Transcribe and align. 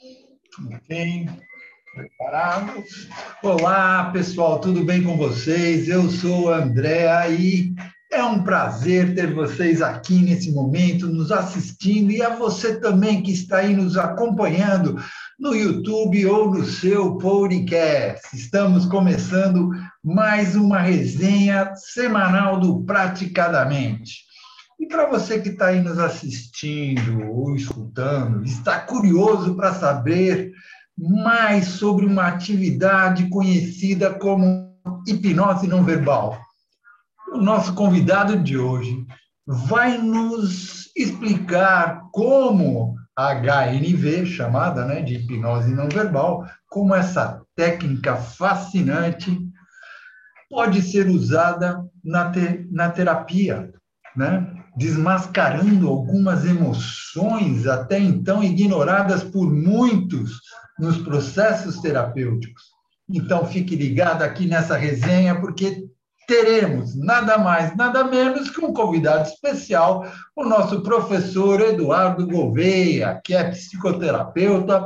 Ok, 0.00 1.28
preparados? 1.92 3.08
Olá, 3.42 4.10
pessoal, 4.12 4.60
tudo 4.60 4.84
bem 4.84 5.02
com 5.02 5.16
vocês? 5.16 5.88
Eu 5.88 6.08
sou 6.08 6.44
o 6.44 6.48
André 6.48 7.08
e 7.32 7.74
é 8.12 8.22
um 8.22 8.44
prazer 8.44 9.16
ter 9.16 9.34
vocês 9.34 9.82
aqui 9.82 10.20
nesse 10.20 10.52
momento, 10.52 11.08
nos 11.08 11.32
assistindo, 11.32 12.12
e 12.12 12.22
a 12.22 12.36
você 12.36 12.78
também 12.78 13.22
que 13.22 13.32
está 13.32 13.58
aí 13.58 13.74
nos 13.74 13.96
acompanhando 13.96 14.96
no 15.36 15.52
YouTube 15.52 16.24
ou 16.26 16.54
no 16.54 16.64
seu 16.64 17.16
podcast. 17.18 18.36
Estamos 18.36 18.86
começando 18.86 19.70
mais 20.04 20.54
uma 20.54 20.78
resenha 20.78 21.74
semanal 21.74 22.60
do 22.60 22.84
Praticadamente. 22.84 24.27
Para 24.88 25.06
você 25.10 25.40
que 25.40 25.50
está 25.50 25.66
aí 25.66 25.80
nos 25.80 25.98
assistindo 25.98 27.30
ou 27.30 27.54
escutando, 27.54 28.44
está 28.44 28.80
curioso 28.80 29.54
para 29.54 29.74
saber 29.74 30.52
mais 30.96 31.66
sobre 31.66 32.06
uma 32.06 32.26
atividade 32.26 33.28
conhecida 33.28 34.14
como 34.14 34.68
hipnose 35.06 35.66
não 35.66 35.84
verbal 35.84 36.38
o 37.32 37.38
nosso 37.40 37.74
convidado 37.74 38.38
de 38.38 38.56
hoje 38.56 39.06
vai 39.46 39.98
nos 39.98 40.90
explicar 40.96 42.02
como 42.12 42.96
a 43.16 43.34
HNV, 43.34 44.26
chamada 44.26 44.84
né, 44.84 45.02
de 45.02 45.14
hipnose 45.14 45.74
não 45.74 45.88
verbal, 45.88 46.46
como 46.68 46.94
essa 46.94 47.42
técnica 47.56 48.16
fascinante 48.16 49.38
pode 50.48 50.82
ser 50.82 51.08
usada 51.08 51.84
na, 52.04 52.30
te, 52.30 52.66
na 52.70 52.90
terapia, 52.90 53.72
né? 54.16 54.54
Desmascarando 54.78 55.88
algumas 55.88 56.44
emoções 56.44 57.66
até 57.66 57.98
então 57.98 58.42
ignoradas 58.42 59.24
por 59.24 59.52
muitos 59.52 60.40
nos 60.78 60.96
processos 60.98 61.80
terapêuticos. 61.80 62.62
Então, 63.10 63.44
fique 63.44 63.74
ligado 63.74 64.22
aqui 64.22 64.46
nessa 64.46 64.76
resenha, 64.76 65.40
porque 65.40 65.84
teremos 66.28 66.94
nada 66.94 67.38
mais, 67.38 67.74
nada 67.74 68.04
menos 68.04 68.50
que 68.50 68.64
um 68.64 68.72
convidado 68.72 69.28
especial, 69.28 70.06
o 70.36 70.44
nosso 70.44 70.82
professor 70.82 71.60
Eduardo 71.60 72.26
Gouveia, 72.26 73.20
que 73.24 73.34
é 73.34 73.50
psicoterapeuta, 73.50 74.84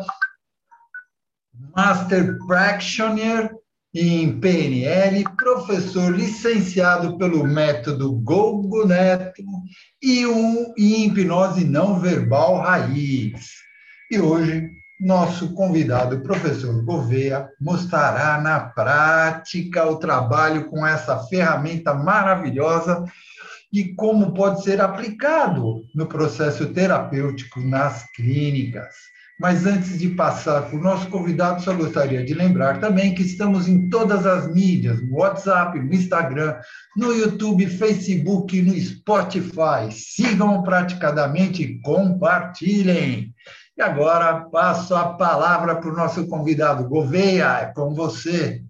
Master 1.77 2.39
Practitioner 2.47 3.51
em 3.95 4.41
PNL, 4.41 5.25
professor 5.37 6.15
licenciado 6.15 7.19
pelo 7.19 7.45
método 7.45 8.13
Gogo 8.13 8.87
Neto 8.87 9.43
e 10.01 10.27
um 10.27 10.73
em 10.79 11.07
hipnose 11.07 11.65
não 11.65 12.01
verbal 12.01 12.59
raiz. 12.59 13.51
E 14.11 14.19
hoje 14.19 14.71
nosso 15.03 15.53
convidado, 15.55 16.21
professor 16.21 16.85
Gouveia, 16.85 17.49
mostrará 17.61 18.41
na 18.41 18.61
prática 18.61 19.85
o 19.85 19.97
trabalho 19.97 20.67
com 20.67 20.87
essa 20.87 21.19
ferramenta 21.25 21.93
maravilhosa 21.93 23.05
e 23.73 23.95
como 23.95 24.33
pode 24.33 24.63
ser 24.63 24.81
aplicado 24.81 25.83
no 25.95 26.07
processo 26.07 26.73
terapêutico 26.73 27.61
nas 27.61 28.05
clínicas. 28.13 28.95
Mas 29.41 29.67
antes 29.67 29.99
de 29.99 30.11
passar 30.11 30.69
para 30.69 30.79
o 30.79 30.83
nosso 30.83 31.09
convidado, 31.09 31.63
só 31.63 31.75
gostaria 31.75 32.25
de 32.25 32.35
lembrar 32.35 32.81
também 32.81 33.15
que 33.15 33.23
estamos 33.23 33.67
em 33.67 33.89
todas 33.89 34.25
as 34.25 34.53
mídias, 34.53 35.03
no 35.03 35.17
WhatsApp, 35.19 35.79
no 35.79 35.93
Instagram, 35.93 36.61
no 36.97 37.13
YouTube, 37.13 37.67
Facebook, 37.67 38.61
no 38.63 38.73
Spotify. 38.75 39.91
Sigam 39.91 40.63
praticadamente 40.63 41.63
e 41.63 41.81
compartilhem. 41.81 43.35
E 43.77 43.83
agora 43.83 44.45
passo 44.51 44.95
a 44.95 45.15
palavra 45.15 45.77
para 45.77 45.91
o 45.91 45.97
nosso 45.97 46.29
convidado. 46.29 46.89
Gouveia, 46.89 47.63
é 47.63 47.73
com 47.73 47.95
você. 47.95 48.63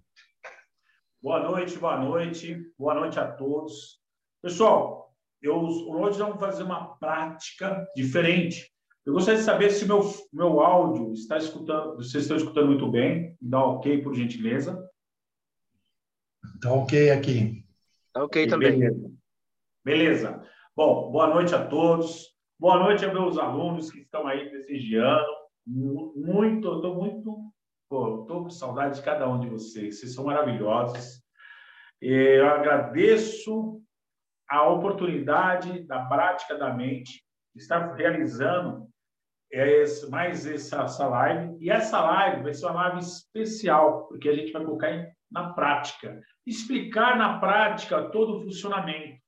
Boa 1.20 1.40
noite, 1.40 1.78
boa 1.78 1.98
noite, 1.98 2.56
boa 2.78 2.94
noite 2.94 3.18
a 3.18 3.26
todos. 3.26 4.00
Pessoal, 4.40 5.12
eu, 5.42 5.56
hoje 5.56 6.18
vamos 6.18 6.40
fazer 6.40 6.62
uma 6.62 6.96
prática 6.96 7.86
diferente. 7.94 8.71
Eu 9.04 9.14
gostaria 9.14 9.40
de 9.40 9.44
saber 9.44 9.70
se 9.70 9.84
meu, 9.84 10.00
meu 10.32 10.60
áudio 10.60 11.12
está 11.12 11.36
escutando, 11.36 11.96
vocês 11.96 12.22
estão 12.22 12.36
escutando 12.36 12.68
muito 12.68 12.88
bem. 12.88 13.36
Dá 13.40 13.64
ok, 13.64 14.00
por 14.00 14.14
gentileza. 14.14 14.88
Está 16.54 16.72
ok 16.72 17.10
aqui. 17.10 17.64
Está 18.06 18.24
ok 18.24 18.46
também. 18.46 18.78
Beleza. 18.78 19.12
Beleza. 19.84 20.48
Bom, 20.76 21.10
boa 21.10 21.26
noite 21.26 21.52
a 21.52 21.66
todos. 21.66 22.32
Boa 22.60 22.78
noite 22.78 23.04
a 23.04 23.12
meus 23.12 23.38
alunos 23.38 23.90
que 23.90 23.98
estão 23.98 24.24
aí 24.28 24.48
prestigiando. 24.48 25.26
Muito, 25.66 26.76
estou 26.76 26.94
muito, 26.94 27.52
estou 27.82 28.44
com 28.44 28.50
saudade 28.50 28.98
de 28.98 29.02
cada 29.02 29.28
um 29.28 29.40
de 29.40 29.48
vocês. 29.48 29.98
Vocês 29.98 30.14
são 30.14 30.26
maravilhosos. 30.26 31.20
Eu 32.00 32.46
agradeço 32.46 33.82
a 34.48 34.68
oportunidade 34.68 35.82
da 35.88 36.04
prática 36.04 36.56
da 36.56 36.72
mente, 36.72 37.24
estar 37.56 37.94
realizando 37.94 38.91
esse, 39.52 40.08
mais 40.10 40.46
essa, 40.46 40.82
essa 40.82 41.06
live. 41.06 41.56
E 41.60 41.70
essa 41.70 42.00
live 42.00 42.42
vai 42.42 42.54
ser 42.54 42.66
uma 42.66 42.88
live 42.88 43.00
especial, 43.00 44.06
porque 44.08 44.28
a 44.28 44.34
gente 44.34 44.52
vai 44.52 44.64
colocar 44.64 45.12
na 45.30 45.52
prática, 45.52 46.20
explicar 46.46 47.16
na 47.16 47.38
prática 47.38 48.10
todo 48.10 48.36
o 48.36 48.42
funcionamento. 48.42 49.20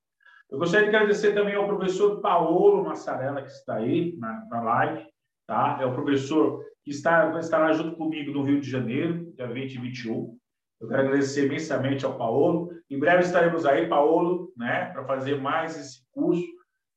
Eu 0.50 0.58
gostaria 0.58 0.88
de 0.88 0.94
agradecer 0.94 1.34
também 1.34 1.54
ao 1.54 1.66
professor 1.66 2.20
Paulo 2.20 2.84
Massarella, 2.84 3.42
que 3.42 3.48
está 3.48 3.76
aí 3.76 4.16
na, 4.18 4.46
na 4.48 4.62
live, 4.62 5.06
tá? 5.46 5.78
É 5.80 5.86
o 5.86 5.94
professor 5.94 6.62
que 6.84 6.90
está, 6.90 7.38
estará 7.38 7.72
junto 7.72 7.96
comigo 7.96 8.30
no 8.30 8.42
Rio 8.42 8.60
de 8.60 8.70
Janeiro, 8.70 9.32
dia 9.34 9.46
20 9.46 9.74
e 9.74 9.78
21. 9.78 10.38
Eu 10.80 10.88
quero 10.88 11.02
agradecer 11.02 11.46
imensamente 11.46 12.04
ao 12.04 12.18
Paulo. 12.18 12.70
Em 12.90 12.98
breve 12.98 13.22
estaremos 13.22 13.64
aí, 13.64 13.88
Paulo, 13.88 14.52
né, 14.56 14.90
para 14.92 15.04
fazer 15.06 15.40
mais 15.40 15.78
esse 15.78 16.04
curso 16.12 16.44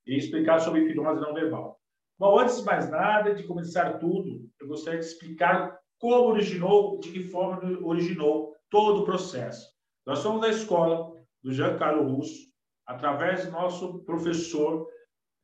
e 0.06 0.18
explicar 0.18 0.60
sobre 0.60 0.82
hipnose 0.82 1.22
não 1.22 1.34
verbal. 1.34 1.80
Bom, 2.20 2.40
antes 2.40 2.58
de 2.58 2.66
mais 2.66 2.90
nada, 2.90 3.36
de 3.36 3.44
começar 3.44 4.00
tudo, 4.00 4.50
eu 4.60 4.68
gostaria 4.68 5.00
de 5.00 5.06
explicar 5.06 5.78
como 6.00 6.30
originou, 6.30 7.00
de 7.00 7.12
que 7.12 7.24
forma 7.24 7.62
originou 7.86 8.56
todo 8.72 9.02
o 9.02 9.06
processo. 9.06 9.72
Nós 10.04 10.20
somos 10.20 10.42
da 10.42 10.50
escola 10.50 11.14
do 11.44 11.54
Jean 11.54 11.78
Carlos 11.78 12.12
Russo, 12.12 12.48
através 12.88 13.46
do 13.46 13.52
nosso 13.52 14.00
professor 14.04 14.88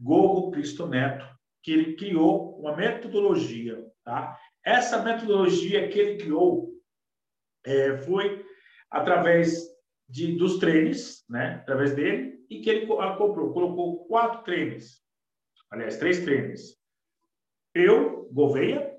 Gogo 0.02 0.50
Cristo 0.50 0.88
Neto, 0.88 1.24
que 1.62 1.72
ele 1.72 1.96
criou 1.96 2.58
uma 2.60 2.76
metodologia. 2.76 3.78
Tá? 4.04 4.36
Essa 4.66 5.04
metodologia 5.04 5.88
que 5.90 6.00
ele 6.00 6.18
criou 6.18 6.72
é, 7.64 7.98
foi 7.98 8.44
através 8.90 9.62
de, 10.10 10.36
dos 10.38 10.58
treinos, 10.58 11.24
né? 11.30 11.60
através 11.62 11.94
dele, 11.94 12.44
e 12.50 12.62
que 12.62 12.70
ele 12.70 12.88
comprou, 12.88 13.54
colocou 13.54 14.06
quatro 14.06 14.44
treinos, 14.44 15.03
aliás, 15.74 15.98
três 15.98 16.24
treinos. 16.24 16.78
Eu, 17.74 18.30
Gouveia, 18.32 18.96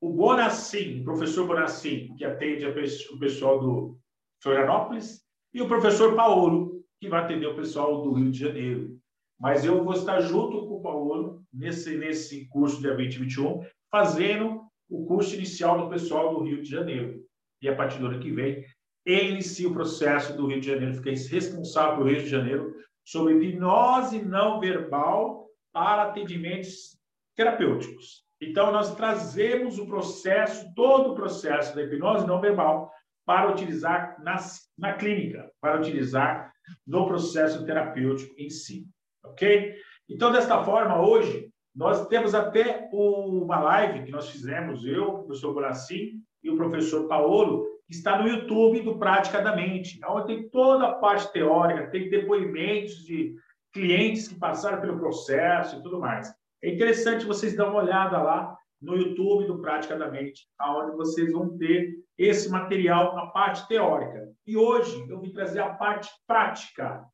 o 0.00 0.10
Bonacim, 0.10 1.04
professor 1.04 1.46
Bonacim, 1.46 2.14
que 2.16 2.24
atende 2.24 2.66
o 2.66 3.18
pessoal 3.18 3.60
do 3.60 3.98
Florianópolis, 4.42 5.22
e 5.52 5.60
o 5.60 5.68
professor 5.68 6.16
Paulo, 6.16 6.82
que 6.98 7.08
vai 7.08 7.22
atender 7.22 7.46
o 7.46 7.54
pessoal 7.54 8.02
do 8.02 8.12
Rio 8.12 8.30
de 8.30 8.38
Janeiro. 8.38 8.98
Mas 9.38 9.64
eu 9.64 9.84
vou 9.84 9.92
estar 9.92 10.20
junto 10.20 10.66
com 10.66 10.76
o 10.76 10.82
Paulo 10.82 11.42
nesse, 11.52 11.96
nesse 11.96 12.48
curso 12.48 12.80
dia 12.80 12.94
2021, 12.94 13.62
fazendo 13.90 14.62
o 14.88 15.04
curso 15.04 15.34
inicial 15.34 15.82
do 15.82 15.90
pessoal 15.90 16.34
do 16.34 16.42
Rio 16.42 16.62
de 16.62 16.70
Janeiro. 16.70 17.22
E 17.60 17.68
a 17.68 17.76
partir 17.76 17.98
do 17.98 18.06
ano 18.06 18.18
que 18.18 18.32
vem, 18.32 18.64
ele 19.04 19.32
inicia 19.32 19.68
o 19.68 19.74
processo 19.74 20.34
do 20.36 20.46
Rio 20.46 20.60
de 20.60 20.68
Janeiro, 20.68 20.94
fica 20.94 21.10
responsável 21.10 21.98
pelo 21.98 22.08
Rio 22.08 22.22
de 22.22 22.28
Janeiro 22.28 22.74
sobre 23.04 23.34
hipnose 23.34 24.22
não 24.22 24.58
verbal 24.58 25.41
para 25.72 26.04
atendimentos 26.04 26.98
terapêuticos. 27.36 28.24
Então, 28.40 28.72
nós 28.72 28.94
trazemos 28.96 29.78
o 29.78 29.86
processo, 29.86 30.72
todo 30.74 31.12
o 31.12 31.14
processo 31.14 31.74
da 31.74 31.82
hipnose 31.82 32.26
não 32.26 32.40
verbal 32.40 32.90
para 33.24 33.50
utilizar 33.50 34.16
nas, 34.22 34.68
na 34.76 34.94
clínica, 34.94 35.50
para 35.60 35.78
utilizar 35.78 36.52
no 36.86 37.06
processo 37.06 37.64
terapêutico 37.64 38.34
em 38.36 38.50
si, 38.50 38.86
ok? 39.24 39.74
Então, 40.08 40.32
desta 40.32 40.62
forma, 40.64 41.00
hoje, 41.00 41.48
nós 41.74 42.06
temos 42.08 42.34
até 42.34 42.88
uma 42.92 43.60
live 43.60 44.04
que 44.04 44.10
nós 44.10 44.28
fizemos, 44.28 44.84
eu, 44.84 45.08
o 45.08 45.24
professor 45.24 45.54
Boraci 45.54 46.14
e 46.42 46.50
o 46.50 46.56
professor 46.56 47.08
Paolo, 47.08 47.64
que 47.86 47.94
está 47.94 48.20
no 48.20 48.28
YouTube 48.28 48.80
do 48.80 48.98
Prática 48.98 49.40
da 49.40 49.56
Mente, 49.56 49.98
onde 50.06 50.26
tem 50.26 50.48
toda 50.50 50.88
a 50.88 50.94
parte 50.94 51.32
teórica, 51.32 51.90
tem 51.90 52.10
depoimentos 52.10 53.04
de 53.04 53.34
clientes 53.72 54.28
que 54.28 54.34
passaram 54.34 54.80
pelo 54.80 54.98
processo 54.98 55.76
e 55.76 55.82
tudo 55.82 56.00
mais. 56.00 56.32
É 56.62 56.70
interessante 56.72 57.26
vocês 57.26 57.56
dar 57.56 57.68
uma 57.68 57.82
olhada 57.82 58.20
lá 58.22 58.56
no 58.80 58.96
YouTube 58.96 59.46
do 59.46 59.60
Prática 59.60 59.96
da 59.96 60.10
Mente, 60.10 60.46
aonde 60.58 60.96
vocês 60.96 61.32
vão 61.32 61.56
ter 61.56 61.94
esse 62.18 62.50
material, 62.50 63.16
a 63.16 63.28
parte 63.28 63.66
teórica. 63.68 64.28
E 64.46 64.56
hoje 64.56 65.06
eu 65.08 65.20
vim 65.20 65.32
trazer 65.32 65.60
a 65.60 65.70
parte 65.70 66.10
prática, 66.26 67.04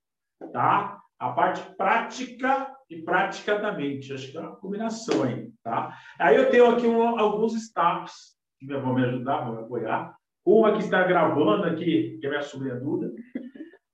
tá? 0.52 0.98
A 1.18 1.32
parte 1.32 1.62
prática 1.76 2.74
e 2.88 3.02
praticamente. 3.02 4.12
Acho 4.12 4.30
que 4.30 4.38
é 4.38 4.40
uma 4.40 4.56
combinação 4.56 5.24
aí, 5.24 5.50
tá? 5.62 5.96
Aí 6.18 6.36
eu 6.36 6.50
tenho 6.50 6.70
aqui 6.70 6.86
um, 6.86 7.18
alguns 7.18 7.54
staffs 7.54 8.36
que 8.58 8.66
vão 8.66 8.94
me 8.94 9.04
ajudar, 9.04 9.44
vão 9.44 9.56
me 9.56 9.62
apoiar. 9.62 10.16
Uma 10.44 10.72
que 10.72 10.78
está 10.78 11.04
gravando 11.04 11.64
aqui, 11.64 12.18
que 12.18 12.26
é 12.26 12.30
minha 12.30 12.42
sobrinha 12.42 12.76
Duda. 12.76 13.12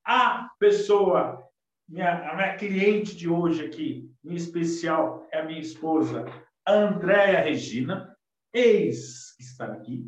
A 0.06 0.48
pessoa, 0.58 1.43
minha, 1.88 2.30
a 2.30 2.36
minha 2.36 2.56
cliente 2.56 3.16
de 3.16 3.28
hoje 3.28 3.64
aqui, 3.64 4.10
em 4.24 4.34
especial, 4.34 5.26
é 5.32 5.40
a 5.40 5.44
minha 5.44 5.60
esposa, 5.60 6.24
Andréia 6.66 7.40
Regina, 7.40 8.16
ex 8.52 9.34
que 9.36 9.42
está 9.42 9.66
aqui, 9.66 10.06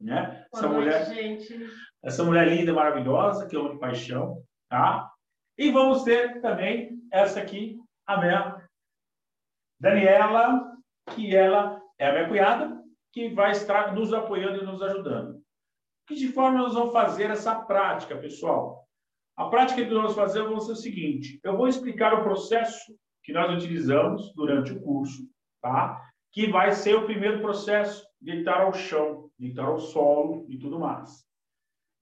né? 0.00 0.46
Boa 0.52 0.62
essa 0.62 0.68
noite, 0.68 0.84
mulher, 0.84 1.14
gente. 1.14 1.70
essa 2.02 2.24
mulher 2.24 2.48
linda, 2.48 2.72
maravilhosa, 2.72 3.46
que 3.46 3.56
eu 3.56 3.60
amo 3.60 3.74
de 3.74 3.78
paixão, 3.78 4.42
tá? 4.68 5.10
E 5.56 5.70
vamos 5.70 6.02
ter 6.02 6.40
também 6.40 6.98
essa 7.10 7.40
aqui, 7.40 7.78
a 8.06 8.20
minha 8.20 8.68
Daniela, 9.80 10.72
que 11.14 11.34
ela 11.34 11.80
é 11.98 12.08
a 12.08 12.12
minha 12.12 12.28
cunhada, 12.28 12.82
que 13.12 13.28
vai 13.28 13.52
estar 13.52 13.94
nos 13.94 14.12
apoiando 14.12 14.62
e 14.62 14.66
nos 14.66 14.82
ajudando. 14.82 15.42
Que 16.06 16.14
de 16.14 16.28
forma 16.28 16.58
nós 16.58 16.74
vamos 16.74 16.92
fazer 16.92 17.30
essa 17.30 17.54
prática, 17.54 18.16
pessoal? 18.16 18.83
A 19.36 19.46
prática 19.46 19.84
que 19.84 19.92
nós 19.92 20.14
vai 20.14 20.28
ser 20.28 20.42
o 20.42 20.60
seguinte: 20.76 21.40
eu 21.42 21.56
vou 21.56 21.66
explicar 21.66 22.14
o 22.14 22.22
processo 22.22 22.94
que 23.22 23.32
nós 23.32 23.52
utilizamos 23.56 24.32
durante 24.34 24.72
o 24.72 24.80
curso, 24.80 25.28
tá? 25.60 26.00
Que 26.32 26.50
vai 26.50 26.72
ser 26.72 26.94
o 26.94 27.06
primeiro 27.06 27.40
processo, 27.40 28.06
deitar 28.20 28.60
ao 28.60 28.72
chão, 28.72 29.30
deitar 29.38 29.66
ao 29.66 29.78
solo 29.78 30.46
e 30.48 30.58
tudo 30.58 30.78
mais. 30.78 31.24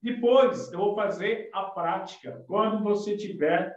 Depois, 0.01 0.71
eu 0.71 0.79
vou 0.79 0.95
fazer 0.95 1.49
a 1.53 1.63
prática 1.63 2.43
quando 2.45 2.83
você 2.83 3.15
tiver 3.15 3.73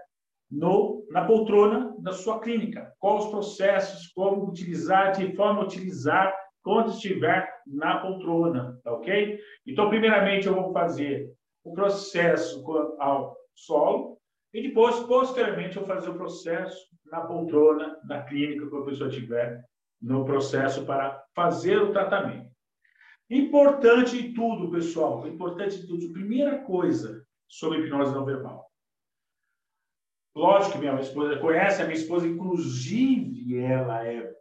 no, 0.50 1.06
na 1.10 1.24
poltrona 1.24 1.94
da 1.98 2.12
sua 2.12 2.40
clínica. 2.40 2.92
Quais 2.98 3.24
os 3.24 3.30
processos, 3.30 4.08
como 4.08 4.48
utilizar, 4.48 5.12
de 5.12 5.34
forma 5.36 5.62
utilizar 5.62 6.34
quando 6.62 6.90
estiver 6.90 7.48
na 7.64 7.98
poltrona, 7.98 8.78
tá 8.82 8.92
ok? 8.92 9.38
Então, 9.64 9.88
primeiramente, 9.88 10.48
eu 10.48 10.54
vou 10.54 10.72
fazer 10.72 11.32
o 11.64 11.72
processo 11.72 12.64
ao 12.98 13.36
solo 13.56 14.18
e 14.52 14.62
depois, 14.62 15.00
posteriormente, 15.00 15.76
eu 15.76 15.84
fazer 15.84 16.10
o 16.10 16.16
processo 16.16 16.86
na 17.06 17.20
poltrona 17.20 17.98
da 18.04 18.22
clínica, 18.22 18.66
quando 18.68 18.84
a 18.84 18.86
pessoa 18.86 19.10
estiver 19.10 19.64
no 20.00 20.24
processo 20.24 20.84
para 20.84 21.22
fazer 21.34 21.78
o 21.78 21.92
tratamento. 21.92 22.50
Importante 23.28 24.22
de 24.22 24.34
tudo, 24.34 24.70
pessoal, 24.70 25.26
importante 25.26 25.80
de 25.80 25.86
tudo, 25.86 26.12
primeira 26.12 26.58
coisa 26.58 27.26
sobre 27.48 27.80
hipnose 27.80 28.14
não 28.14 28.24
verbal. 28.24 28.70
Lógico 30.34 30.72
que 30.72 30.78
minha 30.78 31.00
esposa 31.00 31.38
conhece, 31.38 31.82
a 31.82 31.86
minha 31.86 31.98
esposa, 31.98 32.26
inclusive, 32.26 33.58
ela 33.58 34.06
é 34.06 34.32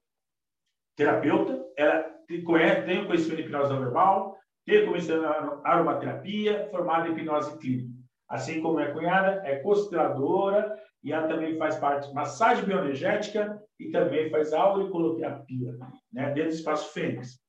terapeuta, 0.96 1.66
ela 1.78 2.04
conhece, 2.44 2.86
tem 2.86 3.06
conhecimento 3.06 3.42
de 3.42 3.44
hipnose 3.44 3.74
não 3.74 3.80
verbal, 3.80 4.38
tem 4.66 4.86
conhecimento 4.86 5.22
de 5.22 5.28
aromaterapia, 5.64 6.70
formada 6.70 7.08
em 7.08 7.14
hipnose 7.14 7.58
clínica. 7.58 7.94
Assim 8.30 8.62
como 8.62 8.77
minha 8.77 8.92
cunhada 8.92 9.42
é 9.45 9.57
consteladora 9.57 10.75
e 11.04 11.12
ela 11.12 11.27
também 11.27 11.57
faz 11.57 11.75
parte 11.75 12.07
de 12.07 12.13
massagem 12.13 12.66
bioenergética 12.66 13.62
e 13.80 13.92
também 13.92 14.30
faz 14.30 14.54
auriculoterapia, 14.54 15.77
né, 16.12 16.31
dentro 16.31 16.50
do 16.50 16.56
espaço 16.56 16.94
Fênix. 16.94 17.39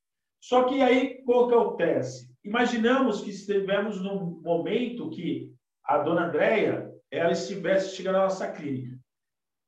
Só 0.40 0.64
que 0.64 0.82
aí, 0.82 1.22
o 1.26 1.48
que 1.48 1.54
acontece? 1.54 2.30
Imaginamos 2.44 3.22
que 3.22 3.30
estivemos 3.30 4.00
num 4.00 4.40
momento 4.42 5.10
que 5.10 5.50
a 5.84 5.98
dona 5.98 6.26
Andréia 6.26 6.92
ela 7.10 7.32
estivesse 7.32 7.96
chegando 7.96 8.16
à 8.16 8.22
nossa 8.24 8.50
clínica. 8.52 8.96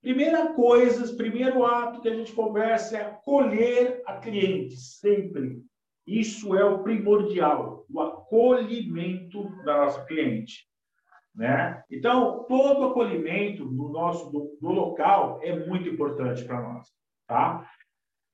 Primeira 0.01 0.53
coisa, 0.53 1.17
primeiro 1.17 1.65
ato 1.65 2.01
que 2.01 2.09
a 2.09 2.15
gente 2.15 2.33
conversa 2.33 2.99
é 2.99 3.03
acolher 3.03 4.03
a 4.07 4.19
cliente, 4.19 4.77
sempre. 4.77 5.61
Isso 6.07 6.57
é 6.57 6.65
o 6.65 6.83
primordial, 6.83 7.85
o 7.91 8.01
acolhimento 8.01 9.49
da 9.65 9.79
nossa 9.79 10.05
cliente. 10.05 10.69
Né? 11.39 11.85
Então, 11.89 12.45
todo 12.49 12.87
acolhimento 12.87 13.65
do 13.65 13.91
nosso 13.91 14.29
do, 14.33 14.59
do 14.61 14.73
local 14.73 15.39
é 15.41 15.57
muito 15.67 15.89
importante 15.89 16.45
para 16.45 16.61
nós. 16.61 16.89
Tá? 17.29 17.65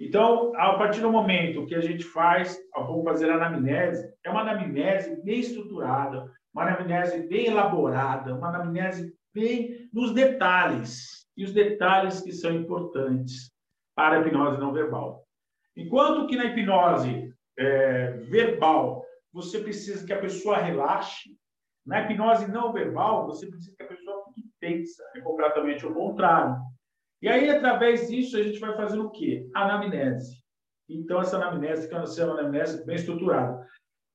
Então, 0.00 0.52
a 0.56 0.72
partir 0.78 1.02
do 1.02 1.12
momento 1.12 1.66
que 1.66 1.74
a 1.74 1.82
gente 1.82 2.02
faz, 2.02 2.58
vamos 2.74 3.04
fazer 3.04 3.30
a 3.30 3.34
anamnese, 3.34 4.10
é 4.24 4.30
uma 4.30 4.40
anamnese 4.40 5.22
bem 5.22 5.40
estruturada, 5.40 6.32
uma 6.52 6.62
anamnese 6.62 7.28
bem 7.28 7.48
elaborada, 7.48 8.34
uma 8.34 8.48
anamnese 8.48 9.14
bem 9.34 9.86
nos 9.92 10.14
detalhes, 10.14 11.28
e 11.36 11.44
os 11.44 11.52
detalhes 11.52 12.22
que 12.22 12.32
são 12.32 12.52
importantes 12.52 13.52
para 13.94 14.16
a 14.16 14.20
hipnose 14.20 14.58
não 14.58 14.72
verbal. 14.72 15.24
Enquanto 15.76 16.26
que 16.26 16.36
na 16.36 16.46
hipnose 16.46 17.34
é, 17.58 18.12
verbal, 18.30 19.04
você 19.30 19.58
precisa 19.58 20.06
que 20.06 20.12
a 20.12 20.20
pessoa 20.20 20.56
relaxe, 20.56 21.36
na 21.86 22.00
hipnose 22.00 22.50
não 22.50 22.72
verbal, 22.72 23.26
você 23.26 23.46
precisa 23.46 23.76
que 23.76 23.82
a 23.82 23.88
pessoa 23.88 24.24
fique 24.34 24.50
tensa, 24.60 25.02
é 25.14 25.20
completamente 25.20 25.84
o 25.84 25.92
contrário. 25.92 26.56
E 27.20 27.28
aí, 27.28 27.48
através 27.50 28.08
disso, 28.08 28.36
a 28.36 28.42
gente 28.42 28.58
vai 28.58 28.74
fazer 28.76 28.98
o 28.98 29.10
quê? 29.10 29.48
Anamnese. 29.54 30.42
Então, 30.88 31.20
essa 31.20 31.36
anamnese, 31.36 31.88
que 31.88 31.94
é 31.94 31.98
uma 31.98 32.34
anamnese 32.38 32.84
bem 32.84 32.96
estruturada. 32.96 33.66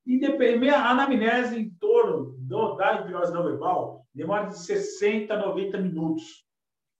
E 0.06 0.24
a 0.68 0.90
anamnese 0.90 1.58
em 1.58 1.70
torno 1.78 2.36
do, 2.38 2.74
da 2.76 3.00
hipnose 3.00 3.32
não 3.32 3.44
verbal 3.44 4.04
demora 4.14 4.46
de 4.46 4.58
60 4.58 5.32
a 5.32 5.38
90 5.38 5.78
minutos. 5.78 6.44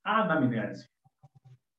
A 0.05 0.23
anamnese. 0.23 0.89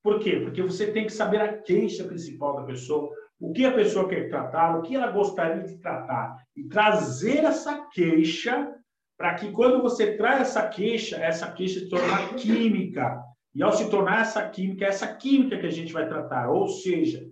Por 0.03 0.19
quê? 0.19 0.39
Porque 0.39 0.61
você 0.61 0.91
tem 0.91 1.05
que 1.05 1.13
saber 1.13 1.41
a 1.41 1.57
queixa 1.61 2.03
principal 2.03 2.55
da 2.55 2.63
pessoa, 2.63 3.13
o 3.39 3.53
que 3.53 3.65
a 3.65 3.73
pessoa 3.73 4.07
quer 4.07 4.29
tratar, 4.29 4.77
o 4.77 4.81
que 4.81 4.95
ela 4.95 5.11
gostaria 5.11 5.63
de 5.63 5.77
tratar, 5.77 6.35
e 6.55 6.67
trazer 6.67 7.43
essa 7.43 7.87
queixa 7.89 8.73
para 9.21 9.35
que 9.35 9.51
quando 9.51 9.83
você 9.83 10.17
traz 10.17 10.41
essa 10.41 10.67
queixa, 10.67 11.15
essa 11.17 11.51
queixa 11.51 11.81
se 11.81 11.89
torne 11.89 12.33
química, 12.41 13.23
e 13.53 13.61
ao 13.61 13.71
se 13.71 13.87
tornar 13.87 14.21
essa 14.21 14.49
química, 14.49 14.83
é 14.83 14.87
essa 14.87 15.13
química 15.13 15.59
que 15.59 15.67
a 15.67 15.71
gente 15.71 15.93
vai 15.93 16.07
tratar, 16.07 16.49
ou 16.49 16.67
seja, 16.67 17.23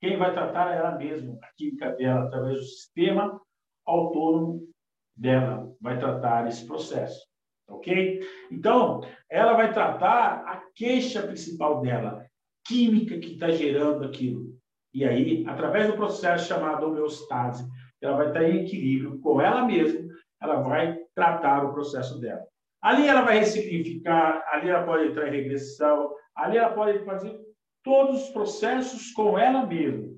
quem 0.00 0.16
vai 0.16 0.32
tratar 0.32 0.72
é 0.72 0.78
ela 0.78 0.96
mesma, 0.96 1.36
a 1.42 1.48
química 1.56 1.90
dela, 1.96 2.26
através 2.26 2.60
do 2.60 2.64
sistema 2.64 3.40
autônomo 3.84 4.68
dela, 5.16 5.74
vai 5.80 5.98
tratar 5.98 6.46
esse 6.46 6.64
processo. 6.64 7.26
Ok? 7.68 8.20
Então, 8.48 9.00
ela 9.28 9.54
vai 9.54 9.72
tratar 9.72 10.44
a 10.46 10.62
queixa 10.76 11.22
principal 11.22 11.80
dela, 11.80 12.24
química 12.64 13.18
que 13.18 13.32
está 13.32 13.50
gerando 13.50 14.04
aquilo. 14.04 14.56
E 14.94 15.04
aí, 15.04 15.44
através 15.48 15.88
do 15.88 15.94
processo 15.94 16.46
chamado 16.46 16.86
homeostase, 16.86 17.68
ela 18.00 18.16
vai 18.16 18.28
estar 18.28 18.44
em 18.44 18.64
equilíbrio 18.64 19.18
com 19.18 19.40
ela 19.40 19.64
mesma, 19.66 20.08
ela 20.40 20.62
vai 20.62 20.99
tratar 21.14 21.64
o 21.64 21.72
processo 21.72 22.20
dela. 22.20 22.44
Ali 22.82 23.06
ela 23.06 23.22
vai 23.22 23.38
ressignificar, 23.38 24.42
ali 24.52 24.70
ela 24.70 24.84
pode 24.84 25.08
entrar 25.08 25.28
em 25.28 25.42
regressão, 25.42 26.14
ali 26.34 26.56
ela 26.56 26.72
pode 26.72 27.04
fazer 27.04 27.38
todos 27.82 28.24
os 28.24 28.30
processos 28.30 29.12
com 29.12 29.38
ela 29.38 29.66
mesma. 29.66 30.08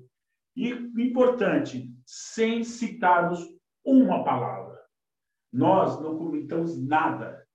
E 0.55 0.69
importante, 0.69 1.89
sem 2.05 2.63
citarmos 2.63 3.39
uma 3.83 4.23
palavra. 4.23 4.79
Nós 5.51 5.99
não 5.99 6.17
comentamos 6.17 6.81
nada. 6.81 7.45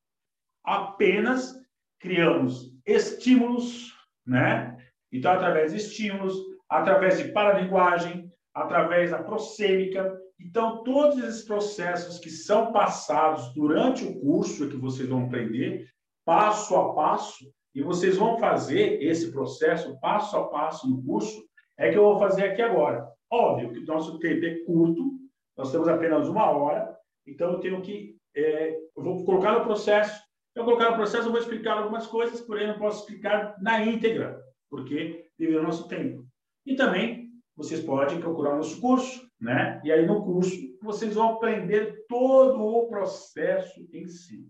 Apenas 0.65 1.55
criamos 1.99 2.73
estímulos, 2.87 3.95
né? 4.27 4.77
Então, 5.11 5.33
através 5.33 5.73
de 5.73 5.79
estímulos, 5.79 6.35
através 6.69 7.19
de 7.19 7.33
paralinguagem, 7.33 8.31
através 8.53 9.11
da 9.11 9.23
prosêmica, 9.23 10.17
então, 10.41 10.85
todos 10.85 11.19
esses 11.19 11.45
processos 11.45 12.19
que 12.19 12.31
são 12.31 12.73
passados 12.73 13.53
durante 13.55 14.05
o 14.05 14.21
curso 14.21 14.69
que 14.69 14.77
vocês 14.77 15.09
vão 15.09 15.25
aprender, 15.25 15.89
passo 16.25 16.77
a 16.77 16.95
passo, 16.95 17.51
e 17.75 17.83
vocês 17.83 18.17
vão 18.17 18.39
fazer 18.39 19.03
esse 19.03 19.31
processo 19.33 19.99
passo 20.01 20.37
a 20.37 20.49
passo 20.49 20.89
no 20.89 21.03
curso, 21.03 21.45
é 21.77 21.91
que 21.91 21.99
eu 21.99 22.05
vou 22.05 22.19
fazer 22.19 22.45
aqui 22.45 22.63
agora. 22.63 23.07
Óbvio 23.31 23.73
que 23.73 23.81
o 23.81 23.85
nosso 23.85 24.19
tempo 24.19 24.45
é 24.45 24.55
curto, 24.65 25.19
nós 25.57 25.73
temos 25.73 25.89
apenas 25.89 26.29
uma 26.29 26.51
hora, 26.51 26.97
então 27.27 27.53
eu 27.53 27.61
tenho 27.61 27.83
que. 27.83 28.17
É, 28.35 28.77
eu 28.97 29.03
vou 29.03 29.25
colocar 29.25 29.59
no 29.59 29.65
processo. 29.65 30.23
Eu 30.55 30.65
colocar 30.65 30.91
no 30.91 30.97
processo, 30.97 31.29
eu 31.29 31.33
vou 31.33 31.41
explicar 31.41 31.79
algumas 31.79 32.07
coisas, 32.07 32.41
porém 32.41 32.67
não 32.67 32.79
posso 32.79 33.01
explicar 33.01 33.55
na 33.61 33.85
íntegra, 33.85 34.41
porque 34.71 35.27
devido 35.39 35.59
ao 35.59 35.65
nosso 35.65 35.87
tempo. 35.89 36.27
E 36.67 36.75
também 36.75 37.31
vocês 37.57 37.81
podem 37.81 38.21
procurar 38.21 38.55
o 38.55 38.57
nosso 38.57 38.81
curso, 38.81 39.28
né? 39.41 39.81
E 39.85 39.93
aí 39.93 40.07
no 40.07 40.25
curso 40.25 40.57
vocês 40.83 41.15
vão 41.15 41.35
aprender 41.35 42.05
todo 42.09 42.61
o 42.61 42.89
processo 42.89 43.81
em 43.93 44.07
si. 44.07 44.47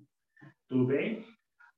Tudo 0.68 0.86
bem? 0.86 1.24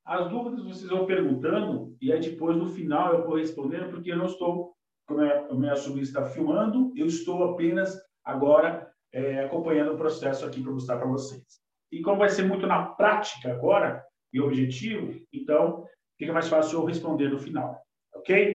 As 0.05 0.29
dúvidas 0.29 0.65
vocês 0.65 0.91
vão 0.91 1.07
perguntando 1.07 1.97
e 2.01 2.13
aí 2.13 2.21
depois 2.21 2.57
no 2.57 2.69
final 2.69 3.15
eu 3.15 3.27
vou 3.27 3.37
respondendo 3.37 3.91
porque 3.91 4.13
eu 4.13 4.17
não 4.17 4.27
estou, 4.27 4.75
como 5.07 5.21
a 5.21 5.55
minha 5.55 5.77
sobrinha 5.77 6.05
está 6.05 6.25
filmando, 6.25 6.93
eu 6.97 7.07
estou 7.07 7.45
apenas 7.45 7.97
agora 8.25 8.91
é, 9.13 9.45
acompanhando 9.45 9.95
o 9.95 9.99
processo 9.99 10.45
aqui 10.47 10.63
para 10.63 10.73
mostrar 10.73 10.99
para 10.99 11.07
vocês. 11.07 11.61
E 11.93 12.01
como 12.03 12.19
vai 12.19 12.29
ser 12.29 12.45
muito 12.45 12.67
na 12.67 12.87
prática 12.87 13.53
agora 13.53 14.05
e 14.33 14.41
objetivo, 14.41 15.21
então 15.33 15.85
fica 16.17 16.33
mais 16.33 16.49
fácil 16.49 16.79
eu 16.79 16.85
responder 16.85 17.29
no 17.29 17.39
final. 17.39 17.81
Ok? 18.15 18.53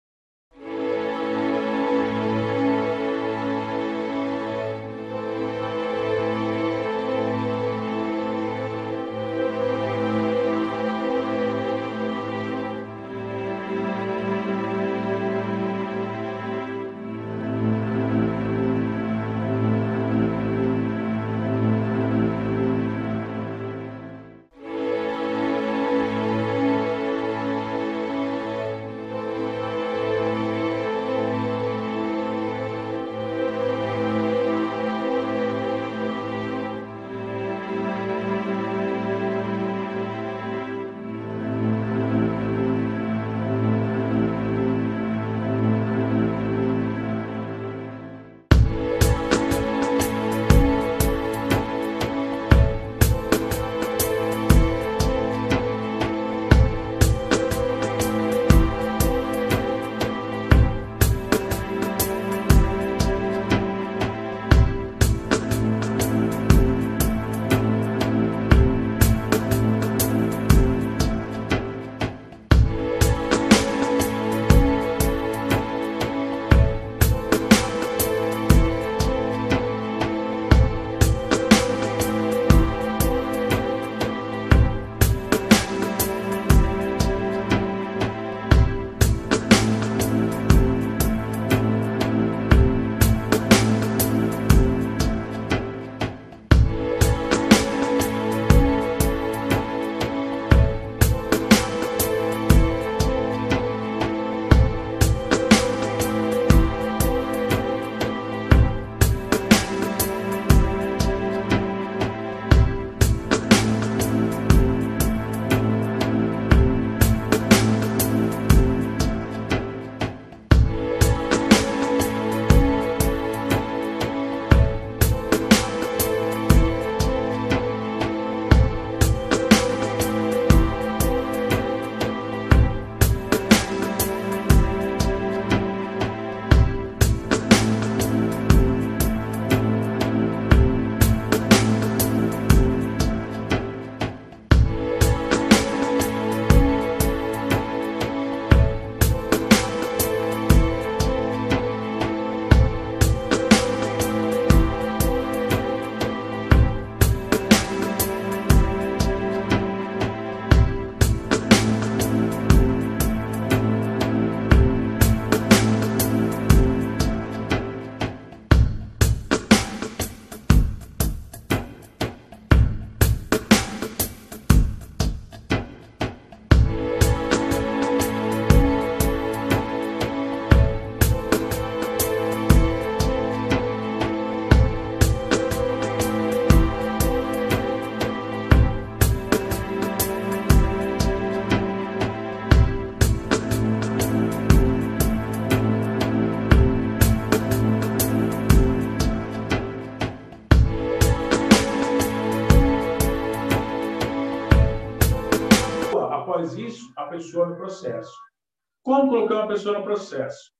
Como 208.91 209.09
colocar 209.09 209.35
uma 209.35 209.47
pessoa 209.47 209.79
no 209.79 209.85
processo? 209.85 210.51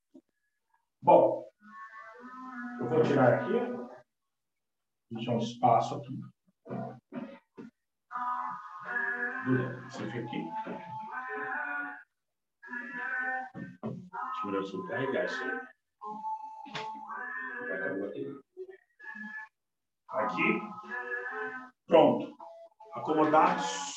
Bom, 1.01 1.45
eu 2.79 2.87
vou 2.87 3.03
tirar 3.03 3.33
aqui, 3.33 3.51
deixar 5.11 5.33
um 5.33 5.37
espaço 5.39 5.95
aqui. 5.95 6.17
Você 9.83 10.05
fica 10.05 10.19
aqui. 10.19 10.45
Deixa 14.49 14.77
eu 14.77 14.87
carregar 14.87 15.25
isso 15.25 15.43
aí. 15.43 15.59
Aqui. 20.09 20.61
Pronto. 21.85 22.33
Acomodados. 22.93 23.91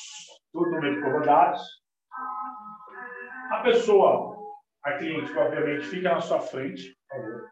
Tudo 0.51 0.71
no 0.71 0.81
meio 0.81 0.99
acomodados. 0.99 1.84
A 3.51 3.61
pessoa, 3.61 4.35
a 4.83 4.93
cliente, 4.93 5.37
obviamente, 5.37 5.85
fica 5.85 6.13
na 6.13 6.21
sua 6.21 6.39
frente, 6.39 6.95
por 7.09 7.17
favor. 7.17 7.49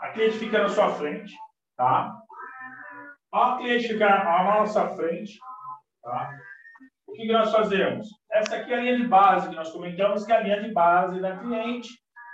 A 0.00 0.08
cliente 0.10 0.38
fica 0.38 0.62
na 0.62 0.68
sua 0.68 0.90
frente, 0.90 1.34
tá? 1.76 2.16
A 3.32 3.56
cliente 3.58 3.88
fica 3.88 4.08
na 4.08 4.44
nossa 4.44 4.88
frente, 4.90 5.38
tá? 6.02 6.30
O 7.06 7.12
que 7.12 7.32
nós 7.32 7.50
fazemos? 7.50 8.08
Essa 8.30 8.56
aqui 8.56 8.72
é 8.72 8.76
a 8.76 8.80
linha 8.80 8.96
de 8.96 9.08
base 9.08 9.48
que 9.48 9.56
nós 9.56 9.72
comentamos, 9.72 10.24
que 10.24 10.32
é 10.32 10.36
a 10.36 10.40
linha 10.40 10.62
de 10.62 10.72
base 10.72 11.20
da 11.20 11.36
cliente, 11.36 11.88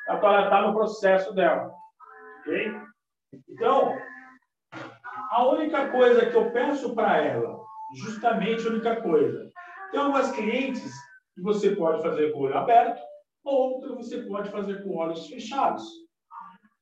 a 0.08 0.18
qual 0.18 0.34
ela 0.34 0.44
está 0.44 0.62
no 0.62 0.74
processo 0.74 1.34
dela. 1.34 1.72
Ok? 2.40 2.74
Então, 3.48 3.96
a 5.30 5.46
única 5.46 5.88
coisa 5.88 6.26
que 6.26 6.36
eu 6.36 6.50
peço 6.52 6.94
para 6.94 7.16
ela, 7.18 7.58
justamente 7.94 8.66
a 8.66 8.70
única 8.70 9.00
coisa, 9.00 9.50
tem 9.90 10.00
algumas 10.00 10.30
clientes 10.32 10.92
que 11.36 11.42
você 11.42 11.76
pode 11.76 12.02
fazer 12.02 12.32
com 12.32 12.40
o 12.40 12.42
olho 12.44 12.56
aberto, 12.56 13.00
ou 13.44 13.80
você 13.96 14.22
pode 14.22 14.50
fazer 14.50 14.82
com 14.82 14.96
olhos 14.96 15.26
fechados. 15.28 15.84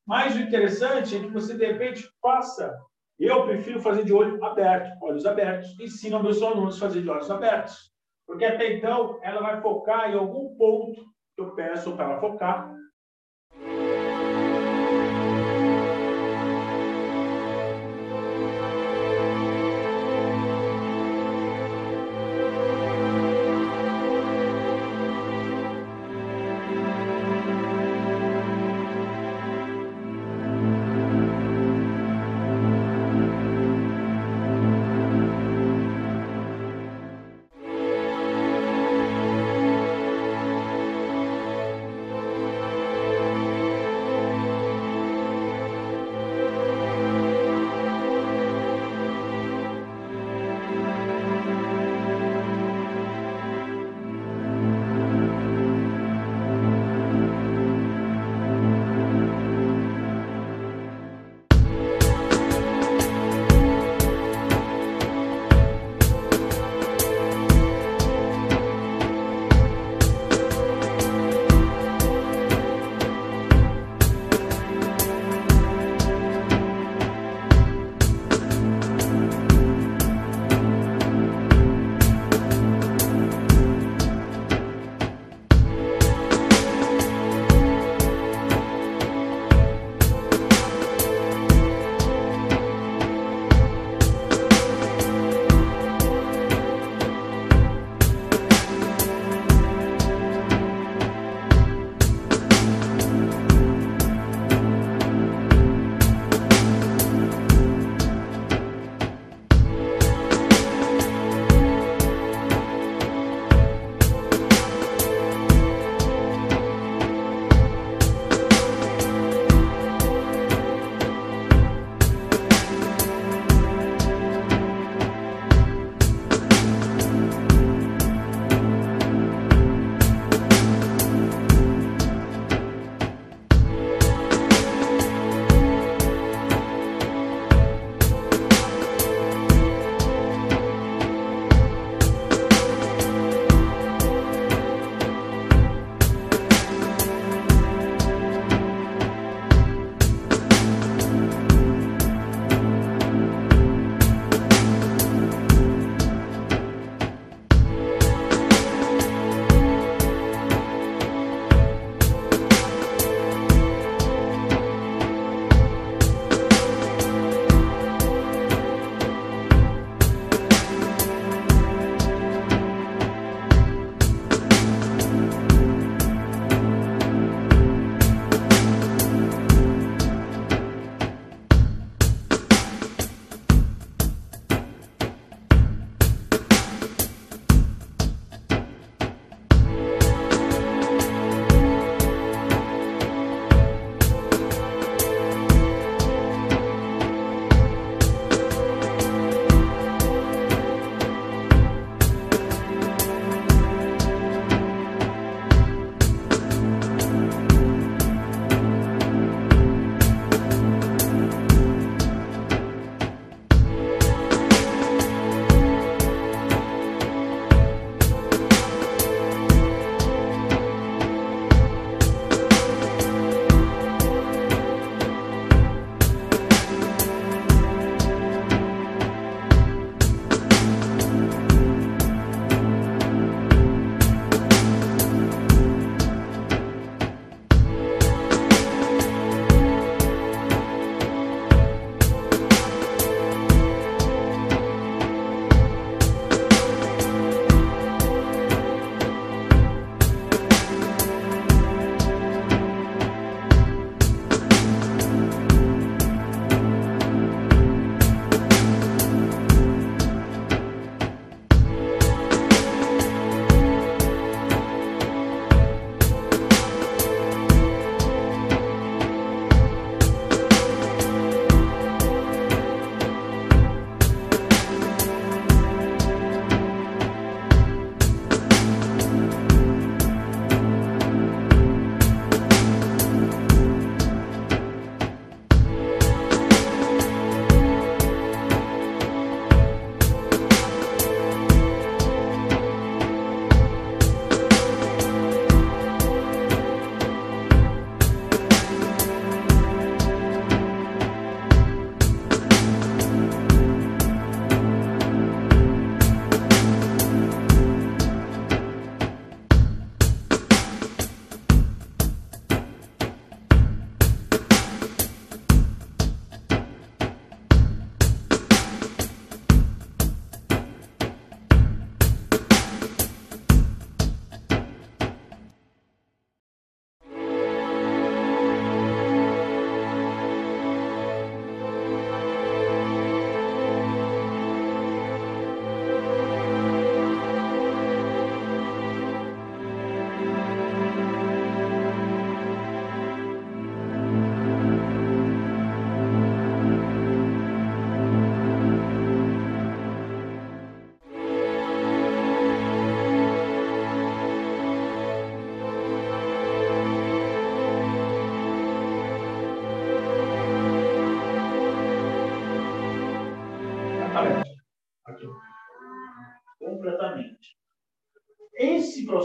Mas 0.06 0.36
o 0.36 0.40
interessante 0.40 1.16
é 1.16 1.20
que 1.20 1.30
você, 1.30 1.56
de 1.56 1.66
repente, 1.66 2.08
faça. 2.22 2.72
Eu 3.18 3.44
prefiro 3.44 3.80
fazer 3.80 4.04
de 4.04 4.12
olho 4.12 4.42
aberto, 4.44 4.96
olhos 5.02 5.26
abertos. 5.26 5.78
Ensino 5.80 6.22
meus 6.22 6.40
alunos 6.40 6.76
a 6.76 6.86
fazer 6.86 7.02
de 7.02 7.10
olhos 7.10 7.30
abertos. 7.30 7.92
Porque 8.26 8.44
até 8.44 8.72
então, 8.74 9.18
ela 9.22 9.40
vai 9.40 9.60
focar 9.60 10.10
em 10.10 10.14
algum 10.14 10.54
ponto 10.56 11.02
que 11.34 11.42
eu 11.42 11.54
peço 11.54 11.92
para 11.96 12.04
ela 12.04 12.20
focar 12.20 12.73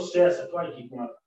processo, 0.09 0.55
olha 0.55 0.69
aqui 0.69 0.89
como 0.89 1.03
ela. 1.03 1.17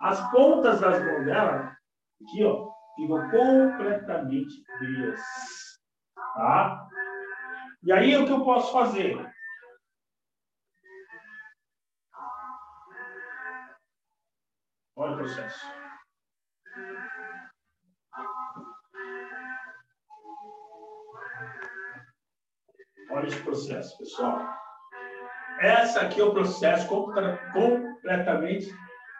As 0.00 0.30
pontas 0.30 0.80
das 0.80 1.04
mãos 1.04 1.24
dela, 1.24 1.76
aqui, 2.22 2.44
ó, 2.44 2.70
ficam 2.96 3.30
completamente 3.30 4.64
frias. 4.78 5.20
Tá? 6.14 6.88
E 7.84 7.92
aí, 7.92 8.16
o 8.16 8.26
que 8.26 8.32
eu 8.32 8.44
posso 8.44 8.72
fazer? 8.72 9.32
Olha 14.96 15.14
o 15.14 15.16
processo. 15.16 15.66
Olha 23.10 23.26
esse 23.26 23.42
processo, 23.42 23.98
pessoal. 23.98 24.61
Essa 25.62 26.02
aqui 26.02 26.20
é 26.20 26.24
o 26.24 26.32
processo 26.32 26.88
completamente 26.88 28.68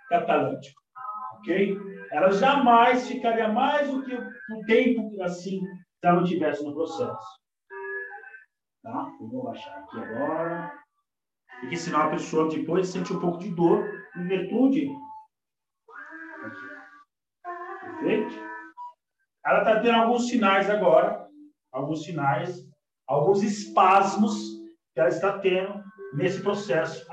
catalítico. 0.09 0.81
Ok? 1.39 1.79
Ela 2.11 2.33
jamais 2.33 3.07
ficaria 3.07 3.49
mais 3.49 3.89
do 3.89 4.03
que 4.05 4.15
o 4.15 4.65
tempo 4.67 5.23
assim 5.23 5.61
se 5.61 6.07
ela 6.07 6.17
não 6.17 6.25
estivesse 6.25 6.65
no 6.65 6.75
processo. 6.75 7.41
Tá? 8.83 9.09
Eu 9.21 9.29
vou 9.29 9.45
baixar 9.45 9.79
aqui 9.79 9.99
agora. 9.99 10.83
Porque 11.61 11.77
senão 11.77 12.03
a 12.03 12.11
pessoa 12.11 12.51
depois 12.51 12.89
sente 12.89 13.13
um 13.13 13.21
pouco 13.21 13.39
de 13.39 13.55
dor 13.55 13.89
em 14.17 14.27
virtude 14.27 14.89
Perfeito? 18.03 18.35
Ela 19.45 19.59
está 19.61 19.81
tendo 19.81 19.97
alguns 19.97 20.29
sinais 20.29 20.69
agora, 20.69 21.29
alguns 21.73 22.05
sinais, 22.05 22.69
alguns 23.07 23.43
espasmos 23.43 24.35
que 24.93 25.01
ela 25.01 25.09
está 25.09 25.39
tendo 25.39 25.83
nesse 26.13 26.41
processo 26.41 27.07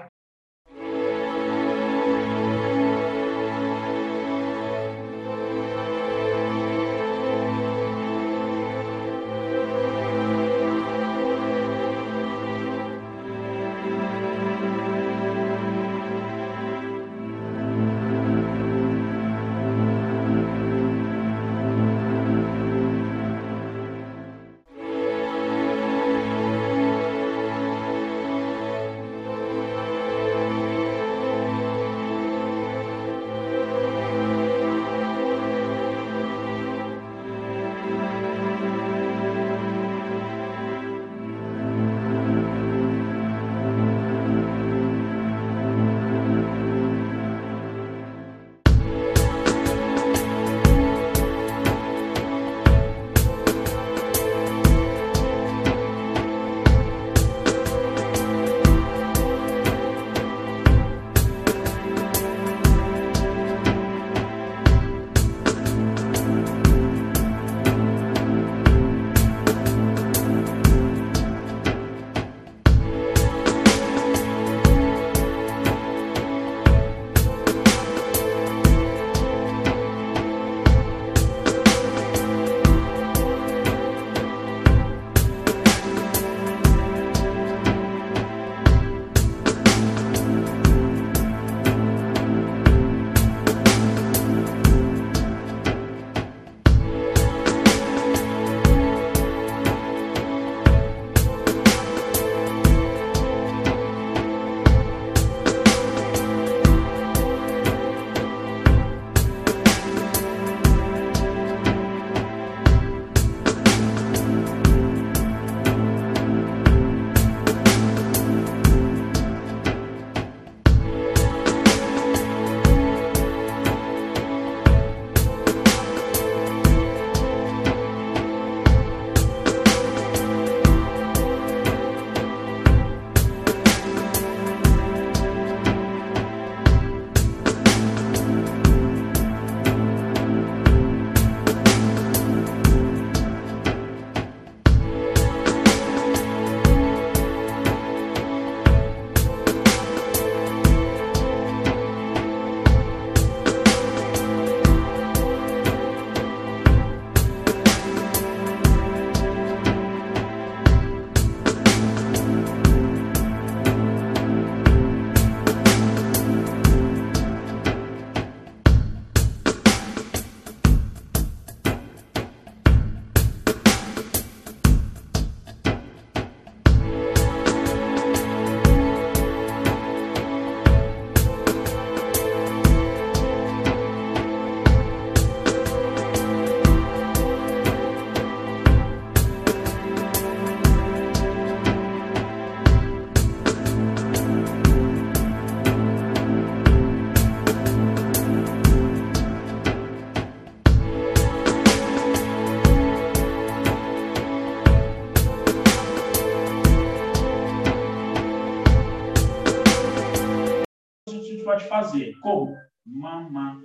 fazer? 211.70 212.14
Como? 212.22 212.54
Mama. 212.86 213.62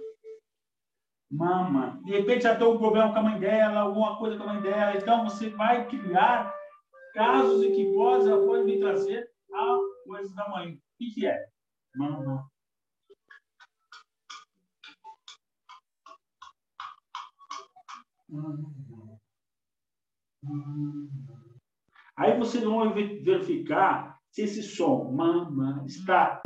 Mama. 1.31 2.01
De 2.05 2.13
repente 2.13 2.43
já 2.43 2.55
tem 2.55 2.67
um 2.67 2.79
problema 2.79 3.13
com 3.13 3.19
a 3.19 3.23
mãe 3.23 3.41
dela, 3.41 3.81
alguma 3.81 4.17
coisa 4.19 4.37
com 4.37 4.45
a 4.45 4.53
mãe 4.55 4.63
dela. 4.63 4.97
Então 4.97 5.25
você 5.25 5.51
vai 5.51 5.89
criar 5.89 6.55
casos 7.15 7.65
em 7.65 7.73
que 7.73 7.93
pode, 7.93 8.29
ela 8.29 8.45
pode 8.45 8.65
vir 8.65 8.79
trazer 8.79 9.29
a 9.53 9.79
coisa 10.07 10.35
da 10.35 10.49
mãe. 10.49 10.75
O 10.75 10.79
que, 10.99 11.11
que 11.15 11.27
é? 11.27 11.47
Mama. 11.97 12.49
Aí 22.17 22.39
você 22.39 22.61
vai 22.65 22.93
verificar 22.93 24.19
se 24.31 24.43
esse 24.43 24.63
som 24.63 25.13
mama 25.13 25.85
está 25.87 26.43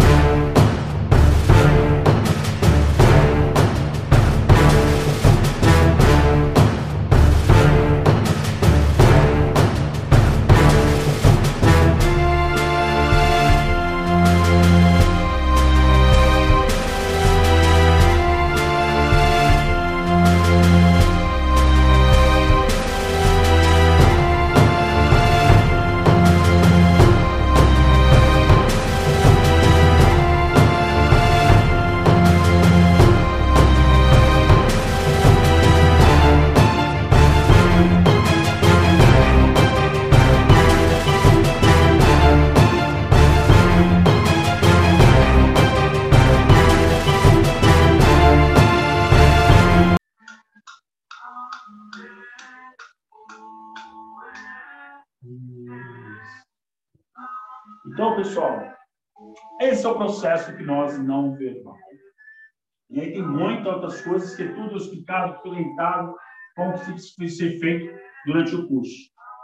pessoal, 58.18 58.60
esse 59.60 59.86
é 59.86 59.88
o 59.88 59.94
processo 59.94 60.50
de 60.50 60.62
hipnose 60.62 61.00
não 61.00 61.36
verbal. 61.36 61.76
E 62.90 63.00
aí 63.00 63.12
tem 63.12 63.22
muitas 63.22 63.66
outras 63.66 64.00
coisas 64.02 64.34
que 64.34 64.42
é 64.42 64.52
tudo 64.54 64.76
explicado, 64.76 65.40
tudo 65.42 65.54
orientado, 65.54 66.16
como 66.56 66.74
que 66.74 67.28
ser 67.28 67.60
feito 67.60 67.96
durante 68.26 68.56
o 68.56 68.66
curso. 68.66 68.96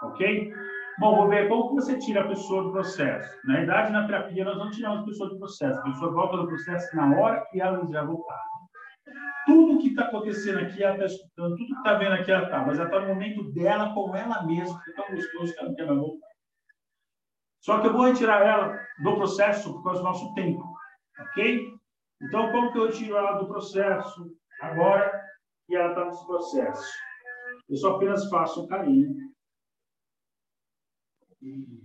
Ok? 0.03 0.53
Bom, 0.99 1.17
vou 1.17 1.29
ver 1.29 1.49
como 1.49 1.69
que 1.69 1.75
você 1.75 1.99
tira 1.99 2.23
a 2.23 2.29
pessoa 2.29 2.65
do 2.65 2.73
processo. 2.73 3.29
Na 3.47 3.57
verdade, 3.57 3.93
na 3.93 4.07
terapia, 4.07 4.45
nós 4.45 4.59
não 4.59 4.71
tiramos 4.71 5.01
a 5.01 5.05
pessoa 5.05 5.31
do 5.31 5.39
processo. 5.39 5.79
A 5.79 5.83
pessoa 5.83 6.13
volta 6.13 6.37
do 6.39 6.49
processo 6.49 6.97
na 6.97 7.17
hora 7.17 7.45
que 7.51 7.61
ela 7.61 7.87
já 7.87 8.05
voltar. 8.05 8.43
Tudo 9.47 9.79
que 9.79 9.89
está 9.89 10.05
acontecendo 10.05 10.59
aqui, 10.61 10.83
ela 10.83 10.95
está 10.95 11.07
escutando, 11.07 11.57
tudo 11.57 11.67
que 11.67 11.75
está 11.75 11.95
vendo 11.95 12.13
aqui, 12.15 12.33
ela 12.33 12.45
está. 12.45 12.65
Mas 12.65 12.79
ela 12.79 12.89
está 12.89 13.01
no 13.01 13.09
momento 13.09 13.53
dela 13.53 13.93
com 13.93 14.17
ela 14.17 14.43
mesma, 14.45 14.83
que 14.83 14.91
é 14.91 14.95
tão 14.95 15.15
gostoso 15.15 15.53
que 15.53 15.61
ela 15.61 15.69
não 15.69 15.77
quer 15.77 15.87
mais 15.87 15.99
voltar. 15.99 16.34
Só 17.65 17.81
que 17.81 17.87
eu 17.87 17.95
vou 17.95 18.05
retirar 18.05 18.43
ela 18.43 18.79
do 19.03 19.17
processo 19.17 19.73
por 19.73 19.83
causa 19.83 20.01
do 20.01 20.05
nosso 20.05 20.35
tempo. 20.35 20.63
Ok? 21.19 21.73
Então, 22.21 22.53
como 22.53 22.71
que 22.71 22.79
eu 22.79 22.93
tiro 22.93 23.17
ela 23.17 23.39
do 23.39 23.49
processo 23.49 24.37
agora 24.61 25.11
que 25.67 25.75
ela 25.75 25.89
está 25.89 26.05
nesse 26.05 26.27
processo? 26.27 26.93
Eu 27.67 27.77
só 27.77 27.97
apenas 27.97 28.29
faço 28.29 28.65
um 28.65 28.67
carinho 28.67 29.17
e, 31.41 31.81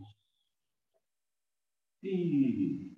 e, 2.03 2.97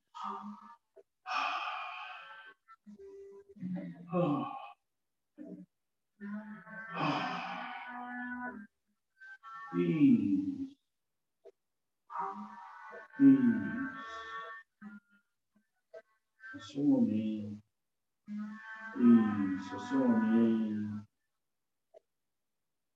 Isso, 16.55 16.83
momento. 16.83 17.61
Isso, 18.97 19.95
um 19.95 20.07
momento. 20.07 21.05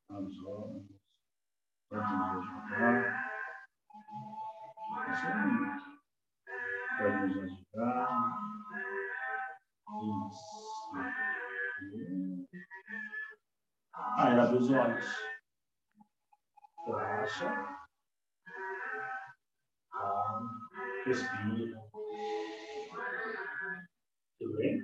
As 0.09 0.37
olhos. 0.47 0.87
Pode 1.89 2.11
nos 2.15 2.37
ajudar. 2.39 2.97
Pode 6.97 7.17
nos 7.21 7.37
ajudar. 7.43 8.09
Isso. 10.01 10.89
Ah, 13.93 14.29
ela 14.31 14.43
abre 14.45 14.57
os 14.57 14.69
olhos. 14.71 15.05
Relaxa. 16.83 17.84
Respira. 21.05 21.77
Tudo 24.39 24.57
bem? 24.57 24.79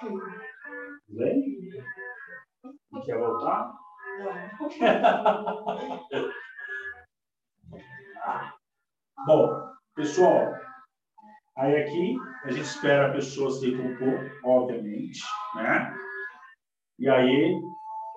Tudo 0.00 0.24
bem? 1.10 1.70
Quer 3.04 3.18
voltar? 3.18 3.74
Bom, 9.26 9.70
pessoal, 9.94 10.54
aí 11.58 11.82
aqui 11.82 12.16
a 12.44 12.50
gente 12.50 12.64
espera 12.64 13.08
a 13.08 13.12
pessoa 13.12 13.50
se 13.50 13.74
recompor, 13.74 14.40
obviamente, 14.42 15.20
né? 15.54 15.94
E 16.98 17.10
aí 17.10 17.60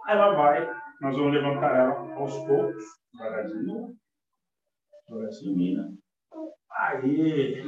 ela 0.07 0.35
vai, 0.35 0.65
nós 1.01 1.17
vamos 1.17 1.33
levantar 1.33 1.75
ela 1.75 2.15
aos 2.15 2.33
poucos, 2.45 2.83
devagarzinho, 3.13 3.97
devagarzinho, 5.07 5.77
né? 5.77 5.93
Aí. 6.71 7.63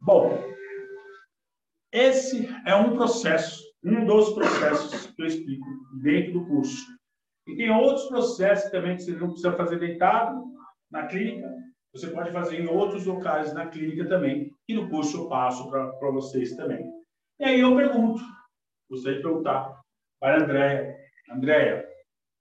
Bom, 0.00 0.38
esse 1.92 2.48
é 2.66 2.74
um 2.74 2.94
processo 2.94 3.70
um 3.84 4.04
dos 4.04 4.34
processos 4.34 5.06
que 5.06 5.22
eu 5.22 5.26
explico 5.26 5.66
dentro 6.02 6.32
do 6.34 6.46
curso. 6.46 6.86
E 7.46 7.56
tem 7.56 7.70
outros 7.70 8.06
processos 8.08 8.70
também 8.70 8.96
que 8.96 9.02
você 9.02 9.12
não 9.12 9.28
precisa 9.28 9.56
fazer 9.56 9.78
deitado 9.78 10.44
na 10.90 11.06
clínica, 11.06 11.48
você 11.92 12.08
pode 12.08 12.30
fazer 12.30 12.60
em 12.60 12.68
outros 12.68 13.06
locais 13.06 13.52
na 13.52 13.66
clínica 13.66 14.08
também, 14.08 14.54
e 14.68 14.74
no 14.74 14.88
curso 14.88 15.16
eu 15.16 15.28
passo 15.28 15.68
para 15.70 16.10
vocês 16.10 16.54
também. 16.56 16.84
E 17.40 17.44
aí 17.44 17.60
eu 17.60 17.74
pergunto, 17.74 18.22
gostaria 18.88 19.18
de 19.18 19.24
perguntar 19.24 19.80
para 20.20 20.38
a 20.38 20.44
Andréia. 20.44 20.96
Andréia, 21.30 21.88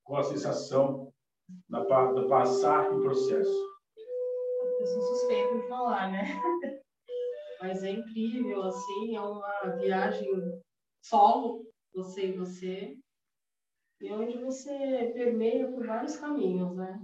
qual 0.04 0.20
a 0.20 0.24
sensação 0.24 1.09
da, 1.70 1.84
da 1.84 2.28
passar 2.28 2.92
o 2.92 3.02
processo? 3.02 3.70
Eu 4.80 4.86
sou 4.86 5.02
suspeita 5.02 5.56
em 5.56 5.68
falar, 5.68 6.12
né? 6.12 6.24
Mas 7.62 7.84
é 7.84 7.92
incrível, 7.92 8.64
assim, 8.64 9.16
é 9.16 9.22
uma 9.22 9.76
viagem 9.78 10.30
solo, 11.04 11.66
você 11.94 12.28
e 12.28 12.38
você, 12.38 12.98
e 14.02 14.12
onde 14.14 14.38
você 14.38 15.12
permeia 15.14 15.68
por 15.70 15.86
vários 15.86 16.16
caminhos, 16.16 16.74
né? 16.76 17.00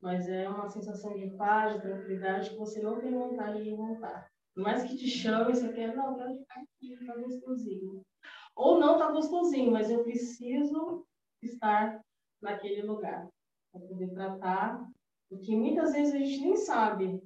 Mas 0.00 0.28
é 0.28 0.48
uma 0.48 0.68
sensação 0.68 1.16
de 1.16 1.30
paz, 1.36 1.74
de 1.74 1.80
tranquilidade 1.80 2.50
que 2.50 2.56
você 2.56 2.80
não 2.82 3.00
tem 3.00 3.12
vontade 3.12 3.64
de 3.64 3.74
voltar. 3.74 4.28
Por 4.54 4.62
mais 4.62 4.84
que 4.84 4.96
te 4.96 5.08
chame, 5.08 5.54
você 5.54 5.72
quer, 5.72 5.94
não, 5.96 6.14
quero 6.16 6.36
ficar 6.36 6.60
aqui, 6.60 7.06
tá 7.06 7.16
gostosinho. 7.16 8.02
Ou 8.54 8.78
não 8.78 8.98
tá 8.98 9.10
gostosinho, 9.10 9.72
mas 9.72 9.90
eu 9.90 10.04
preciso 10.04 11.06
estar 11.42 12.00
naquele 12.40 12.82
lugar 12.82 13.28
para 13.72 13.80
poder 13.86 14.12
tratar, 14.12 14.84
porque 15.28 15.54
muitas 15.54 15.92
vezes 15.92 16.14
a 16.14 16.18
gente 16.18 16.40
nem 16.40 16.56
sabe, 16.56 17.20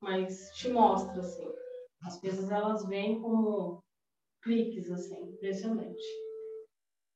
mas 0.00 0.50
te 0.54 0.68
mostra 0.68 1.20
assim. 1.20 1.46
As 2.02 2.20
coisas 2.20 2.50
elas 2.50 2.86
vêm 2.86 3.20
como 3.20 3.82
cliques, 4.42 4.90
assim, 4.90 5.20
impressionante. 5.30 6.04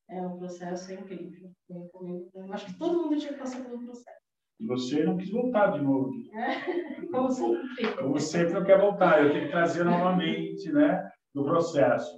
É 0.09 0.21
um 0.21 0.37
processo 0.37 0.91
incrível. 0.91 1.51
Eu 1.69 2.53
acho 2.53 2.65
que 2.65 2.77
todo 2.77 3.03
mundo 3.03 3.17
tinha 3.17 3.33
que 3.33 3.39
passar 3.39 3.63
pelo 3.63 3.85
processo. 3.85 4.21
E 4.59 4.65
você 4.67 5.03
não 5.03 5.17
quis 5.17 5.31
voltar 5.31 5.71
de 5.71 5.81
novo. 5.81 6.11
É, 6.33 7.07
como 7.11 7.29
sempre. 7.29 7.95
Como 7.97 8.19
sempre 8.19 8.53
não 8.53 8.63
quer 8.63 8.79
voltar, 8.79 9.23
eu 9.23 9.31
tenho 9.31 9.45
que 9.45 9.51
trazer 9.51 9.83
novamente, 9.83 10.71
né, 10.71 11.09
do 11.33 11.43
processo. 11.43 12.17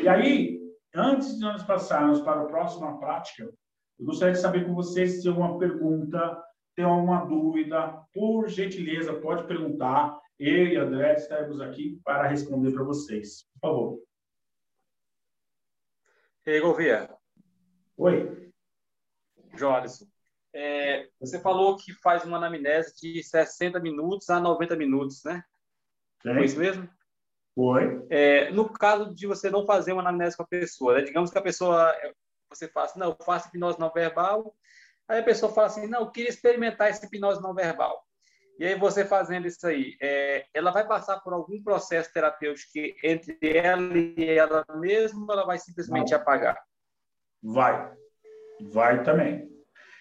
E 0.00 0.08
aí, 0.08 0.60
antes 0.94 1.34
de 1.36 1.40
nós 1.40 1.62
passarmos 1.64 2.20
para 2.20 2.42
a 2.42 2.46
próxima 2.46 2.98
prática, 2.98 3.52
eu 4.04 4.08
gostaria 4.08 4.34
de 4.34 4.40
saber 4.40 4.66
com 4.66 4.74
vocês 4.74 5.12
se 5.12 5.22
tem 5.22 5.30
alguma 5.30 5.58
pergunta, 5.58 6.44
tem 6.76 6.84
alguma 6.84 7.24
dúvida, 7.24 8.04
por 8.12 8.46
gentileza, 8.48 9.14
pode 9.14 9.46
perguntar. 9.46 10.20
Eu 10.38 10.66
e 10.66 10.76
André 10.76 11.14
estaremos 11.14 11.58
aqui 11.58 11.98
para 12.04 12.28
responder 12.28 12.72
para 12.72 12.84
vocês. 12.84 13.48
Por 13.54 13.60
favor. 13.60 14.02
E 16.46 16.50
aí, 16.50 16.60
Gouveia? 16.60 17.08
Oi. 17.96 18.52
Jolison, 19.56 20.04
é, 20.52 21.08
você 21.18 21.40
falou 21.40 21.76
que 21.78 21.94
faz 21.94 22.24
uma 22.24 22.36
anamnese 22.36 22.94
de 23.00 23.22
60 23.22 23.80
minutos 23.80 24.28
a 24.28 24.38
90 24.38 24.76
minutos, 24.76 25.24
né? 25.24 25.42
Sim. 26.20 26.34
Foi 26.34 26.44
isso 26.44 26.58
mesmo? 26.58 26.90
Foi. 27.54 28.04
É, 28.10 28.50
no 28.50 28.68
caso 28.68 29.14
de 29.14 29.26
você 29.26 29.48
não 29.48 29.64
fazer 29.64 29.92
uma 29.92 30.02
anamnese 30.02 30.36
com 30.36 30.42
a 30.42 30.46
pessoa, 30.46 30.94
né? 30.94 31.02
digamos 31.02 31.30
que 31.30 31.38
a 31.38 31.42
pessoa, 31.42 31.94
você 32.54 32.68
fala 32.68 32.86
assim, 32.86 32.98
não, 32.98 33.08
eu 33.08 33.24
faço 33.24 33.48
hipnose 33.48 33.78
não 33.78 33.92
verbal, 33.92 34.54
aí 35.08 35.20
a 35.20 35.24
pessoa 35.24 35.52
fala 35.52 35.66
assim, 35.66 35.86
não, 35.86 36.00
eu 36.00 36.10
queria 36.10 36.30
experimentar 36.30 36.90
esse 36.90 37.04
hipnose 37.04 37.42
não 37.42 37.54
verbal. 37.54 38.04
E 38.58 38.64
aí 38.64 38.78
você 38.78 39.04
fazendo 39.04 39.46
isso 39.48 39.66
aí, 39.66 39.96
é, 40.00 40.46
ela 40.54 40.70
vai 40.70 40.86
passar 40.86 41.18
por 41.20 41.32
algum 41.32 41.60
processo 41.62 42.12
terapêutico 42.12 42.70
entre 43.02 43.36
ela 43.42 43.98
e 43.98 44.30
ela 44.30 44.64
mesma 44.76 45.26
ela 45.32 45.44
vai 45.44 45.58
simplesmente 45.58 46.12
Não. 46.12 46.18
apagar? 46.18 46.56
Vai. 47.42 47.92
Vai 48.72 49.02
também. 49.02 49.48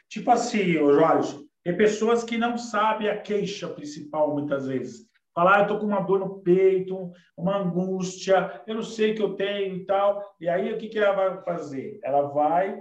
Tipo 0.07 0.29
assim, 0.29 0.73
Jorge, 0.73 1.43
tem 1.63 1.75
pessoas 1.75 2.23
que 2.23 2.37
não 2.37 2.57
sabem 2.57 3.09
a 3.09 3.19
queixa 3.19 3.67
principal 3.67 4.33
muitas 4.33 4.67
vezes. 4.67 5.07
Falar, 5.33 5.57
ah, 5.57 5.61
eu 5.61 5.67
tô 5.67 5.79
com 5.79 5.87
uma 5.87 6.01
dor 6.01 6.19
no 6.19 6.41
peito, 6.41 7.11
uma 7.35 7.57
angústia, 7.57 8.61
eu 8.67 8.75
não 8.75 8.83
sei 8.83 9.11
o 9.11 9.15
que 9.15 9.21
eu 9.23 9.35
tenho 9.35 9.75
e 9.75 9.85
tal. 9.85 10.23
E 10.39 10.47
aí, 10.47 10.71
o 10.71 10.77
que, 10.77 10.87
que 10.89 10.99
ela 10.99 11.13
vai 11.15 11.43
fazer? 11.43 11.99
Ela 12.03 12.21
vai 12.27 12.79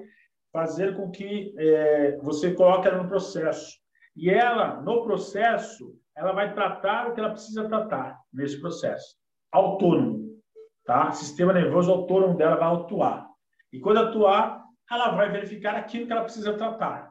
fazer 0.53 0.95
com 0.95 1.11
que 1.11 1.55
é, 1.57 2.19
você 2.19 2.53
coloque 2.53 2.87
ela 2.87 3.03
no 3.03 3.09
processo. 3.09 3.81
E 4.15 4.29
ela, 4.29 4.83
no 4.83 5.03
processo, 5.03 5.97
ela 6.15 6.33
vai 6.33 6.53
tratar 6.53 7.09
o 7.09 7.15
que 7.15 7.21
ela 7.21 7.31
precisa 7.31 7.67
tratar 7.67 8.21
nesse 8.31 8.61
processo. 8.61 9.17
Autônomo, 9.51 10.39
tá? 10.85 11.09
O 11.09 11.13
sistema 11.13 11.55
nervoso 11.55 11.91
autônomo 11.91 12.37
dela 12.37 12.57
vai 12.57 12.69
atuar. 12.69 13.27
E 13.73 13.81
quando 13.81 13.99
atuar, 13.99 14.63
ela 14.91 15.13
vai 15.13 15.31
verificar 15.31 15.75
aquilo 15.75 16.07
que 16.07 16.13
ela 16.13 16.25
precisa 16.25 16.53
tratar. 16.53 17.11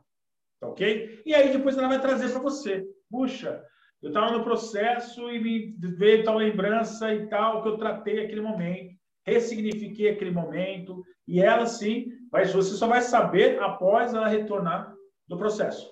Tá 0.59 0.67
ok? 0.67 1.23
E 1.25 1.33
aí 1.33 1.51
depois 1.51 1.75
ela 1.75 1.87
vai 1.87 1.99
trazer 1.99 2.29
para 2.29 2.39
você. 2.39 2.85
Puxa, 3.09 3.63
eu 4.01 4.09
estava 4.09 4.35
no 4.35 4.43
processo 4.43 5.29
e 5.29 5.39
me 5.39 5.75
veio 5.95 6.23
tal 6.23 6.37
lembrança 6.37 7.13
e 7.13 7.27
tal 7.27 7.61
que 7.61 7.69
eu 7.69 7.77
tratei 7.77 8.25
aquele 8.25 8.41
momento, 8.41 8.95
ressignifiquei 9.25 10.09
aquele 10.09 10.31
momento. 10.31 11.03
E 11.27 11.39
ela 11.39 11.67
sim, 11.67 12.07
mas 12.31 12.51
você 12.51 12.73
só 12.73 12.87
vai 12.87 13.01
saber 13.01 13.61
após 13.61 14.13
ela 14.13 14.27
retornar 14.27 14.93
do 15.27 15.37
processo. 15.37 15.89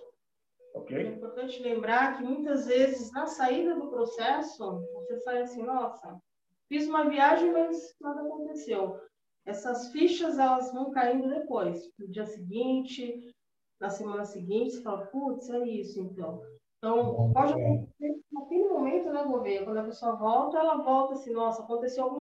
Ok. 0.73 0.97
É 0.97 1.03
importante 1.11 1.61
lembrar 1.61 2.17
que 2.17 2.23
muitas 2.23 2.65
vezes 2.65 3.11
na 3.11 3.27
saída 3.27 3.75
do 3.75 3.89
processo, 3.89 4.81
você 4.93 5.17
sai 5.19 5.41
assim, 5.41 5.63
nossa, 5.63 6.19
fiz 6.67 6.87
uma 6.87 7.09
viagem, 7.09 7.51
mas 7.51 7.95
nada 8.01 8.21
aconteceu. 8.21 8.99
Essas 9.45 9.91
fichas 9.91 10.37
elas 10.37 10.71
vão 10.73 10.91
caindo 10.91 11.29
depois, 11.29 11.91
no 11.97 12.07
dia 12.07 12.25
seguinte, 12.25 13.33
na 13.79 13.89
semana 13.89 14.25
seguinte, 14.25 14.73
você 14.75 14.81
fala, 14.81 15.05
putz, 15.07 15.49
é 15.49 15.65
isso 15.67 15.99
então. 15.99 16.41
Então, 16.79 17.31
pode 17.33 17.53
acontecer 17.53 18.23
naquele 18.31 18.69
momento, 18.69 19.11
né, 19.11 19.23
Gouveia? 19.25 19.65
Quando 19.65 19.77
a 19.77 19.83
pessoa 19.83 20.15
volta, 20.15 20.57
ela 20.57 20.77
volta 20.77 21.13
assim, 21.13 21.31
nossa, 21.33 21.61
aconteceu 21.61 22.03
alguma 22.05 22.18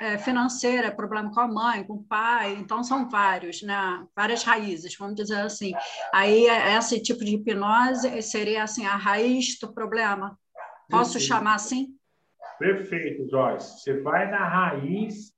é, 0.00 0.18
financeira, 0.18 0.88
é 0.88 0.90
problema 0.90 1.32
com 1.32 1.40
a 1.40 1.48
mãe, 1.48 1.84
com 1.84 1.94
o 1.94 2.04
pai, 2.04 2.54
então 2.56 2.82
são 2.82 3.08
vários, 3.08 3.62
né? 3.62 4.06
Várias 4.14 4.42
raízes, 4.42 4.96
vamos 4.96 5.16
dizer 5.16 5.40
assim. 5.40 5.72
Aí 6.12 6.46
esse 6.76 7.02
tipo 7.02 7.24
de 7.24 7.34
hipnose 7.34 8.22
seria 8.22 8.62
assim 8.62 8.86
a 8.86 8.96
raiz 8.96 9.58
do 9.58 9.72
problema. 9.72 10.38
Posso 10.88 11.12
Perfeito. 11.12 11.28
chamar 11.28 11.54
assim? 11.54 11.94
Perfeito, 12.58 13.28
Joyce. 13.30 13.80
Você 13.80 14.00
vai 14.00 14.30
na 14.30 14.46
raiz 14.46 15.32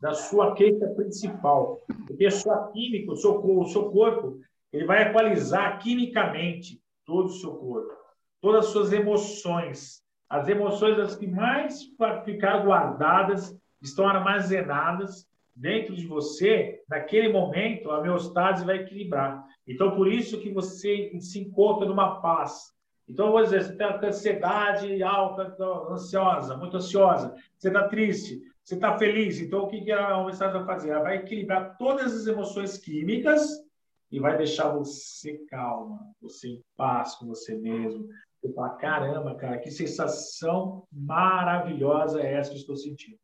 da 0.00 0.12
sua 0.12 0.54
queixa 0.54 0.86
principal, 0.88 1.80
porque 2.06 2.26
a 2.26 2.30
sua 2.30 2.70
química, 2.72 3.12
o 3.12 3.16
seu, 3.16 3.40
o 3.40 3.66
seu 3.66 3.90
corpo, 3.90 4.40
ele 4.72 4.84
vai 4.84 5.08
equalizar 5.08 5.78
quimicamente 5.78 6.80
todo 7.04 7.26
o 7.26 7.30
seu 7.30 7.54
corpo, 7.54 7.94
todas 8.42 8.66
as 8.66 8.72
suas 8.72 8.92
emoções, 8.92 10.02
as 10.28 10.48
emoções 10.48 10.98
as 10.98 11.16
que 11.16 11.26
mais 11.26 11.82
ficaram 12.24 12.66
guardadas, 12.66 13.56
estão 13.80 14.08
armazenadas 14.08 15.26
dentro 15.54 15.96
de 15.96 16.06
você, 16.06 16.82
naquele 16.88 17.32
momento, 17.32 17.90
a 17.90 17.98
homeostase 17.98 18.64
vai 18.64 18.76
equilibrar. 18.76 19.42
Então, 19.66 19.96
por 19.96 20.06
isso 20.06 20.38
que 20.40 20.52
você 20.52 21.10
se 21.18 21.40
encontra 21.40 21.88
numa 21.88 22.20
paz. 22.20 22.74
Então, 23.08 23.30
vou 23.30 23.42
dizer, 23.42 23.62
você 23.62 23.72
tem 23.74 23.86
ansiedade 23.86 25.02
alta, 25.02 25.56
ansiosa, 25.90 26.56
muito 26.56 26.76
ansiosa, 26.76 27.34
você 27.56 27.68
está 27.68 27.88
triste, 27.88 28.42
você 28.62 28.74
está 28.74 28.98
feliz. 28.98 29.40
Então, 29.40 29.62
o 29.62 29.68
que 29.68 29.90
a 29.92 30.18
homeostase 30.18 30.52
vai 30.58 30.66
fazer? 30.66 30.90
Ela 30.90 31.02
vai 31.02 31.16
equilibrar 31.16 31.76
todas 31.78 32.14
as 32.14 32.26
emoções 32.26 32.76
químicas 32.76 33.64
e 34.10 34.20
vai 34.20 34.36
deixar 34.36 34.68
você 34.70 35.38
calma, 35.48 36.00
você 36.20 36.48
em 36.48 36.64
paz 36.76 37.14
com 37.14 37.26
você 37.26 37.54
mesmo, 37.54 38.08
você 38.40 38.52
fala, 38.52 38.70
caramba, 38.70 39.34
cara, 39.36 39.58
que 39.58 39.70
sensação 39.70 40.84
maravilhosa 40.92 42.20
é 42.20 42.34
essa 42.34 42.50
que 42.50 42.56
eu 42.56 42.60
estou 42.60 42.76
sentindo. 42.76 43.18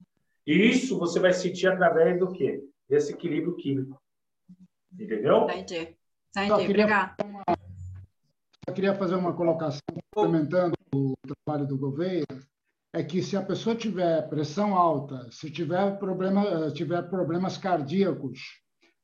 E 0.47 0.53
isso 0.53 0.99
você 0.99 1.20
vai 1.20 1.32
sentir 1.32 1.68
através 1.68 2.18
do 2.18 2.32
quê? 2.32 2.62
Desse 2.88 3.12
equilíbrio 3.12 3.57
químico. 3.57 4.01
Entendeu? 4.93 5.45
Entendi. 5.45 5.97
Entendi, 6.36 6.53
obrigado. 6.53 7.14
Eu 8.66 8.74
queria 8.74 8.95
fazer 8.95 9.14
uma 9.16 9.34
colocação 9.34 9.80
complementando 10.14 10.74
o 10.95 11.14
trabalho 11.26 11.66
do 11.66 11.78
Gouveia, 11.78 12.24
é 12.93 13.03
que 13.03 13.22
se 13.22 13.36
a 13.36 13.43
pessoa 13.43 13.74
tiver 13.74 14.28
pressão 14.28 14.76
alta, 14.76 15.30
se 15.30 15.51
tiver, 15.51 15.99
problema, 15.99 16.70
tiver 16.72 17.03
problemas 17.09 17.57
cardíacos, 17.57 18.40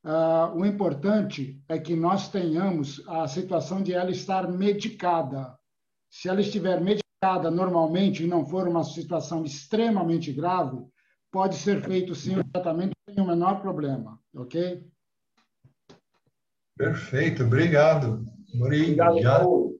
uh, 0.04 0.54
o 0.54 0.64
importante 0.64 1.62
é 1.68 1.78
que 1.78 1.96
nós 1.96 2.28
tenhamos 2.28 3.02
a 3.08 3.26
situação 3.26 3.82
de 3.82 3.94
ela 3.94 4.10
estar 4.10 4.50
medicada. 4.50 5.58
Se 6.10 6.28
ela 6.28 6.40
estiver 6.40 6.80
medicada 6.80 7.50
normalmente 7.50 8.24
e 8.24 8.26
não 8.26 8.46
for 8.46 8.68
uma 8.68 8.84
situação 8.84 9.44
extremamente 9.44 10.32
grave, 10.32 10.78
pode 11.30 11.56
ser 11.56 11.82
feito 11.82 12.14
sim 12.14 12.38
o 12.38 12.44
tratamento 12.44 12.96
sem 13.04 13.22
o 13.22 13.26
menor 13.26 13.60
problema, 13.60 14.20
ok? 14.34 14.84
Perfeito, 16.76 17.44
obrigado. 17.44 18.24
Obrigado, 18.54 19.20
Já... 19.20 19.40
Paulo. 19.40 19.78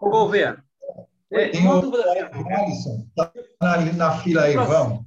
Ô, 0.00 0.10
Gouveia, 0.10 0.62
é, 1.30 1.48
Tem 1.48 1.62
uma 1.62 1.80
dúvida. 1.80 2.04
Alisson, 2.12 3.08
tá 3.16 3.32
na, 3.60 3.92
na 3.92 4.18
fila 4.18 4.42
aí, 4.42 4.54
vamos. 4.54 5.04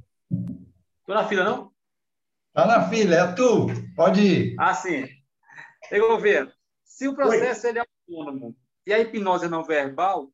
Estou 0.99 1.15
na 1.15 1.27
fila, 1.27 1.43
não? 1.43 1.71
Tá 2.53 2.65
na 2.65 2.89
fila, 2.89 3.15
é 3.15 3.33
tu. 3.33 3.67
Pode 3.95 4.21
ir. 4.21 4.55
Ah, 4.59 4.73
sim. 4.73 5.07
Ei, 5.91 5.99
Gouveia, 5.99 6.51
se 6.83 7.07
o 7.07 7.15
processo 7.15 7.67
ele 7.67 7.79
é 7.79 7.83
autônomo, 8.07 8.55
e 8.85 8.93
a 8.93 8.99
hipnose 8.99 9.47
não 9.47 9.63
verbal, 9.63 10.29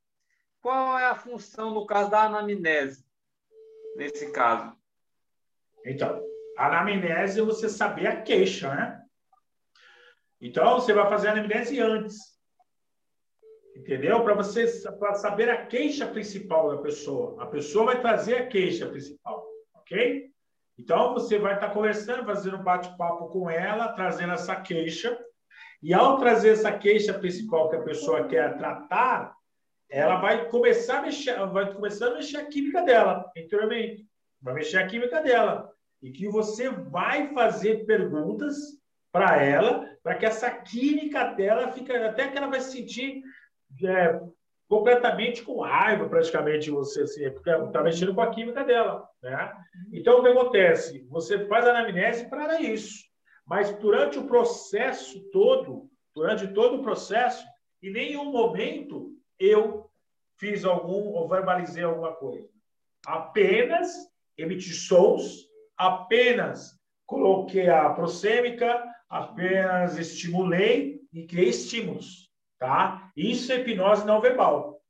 qual 0.62 0.98
é 0.98 1.06
a 1.06 1.16
função 1.16 1.72
no 1.72 1.86
caso 1.86 2.10
da 2.10 2.24
anamnese, 2.24 3.06
nesse 3.96 4.32
caso? 4.32 4.76
Então, 5.86 6.22
a 6.58 6.68
anamnese 6.68 7.39
é 7.39 7.43
você 7.43 7.70
saber 7.70 8.08
a 8.08 8.22
queixa, 8.22 8.74
né? 8.74 9.02
Então, 10.41 10.80
você 10.80 10.93
vai 10.93 11.08
fazer 11.10 11.30
a 11.30 11.32
anamnese 11.32 11.80
antes. 11.80 12.36
Entendeu? 13.76 14.24
Para 14.24 14.36
você 14.36 14.66
pra 14.98 15.16
saber 15.16 15.50
a 15.50 15.66
queixa 15.66 16.08
principal 16.08 16.76
da 16.76 16.82
pessoa. 16.82 17.41
A 17.43 17.48
pessoa 17.48 17.86
vai 17.86 18.02
trazer 18.02 18.38
a 18.38 18.48
queixa 18.48 18.88
principal, 18.88 19.46
ok? 19.74 20.30
Então, 20.78 21.14
você 21.14 21.38
vai 21.38 21.56
estar 21.56 21.70
conversando, 21.72 22.26
fazendo 22.26 22.58
um 22.58 22.64
bate-papo 22.64 23.30
com 23.30 23.50
ela, 23.50 23.93
trazendo 23.93 24.34
essa 24.34 24.56
queixa. 24.56 25.18
E 25.82 25.93
ao 25.93 26.18
trazer 26.18 26.50
essa 26.50 26.72
queixa 26.72 27.14
principal 27.14 27.70
que 27.70 27.76
a 27.76 27.84
pessoa 27.84 28.28
quer 28.28 28.58
tratar, 28.58 29.36
ela 29.90 30.20
vai 30.20 30.50
começar 30.50 31.00
a 31.00 31.02
mexer, 31.02 31.36
vai 31.48 31.74
começar 31.74 32.08
a 32.08 32.16
mexer 32.16 32.38
a 32.38 32.46
química 32.46 32.82
dela 32.82 33.32
interiormente. 33.36 34.06
Vai 34.42 34.54
mexer 34.54 34.78
a 34.78 34.88
química 34.88 35.22
dela. 35.22 35.72
E 36.02 36.12
que 36.12 36.28
você 36.28 36.70
vai 36.70 37.34
fazer 37.34 37.86
perguntas 37.86 38.56
para 39.12 39.42
ela, 39.42 39.90
para 40.04 40.16
que 40.16 40.26
essa 40.26 40.52
química 40.52 41.34
dela 41.34 41.72
fique, 41.72 41.92
até 41.92 42.28
que 42.28 42.38
ela 42.38 42.48
vai 42.48 42.60
se 42.60 42.72
sentir 42.72 43.24
é, 43.84 44.20
completamente 44.68 45.42
com 45.42 45.62
raiva, 45.62 46.10
praticamente, 46.10 46.70
você, 46.70 47.04
assim, 47.04 47.30
porque 47.32 47.50
está 47.50 47.82
mexendo 47.82 48.14
com 48.14 48.22
a 48.22 48.30
química 48.30 48.64
dela. 48.64 49.08
Né? 49.22 49.54
Então, 49.94 50.20
o 50.20 50.22
que 50.22 50.30
acontece? 50.30 51.06
Você 51.10 51.48
faz 51.48 51.66
a 51.66 51.72
anamnese 51.72 52.30
para 52.30 52.60
isso. 52.60 53.06
Mas 53.46 53.74
durante 53.78 54.18
o 54.18 54.26
processo 54.26 55.22
todo, 55.32 55.90
durante 56.14 56.48
todo 56.48 56.78
o 56.78 56.84
processo, 56.84 57.46
em 57.82 57.92
nenhum 57.92 58.32
momento 58.32 59.12
eu 59.40 59.90
fiz 60.38 60.66
algum 60.66 61.10
ou 61.14 61.28
verbalizei 61.28 61.84
alguma 61.84 62.14
coisa. 62.14 62.50
Apenas 63.06 64.10
emiti 64.38 64.74
sons, 64.74 65.48
apenas 65.78 66.78
coloquei 67.06 67.70
a 67.70 67.90
prosêmica, 67.90 68.84
apenas 69.10 69.98
estimulei 69.98 71.02
e 71.14 71.26
criei 71.26 71.50
estímulos, 71.50 72.30
tá? 72.60 73.12
Isso 73.16 73.52
é 73.52 73.60
hipnose 73.60 74.06
não 74.06 74.20
verbal. 74.20 74.82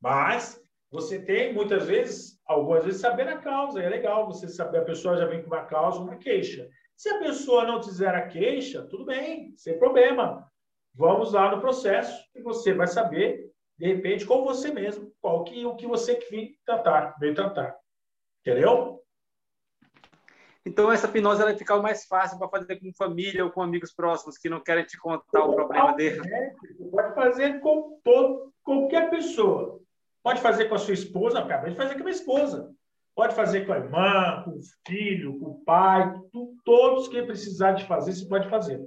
Mas 0.00 0.60
você 0.90 1.20
tem 1.20 1.52
muitas 1.52 1.86
vezes, 1.86 2.40
algumas 2.46 2.84
vezes 2.84 3.00
saber 3.00 3.28
a 3.28 3.38
causa, 3.38 3.80
é 3.80 3.88
legal 3.88 4.26
você 4.26 4.48
saber 4.48 4.78
a 4.78 4.84
pessoa 4.84 5.16
já 5.16 5.26
vem 5.26 5.42
com 5.42 5.46
uma 5.46 5.64
causa, 5.64 6.00
uma 6.00 6.16
queixa. 6.16 6.68
Se 6.96 7.08
a 7.08 7.18
pessoa 7.18 7.64
não 7.64 7.82
fizer 7.82 8.14
a 8.14 8.26
queixa, 8.26 8.82
tudo 8.82 9.04
bem, 9.04 9.54
sem 9.56 9.78
problema. 9.78 10.50
Vamos 10.92 11.32
lá 11.32 11.54
no 11.54 11.60
processo 11.60 12.24
e 12.34 12.42
você 12.42 12.74
vai 12.74 12.88
saber, 12.88 13.49
de 13.80 13.86
repente, 13.86 14.26
com 14.26 14.44
você 14.44 14.70
mesmo, 14.70 15.10
qual 15.22 15.42
que, 15.42 15.64
o 15.64 15.74
que 15.74 15.86
você 15.86 16.14
quer 16.14 16.50
tratar, 16.66 17.16
veio 17.18 17.34
tratar. 17.34 17.74
Entendeu? 18.42 19.02
Então, 20.66 20.92
essa 20.92 21.06
hipnose 21.06 21.40
ela 21.40 21.56
fica 21.56 21.80
mais 21.80 22.04
fácil 22.04 22.38
para 22.38 22.50
fazer 22.50 22.78
com 22.78 22.92
família 22.92 23.42
ou 23.42 23.50
com 23.50 23.62
amigos 23.62 23.90
próximos 23.90 24.36
que 24.36 24.50
não 24.50 24.60
querem 24.60 24.84
te 24.84 24.98
contar 24.98 25.44
o 25.44 25.54
problema 25.54 25.94
dele. 25.94 26.20
Pode 26.90 27.14
fazer 27.14 27.58
com 27.60 27.98
todo, 28.04 28.52
qualquer 28.62 29.08
pessoa. 29.08 29.80
Pode 30.22 30.42
fazer 30.42 30.66
com 30.66 30.74
a 30.74 30.78
sua 30.78 30.92
esposa, 30.92 31.38
acabei 31.38 31.70
de 31.70 31.78
fazer 31.78 31.94
com 31.94 32.00
a 32.00 32.04
minha 32.04 32.14
esposa. 32.14 32.70
Pode 33.14 33.34
fazer 33.34 33.64
com 33.64 33.72
a 33.72 33.78
irmã, 33.78 34.42
com 34.44 34.50
o 34.50 34.60
filho, 34.86 35.40
com 35.40 35.46
o 35.46 35.64
pai, 35.64 36.14
todos 36.66 37.08
que 37.08 37.22
precisar 37.22 37.72
de 37.72 37.86
fazer, 37.86 38.12
você 38.12 38.28
pode 38.28 38.46
fazer. 38.50 38.78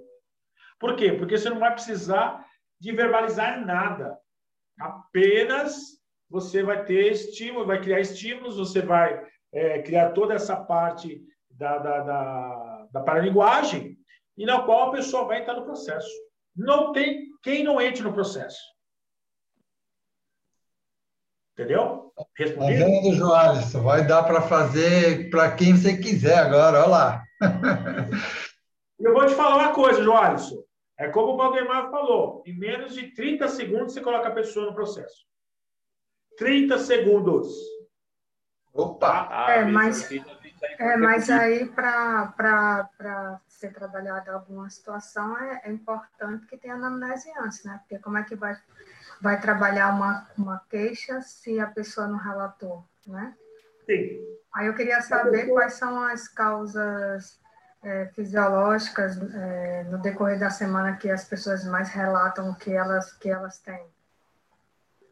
Por 0.80 0.96
quê? 0.96 1.14
Porque 1.14 1.36
você 1.36 1.50
não 1.50 1.58
vai 1.58 1.74
precisar 1.74 2.46
de 2.80 2.92
verbalizar 2.92 3.66
nada. 3.66 4.22
Apenas 4.80 6.02
você 6.30 6.64
vai 6.64 6.84
ter 6.84 7.12
estímulo, 7.12 7.66
vai 7.66 7.80
criar 7.80 8.00
estímulos, 8.00 8.58
você 8.58 8.82
vai 8.82 9.24
é, 9.54 9.82
criar 9.82 10.12
toda 10.12 10.34
essa 10.34 10.56
parte 10.56 11.22
da, 11.50 11.78
da, 11.78 12.00
da, 12.02 12.88
da 12.92 13.02
paralinguagem, 13.02 13.98
e 14.36 14.46
na 14.46 14.64
qual 14.64 14.90
a 14.90 14.92
pessoa 14.92 15.26
vai 15.26 15.42
entrar 15.42 15.54
no 15.54 15.66
processo. 15.66 16.10
Não 16.56 16.92
tem 16.92 17.28
quem 17.44 17.64
não 17.64 17.80
entre 17.80 18.02
no 18.02 18.14
processo. 18.14 18.60
Entendeu? 21.54 22.12
Respondido? 22.36 22.80
Tá 22.80 22.86
vendo, 22.86 23.16
Joalisson? 23.16 23.82
Vai 23.84 24.08
dar 24.08 24.24
para 24.24 24.42
fazer 24.42 25.30
para 25.30 25.52
quem 25.56 25.76
você 25.76 25.98
quiser 25.98 26.40
agora, 26.40 26.80
olha 26.80 26.88
lá. 26.88 27.24
Eu 29.00 29.14
vou 29.14 29.26
te 29.28 29.36
falar 29.36 29.58
uma 29.58 29.74
coisa, 29.74 30.04
Joalisson. 30.04 30.64
É 30.98 31.10
como 31.10 31.34
o 31.34 31.38
Valdemar 31.38 31.90
falou, 31.90 32.44
em 32.46 32.58
menos 32.58 32.94
de 32.94 33.08
30 33.12 33.48
segundos 33.48 33.94
você 33.94 34.02
coloca 34.02 34.28
a 34.28 34.34
pessoa 34.34 34.68
no 34.68 34.76
processo. 34.76 35.26
30 36.38 36.78
segundos. 36.80 37.54
Opa! 38.72 39.28
Ah, 39.30 39.52
é, 39.54 39.66
mas, 39.66 40.10
é, 40.80 40.98
mas 40.98 41.30
aí 41.30 41.68
para 41.68 43.40
ser 43.48 43.72
trabalhada 43.74 44.34
alguma 44.34 44.70
situação 44.70 45.38
é, 45.38 45.62
é, 45.66 45.72
importante 45.72 46.48
que 46.48 46.58
tenha 46.58 46.74
anamnese 46.74 47.32
antes, 47.40 47.64
né? 47.64 47.80
Porque 47.82 48.00
como 48.00 48.18
é 48.18 48.24
que 48.24 48.36
vai 48.36 48.58
vai 49.22 49.40
trabalhar 49.40 49.96
uma, 49.96 50.28
uma 50.38 50.62
queixa 50.70 51.22
se 51.22 51.58
a 51.60 51.68
pessoa 51.68 52.08
não 52.08 52.18
relatou, 52.18 52.84
né? 53.08 53.34
Sim. 53.86 54.20
Aí 54.54 54.68
eu 54.68 54.76
queria 54.76 55.02
saber 55.02 55.48
quais 55.48 55.74
são 55.76 56.04
as 56.04 56.28
causas 56.28 57.40
é, 57.84 58.06
fisiológicas 58.16 59.18
é, 59.34 59.84
no 59.84 59.98
decorrer 59.98 60.40
da 60.40 60.50
semana 60.50 60.96
que 60.96 61.10
as 61.10 61.26
pessoas 61.26 61.66
mais 61.66 61.90
relatam 61.90 62.54
que 62.54 62.72
elas, 62.72 63.12
que 63.14 63.30
elas 63.30 63.60
têm. 63.60 63.86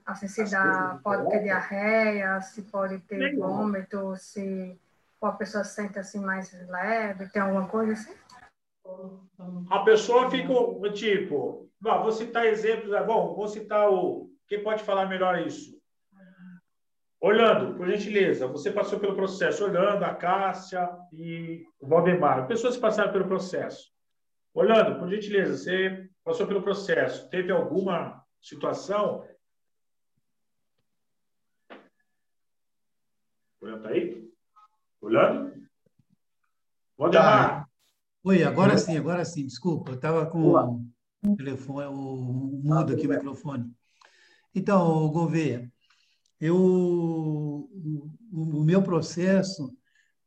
Assim, 0.05 0.28
se 0.28 0.49
dá, 0.49 0.99
pode 1.03 1.30
ter 1.30 1.43
diarreia, 1.43 2.41
se 2.41 2.63
pode 2.63 2.99
ter 2.99 3.36
vômito, 3.38 4.15
se 4.17 4.80
a 5.22 5.32
pessoa 5.32 5.63
se 5.63 5.76
sente 5.76 5.99
assim 5.99 6.19
mais 6.19 6.51
leve? 6.67 7.30
Tem 7.30 7.41
alguma 7.41 7.67
coisa 7.67 7.93
assim? 7.93 8.13
A 9.69 9.80
pessoa 9.80 10.30
fica, 10.30 10.53
tipo, 10.93 11.69
vou 11.80 12.11
citar 12.11 12.45
exemplos, 12.45 12.93
é 12.93 13.03
bom, 13.03 13.36
vou 13.36 13.47
citar 13.47 13.89
o. 13.89 14.30
Quem 14.47 14.63
pode 14.63 14.84
falar 14.84 15.05
melhor 15.05 15.39
isso? 15.39 15.81
Orlando, 17.22 17.78
por 17.78 17.88
gentileza, 17.88 18.47
você 18.47 18.72
passou 18.72 18.99
pelo 18.99 19.15
processo. 19.15 19.63
Orlando, 19.63 20.03
a 20.03 20.15
Cássia 20.15 20.89
e 21.13 21.63
o 21.80 21.88
Valdemar. 21.88 22.47
Pessoas 22.47 22.76
que 22.76 22.82
passaram 22.82 23.11
pelo 23.11 23.28
processo. 23.28 23.91
Orlando, 24.51 24.99
por 24.99 25.07
gentileza, 25.07 25.55
você 25.55 26.09
passou 26.24 26.47
pelo 26.47 26.63
processo. 26.63 27.30
Teve 27.30 27.51
alguma 27.51 28.26
situação? 28.41 29.24
Orlando, 33.61 33.84
tá 33.84 33.89
aí? 33.89 34.28
Orlando? 34.99 35.53
Valdemar. 36.97 37.65
Tá. 37.65 37.67
Oi, 38.24 38.43
agora 38.43 38.80
sim, 38.80 38.97
agora 38.97 39.24
sim. 39.26 39.45
Desculpa, 39.45 39.91
eu 39.91 39.95
estava 39.95 40.26
com 40.26 40.55
o 41.24 41.36
telefone, 41.36 41.86
o 41.86 42.61
mudo 42.63 42.93
aqui 42.93 43.05
o 43.05 43.09
microfone. 43.11 43.72
Então, 44.55 45.07
Gouveia, 45.11 45.72
eu, 46.42 46.58
o, 46.58 47.70
o 48.34 48.64
meu 48.64 48.82
processo, 48.82 49.72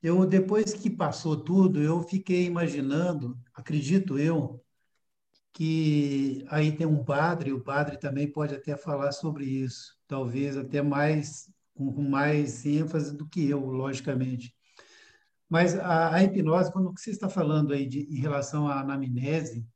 eu 0.02 0.24
depois 0.24 0.72
que 0.72 0.88
passou 0.88 1.36
tudo, 1.36 1.82
eu 1.82 2.02
fiquei 2.02 2.44
imaginando, 2.46 3.38
acredito 3.52 4.18
eu, 4.18 4.62
que 5.52 6.44
aí 6.48 6.72
tem 6.76 6.86
um 6.86 7.04
padre, 7.04 7.52
o 7.52 7.62
padre 7.62 7.98
também 7.98 8.30
pode 8.30 8.54
até 8.54 8.76
falar 8.76 9.12
sobre 9.12 9.44
isso, 9.44 9.96
talvez 10.06 10.56
até 10.56 10.82
mais 10.82 11.52
com 11.74 12.02
mais 12.02 12.64
ênfase 12.64 13.16
do 13.16 13.28
que 13.28 13.48
eu, 13.48 13.60
logicamente. 13.66 14.54
Mas 15.48 15.76
a, 15.76 16.14
a 16.14 16.22
hipnose, 16.22 16.72
quando 16.72 16.92
você 16.96 17.10
está 17.10 17.28
falando 17.28 17.72
aí 17.72 17.86
de, 17.86 18.00
em 18.02 18.20
relação 18.20 18.68
à 18.68 18.80
anamnese, 18.80 19.66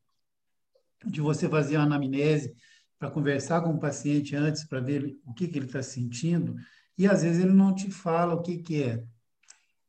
de 1.05 1.21
você 1.21 1.49
fazer 1.49 1.77
uma 1.77 1.85
anamnese 1.87 2.55
para 2.99 3.11
conversar 3.11 3.61
com 3.63 3.71
o 3.71 3.79
paciente 3.79 4.35
antes, 4.35 4.65
para 4.65 4.81
ver 4.81 5.17
o 5.25 5.33
que, 5.33 5.47
que 5.47 5.59
ele 5.59 5.67
está 5.67 5.83
sentindo, 5.83 6.57
e 6.97 7.07
às 7.07 7.23
vezes 7.23 7.43
ele 7.43 7.53
não 7.53 7.75
te 7.75 7.91
fala 7.91 8.35
o 8.35 8.43
que, 8.43 8.59
que 8.59 8.83
é. 8.83 9.05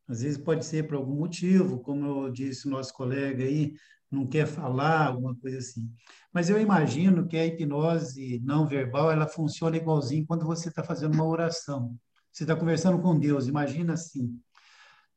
Às 0.08 0.22
vezes 0.22 0.38
pode 0.38 0.66
ser 0.66 0.88
por 0.88 0.96
algum 0.96 1.16
motivo, 1.16 1.80
como 1.80 2.26
eu 2.26 2.32
disse 2.32 2.68
o 2.68 2.72
nosso 2.72 2.94
colega 2.94 3.44
aí, 3.44 3.74
não 4.12 4.26
quer 4.26 4.48
falar, 4.48 5.08
alguma 5.08 5.36
coisa 5.36 5.58
assim. 5.60 5.92
Mas 6.34 6.50
eu 6.50 6.60
imagino 6.60 7.28
que 7.28 7.38
a 7.38 7.46
hipnose 7.46 8.40
não 8.44 8.68
verbal, 8.68 9.12
ela 9.12 9.28
funciona 9.28 9.78
igualzinho 9.78 10.26
quando 10.26 10.46
você 10.46 10.70
está 10.70 10.84
fazendo 10.84 11.14
uma 11.14 11.26
oração. 11.26 11.96
Você 12.32 12.44
está 12.44 12.56
conversando 12.56 13.02
com 13.02 13.18
Deus, 13.18 13.48
imagina 13.48 13.94
assim. 13.94 14.40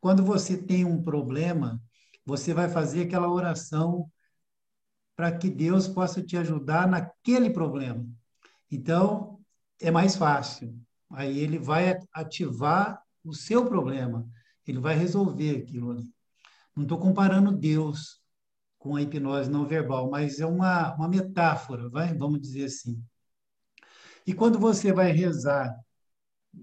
Quando 0.00 0.24
você 0.24 0.56
tem 0.56 0.84
um 0.84 1.02
problema, 1.02 1.80
você 2.24 2.52
vai 2.52 2.68
fazer 2.68 3.02
aquela 3.02 3.30
oração 3.30 4.10
para 5.16 5.36
que 5.36 5.50
Deus 5.50 5.86
possa 5.88 6.22
te 6.22 6.36
ajudar 6.36 6.88
naquele 6.88 7.50
problema. 7.50 8.06
Então, 8.70 9.40
é 9.80 9.90
mais 9.90 10.16
fácil. 10.16 10.74
Aí 11.10 11.38
ele 11.38 11.58
vai 11.58 11.98
ativar 12.12 13.02
o 13.24 13.34
seu 13.34 13.66
problema, 13.66 14.26
ele 14.66 14.78
vai 14.78 14.94
resolver 14.94 15.58
aquilo 15.58 15.90
ali. 15.90 16.10
Não 16.74 16.84
estou 16.84 16.98
comparando 16.98 17.52
Deus 17.52 18.20
com 18.78 18.96
a 18.96 19.02
hipnose 19.02 19.50
não 19.50 19.66
verbal, 19.66 20.10
mas 20.10 20.40
é 20.40 20.46
uma, 20.46 20.94
uma 20.94 21.08
metáfora, 21.08 21.88
vai? 21.88 22.12
vamos 22.14 22.40
dizer 22.40 22.64
assim. 22.64 23.00
E 24.26 24.32
quando 24.32 24.58
você 24.58 24.92
vai 24.92 25.12
rezar 25.12 25.72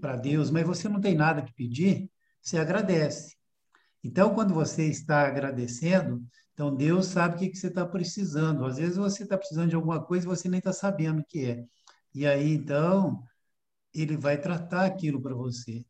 para 0.01 0.15
Deus, 0.15 0.49
mas 0.49 0.65
você 0.65 0.89
não 0.89 0.99
tem 0.99 1.15
nada 1.15 1.41
que 1.41 1.53
pedir, 1.53 2.11
você 2.41 2.57
agradece. 2.57 3.37
Então, 4.03 4.33
quando 4.33 4.53
você 4.53 4.85
está 4.85 5.27
agradecendo, 5.27 6.23
então, 6.60 6.76
Deus 6.76 7.05
sabe 7.05 7.38
o 7.38 7.39
que, 7.39 7.47
que 7.47 7.57
você 7.57 7.68
está 7.68 7.86
precisando. 7.86 8.66
Às 8.66 8.76
vezes 8.76 8.97
você 8.97 9.24
está 9.24 9.38
precisando 9.38 9.70
de 9.70 9.78
alguma 9.78 10.03
coisa 10.03 10.26
e 10.26 10.28
você 10.28 10.49
nem 10.49 10.57
está 10.57 10.74
sabendo 10.74 11.22
o 11.22 11.24
que 11.24 11.45
é. 11.45 11.66
E 12.14 12.28
aí, 12.28 12.53
então, 12.53 13.24
ele 13.93 14.18
vai 14.18 14.38
tratar 14.38 14.86
aquilo 14.86 15.22
para 15.22 15.34
você. 15.34 15.86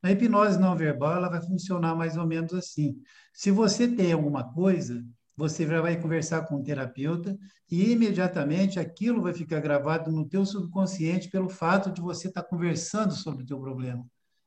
Na 0.00 0.12
hipnose 0.12 0.60
não 0.60 0.76
verbal, 0.76 1.16
ela 1.16 1.28
vai 1.28 1.40
funcionar 1.40 1.96
mais 1.96 2.16
ou 2.16 2.24
menos 2.24 2.54
assim. 2.54 3.02
Se 3.34 3.50
você 3.50 3.88
tem 3.88 4.12
alguma 4.12 4.44
coisa, 4.54 5.04
você 5.36 5.66
já 5.66 5.80
vai 5.80 6.00
conversar 6.00 6.46
com 6.46 6.54
o 6.54 6.62
terapeuta 6.62 7.36
e 7.68 7.90
imediatamente 7.90 8.78
aquilo 8.78 9.22
vai 9.22 9.34
ficar 9.34 9.58
gravado 9.58 10.12
no 10.12 10.28
teu 10.28 10.46
subconsciente 10.46 11.30
pelo 11.30 11.48
fato 11.48 11.90
de 11.90 12.00
você 12.00 12.28
estar 12.28 12.44
tá 12.44 12.48
conversando 12.48 13.12
sobre 13.12 13.42
o 13.42 13.46
teu 13.46 13.58
problema. 13.58 14.06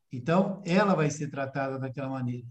Então, 0.09 0.61
ela 0.65 0.95
vai 0.95 1.11
ser 1.11 1.29
tratada 1.29 1.77
daquela 1.77 2.07
maneira. 2.07 2.47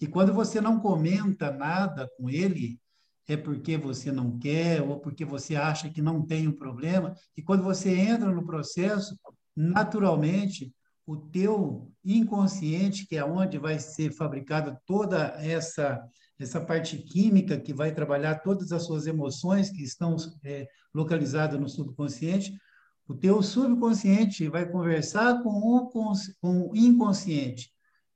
E 0.00 0.06
quando 0.06 0.32
você 0.32 0.60
não 0.60 0.80
comenta 0.80 1.50
nada 1.50 2.10
com 2.16 2.30
ele, 2.30 2.80
é 3.28 3.36
porque 3.36 3.76
você 3.76 4.10
não 4.10 4.38
quer 4.38 4.82
ou 4.82 4.98
porque 4.98 5.24
você 5.24 5.54
acha 5.54 5.90
que 5.90 6.00
não 6.00 6.24
tem 6.24 6.48
um 6.48 6.52
problema. 6.52 7.14
E 7.36 7.42
quando 7.42 7.62
você 7.62 7.94
entra 7.94 8.32
no 8.32 8.44
processo, 8.44 9.16
naturalmente, 9.54 10.72
o 11.06 11.16
teu 11.16 11.92
inconsciente, 12.04 13.06
que 13.06 13.16
é 13.16 13.24
onde 13.24 13.58
vai 13.58 13.78
ser 13.78 14.12
fabricada 14.12 14.80
toda 14.86 15.34
essa 15.38 16.02
essa 16.42 16.58
parte 16.58 16.96
química 16.96 17.60
que 17.60 17.74
vai 17.74 17.92
trabalhar 17.92 18.36
todas 18.36 18.72
as 18.72 18.86
suas 18.86 19.06
emoções 19.06 19.68
que 19.68 19.82
estão 19.82 20.16
é, 20.42 20.66
localizadas 20.94 21.60
no 21.60 21.68
subconsciente, 21.68 22.58
o 23.06 23.14
teu 23.14 23.42
subconsciente 23.42 24.48
vai 24.48 24.66
conversar 24.66 25.42
com 25.42 25.50
o, 25.50 25.90
com 25.90 26.14
o 26.42 26.74
inconsciente. 26.74 27.70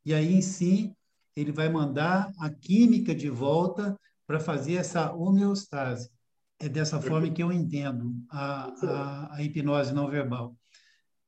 E 0.07 0.15
aí, 0.15 0.35
em 0.35 0.41
si, 0.41 0.97
ele 1.37 1.53
vai 1.53 1.69
mandar 1.69 2.31
a 2.39 2.51
química 2.51 3.15
de 3.15 3.29
volta 3.29 3.99
para 4.27 4.41
fazer 4.41 4.75
essa 4.75 5.13
homeostase. 5.13 6.11
É 6.59 6.69
dessa 6.69 7.01
forma 7.01 7.29
que 7.31 7.43
eu 7.43 7.53
entendo 7.53 8.15
a, 8.31 8.73
a, 8.83 9.35
a 9.35 9.43
hipnose 9.43 9.93
não 9.93 10.09
verbal. 10.09 10.57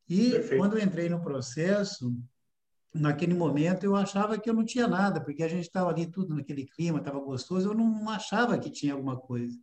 E 0.09 0.31
Perfeito. 0.31 0.57
quando 0.57 0.79
eu 0.79 0.85
entrei 0.85 1.09
no 1.09 1.21
processo, 1.21 2.17
naquele 2.95 3.35
momento 3.35 3.85
eu 3.85 3.97
achava 3.97 4.39
que 4.39 4.49
eu 4.49 4.55
não 4.55 4.65
tinha 4.65 4.87
nada, 4.87 5.21
porque 5.21 5.43
a 5.43 5.49
gente 5.49 5.65
estava 5.65 5.91
ali 5.91 6.07
tudo 6.07 6.35
naquele 6.35 6.65
clima, 6.67 6.99
estava 6.99 7.19
gostoso, 7.19 7.69
eu 7.69 7.75
não 7.75 8.09
achava 8.09 8.59
que 8.59 8.71
tinha 8.71 8.95
alguma 8.95 9.17
coisa. 9.17 9.59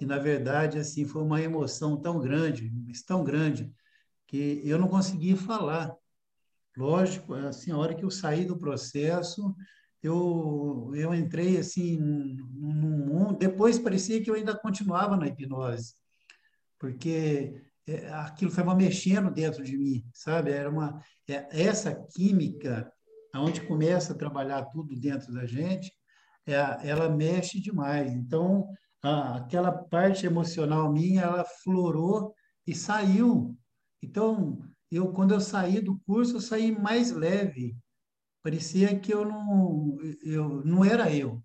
E 0.00 0.06
na 0.06 0.18
verdade, 0.18 0.78
assim, 0.78 1.04
foi 1.04 1.22
uma 1.22 1.40
emoção 1.40 1.96
tão 1.96 2.18
grande, 2.18 2.72
tão 3.06 3.22
grande, 3.22 3.72
que 4.26 4.60
eu 4.64 4.78
não 4.78 4.88
consegui 4.88 5.36
falar. 5.36 5.94
Lógico, 6.76 7.34
assim, 7.34 7.72
a 7.72 7.78
hora 7.78 7.94
que 7.94 8.04
eu 8.04 8.10
saí 8.10 8.44
do 8.44 8.58
processo, 8.58 9.54
eu, 10.02 10.92
eu 10.94 11.14
entrei 11.14 11.58
assim 11.58 11.96
num 11.96 13.06
mundo. 13.06 13.38
Depois 13.38 13.78
parecia 13.78 14.22
que 14.22 14.30
eu 14.30 14.34
ainda 14.34 14.56
continuava 14.56 15.16
na 15.16 15.26
hipnose, 15.26 15.94
porque 16.78 17.62
é, 17.86 18.08
aquilo 18.12 18.50
estava 18.50 18.74
mexendo 18.74 19.30
dentro 19.30 19.64
de 19.64 19.76
mim, 19.76 20.04
sabe? 20.12 20.50
Era 20.50 20.68
uma 20.70 21.02
é, 21.28 21.46
essa 21.50 21.94
química, 21.94 22.92
aonde 23.32 23.62
começa 23.62 24.12
a 24.12 24.16
trabalhar 24.16 24.66
tudo 24.66 24.94
dentro 24.94 25.32
da 25.32 25.46
gente, 25.46 25.92
é, 26.46 26.54
ela 26.88 27.08
mexe 27.08 27.60
demais. 27.60 28.12
Então, 28.12 28.68
a, 29.02 29.36
aquela 29.36 29.72
parte 29.72 30.26
emocional 30.26 30.92
minha, 30.92 31.22
ela 31.22 31.44
florou 31.62 32.34
e 32.66 32.74
saiu. 32.74 33.56
Então, 34.02 34.60
eu 34.90 35.12
quando 35.12 35.34
eu 35.34 35.40
saí 35.40 35.80
do 35.80 35.98
curso, 36.06 36.36
eu 36.36 36.40
saí 36.40 36.70
mais 36.70 37.10
leve. 37.10 37.76
Parecia 38.42 38.98
que 38.98 39.12
eu 39.12 39.24
não, 39.24 39.98
eu 40.22 40.64
não 40.64 40.84
era 40.84 41.12
eu. 41.12 41.42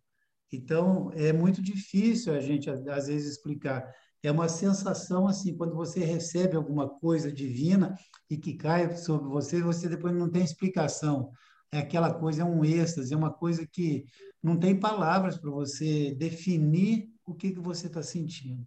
Então, 0.52 1.12
é 1.14 1.32
muito 1.32 1.62
difícil 1.62 2.34
a 2.34 2.40
gente, 2.40 2.70
às 2.70 3.08
vezes, 3.08 3.32
explicar. 3.32 3.90
É 4.22 4.32
uma 4.32 4.48
sensação 4.48 5.28
assim, 5.28 5.58
quando 5.58 5.74
você 5.74 6.02
recebe 6.04 6.56
alguma 6.56 6.88
coisa 6.88 7.32
divina 7.32 7.96
e 8.30 8.38
que 8.38 8.54
cai 8.54 8.96
sobre 8.98 9.28
você, 9.30 9.62
você 9.62 9.90
depois 9.90 10.14
não 10.14 10.30
tem 10.30 10.44
explicação. 10.44 11.32
É 11.72 11.80
aquela 11.80 12.14
coisa, 12.14 12.42
é 12.42 12.46
um 12.46 12.64
êxtase, 12.64 13.14
é 13.14 13.18
uma 13.18 13.34
coisa 13.34 13.66
que 13.66 14.06
não 14.44 14.58
tem 14.58 14.78
palavras 14.80 15.38
para 15.38 15.50
você 15.50 16.14
definir 16.16 17.10
o 17.26 17.34
que, 17.34 17.52
que 17.52 17.60
você 17.60 17.88
está 17.88 18.04
sentindo. 18.04 18.66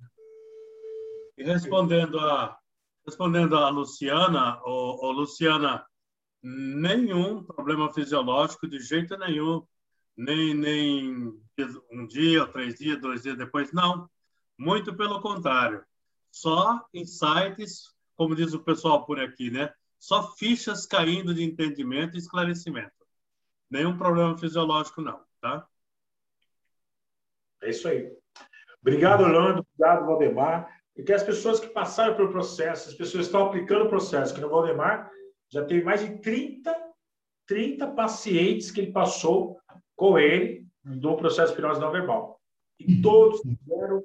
E 1.37 1.45
respondendo 1.45 2.19
a, 2.19 2.57
Respondendo 3.07 3.57
a 3.57 3.69
Luciana, 3.69 4.61
ô, 4.65 5.07
ô, 5.07 5.13
Luciana, 5.13 5.85
nenhum 6.43 7.45
problema 7.45 7.93
fisiológico 7.93 8.67
de 8.67 8.79
jeito 8.81 9.17
nenhum, 9.19 9.67
nem, 10.17 10.55
nem 10.55 11.43
um 11.91 12.07
dia, 12.07 12.47
três 12.47 12.77
dias, 12.77 13.01
dois 13.01 13.23
dias 13.23 13.37
depois, 13.37 13.73
não. 13.73 14.09
Muito 14.57 14.97
pelo 14.97 15.21
contrário. 15.21 15.85
Só 16.31 16.85
insights, 16.95 17.95
como 18.17 18.35
diz 18.35 18.55
o 18.55 18.63
pessoal 18.63 19.05
por 19.05 19.21
aqui, 19.21 19.51
né? 19.51 19.73
Só 19.99 20.35
fichas 20.35 20.87
caindo 20.87 21.35
de 21.35 21.43
entendimento 21.43 22.15
e 22.15 22.19
esclarecimento. 22.19 22.93
Nenhum 23.71 23.97
problema 23.97 24.37
fisiológico, 24.39 25.01
não, 25.01 25.21
tá? 25.41 25.67
É 27.63 27.71
isso 27.71 27.89
aí. 27.89 28.13
Obrigado, 28.81 29.23
Orlando. 29.23 29.67
Obrigado, 29.75 30.07
Valdemar. 30.07 30.84
Porque 30.95 31.13
as 31.13 31.23
pessoas 31.23 31.59
que 31.59 31.67
passaram 31.69 32.15
pelo 32.15 32.31
processo, 32.31 32.89
as 32.89 32.95
pessoas 32.95 33.27
estão 33.27 33.47
aplicando 33.47 33.87
o 33.87 33.89
processo, 33.89 34.35
que 34.35 34.41
no 34.41 34.49
Valdemar 34.49 35.11
já 35.51 35.65
teve 35.65 35.85
mais 35.85 36.01
de 36.01 36.21
30 36.21 36.85
30 37.47 37.89
pacientes 37.89 38.71
que 38.71 38.81
ele 38.81 38.93
passou 38.93 39.59
com 39.95 40.19
ele 40.19 40.67
do 40.83 41.17
processo 41.17 41.55
de 41.55 41.61
não 41.61 41.91
verbal. 41.91 42.41
E 42.79 43.01
todos 43.01 43.41
tiveram 43.41 44.03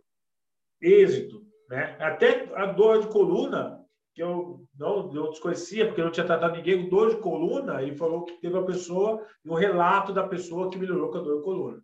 êxito. 0.82 1.46
Né? 1.70 1.96
Até 2.00 2.52
a 2.56 2.66
dor 2.66 3.02
de 3.02 3.08
coluna, 3.08 3.86
que 4.14 4.22
eu 4.22 4.66
não 4.78 5.14
eu 5.14 5.30
desconhecia, 5.30 5.86
porque 5.86 6.02
eu 6.02 6.06
não 6.06 6.12
tinha 6.12 6.26
tratado 6.26 6.56
ninguém 6.56 6.84
com 6.84 6.90
dor 6.90 7.10
de 7.10 7.22
coluna, 7.22 7.82
ele 7.82 7.96
falou 7.96 8.26
que 8.26 8.40
teve 8.42 8.54
uma 8.54 8.66
pessoa, 8.66 9.26
um 9.46 9.54
relato 9.54 10.14
da 10.14 10.28
pessoa 10.28 10.70
que 10.70 10.78
melhorou 10.78 11.12
com 11.12 11.18
a 11.18 11.22
dor 11.22 11.38
de 11.38 11.44
coluna. 11.44 11.84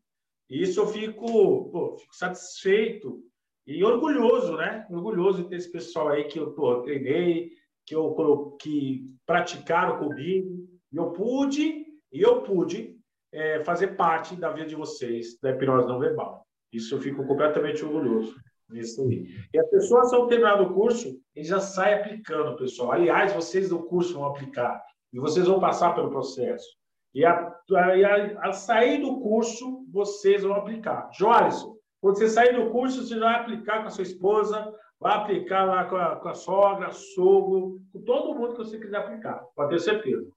E 0.49 0.61
isso 0.61 0.79
eu 0.79 0.87
fico, 0.87 1.69
pô, 1.71 1.97
fico 1.97 2.15
satisfeito 2.15 3.23
e 3.67 3.83
orgulhoso, 3.83 4.55
né? 4.57 4.85
Orgulhoso 4.89 5.43
de 5.43 5.49
ter 5.49 5.55
esse 5.55 5.71
pessoal 5.71 6.09
aí 6.09 6.25
que 6.25 6.39
eu 6.39 6.51
pô, 6.51 6.81
treinei, 6.81 7.51
que 7.85 7.95
eu 7.95 8.57
que 8.61 9.09
praticaram 9.25 9.97
comigo, 9.97 10.67
e 10.91 10.97
eu 10.97 11.11
pude, 11.11 11.85
e 12.11 12.21
eu 12.21 12.41
pude 12.41 12.95
é, 13.31 13.63
fazer 13.63 13.95
parte 13.95 14.35
da 14.35 14.51
vida 14.51 14.67
de 14.67 14.75
vocês, 14.75 15.39
da 15.41 15.51
hipnose 15.51 15.87
não 15.87 15.99
verbal. 15.99 16.45
Isso 16.71 16.95
eu 16.95 17.01
fico 17.01 17.25
completamente 17.25 17.83
orgulhoso. 17.83 18.35
Isso 18.73 19.01
aí. 19.01 19.27
E 19.53 19.59
as 19.59 19.69
pessoas, 19.69 20.11
ao 20.13 20.27
terminar 20.27 20.61
o 20.61 20.73
curso, 20.73 21.19
eles 21.35 21.49
já 21.49 21.59
saem 21.59 21.95
aplicando, 21.95 22.55
pessoal. 22.55 22.93
Aliás, 22.93 23.33
vocês 23.33 23.69
do 23.69 23.83
curso 23.83 24.13
vão 24.13 24.25
aplicar. 24.25 24.81
E 25.13 25.19
vocês 25.19 25.47
vão 25.47 25.59
passar 25.59 25.93
pelo 25.93 26.09
processo. 26.09 26.67
E 27.13 27.23
a, 27.23 27.31
a, 27.31 28.49
a 28.49 28.51
sair 28.51 29.01
do 29.01 29.19
curso, 29.21 29.85
vocês 29.91 30.43
vão 30.43 30.53
aplicar. 30.53 31.09
Joalisson, 31.13 31.75
quando 32.01 32.17
você 32.17 32.29
sair 32.29 32.55
do 32.55 32.69
curso, 32.69 33.05
você 33.05 33.17
vai 33.19 33.35
aplicar 33.35 33.81
com 33.81 33.87
a 33.87 33.91
sua 33.91 34.03
esposa, 34.03 34.71
vai 34.99 35.17
aplicar 35.17 35.63
lá 35.63 35.85
com 35.85 35.95
a, 35.95 36.15
com 36.15 36.29
a 36.29 36.33
sogra, 36.33 36.91
sogro, 36.91 37.81
com 37.91 38.01
todo 38.01 38.35
mundo 38.35 38.53
que 38.53 38.57
você 38.59 38.79
quiser 38.79 38.97
aplicar. 38.97 39.43
Pode 39.55 39.71
ter 39.71 39.79
certeza. 39.79 40.27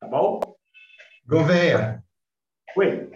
Tá 0.00 0.08
bom? 0.08 0.40
Gouveia. 1.26 2.02
Oi. 2.76 3.10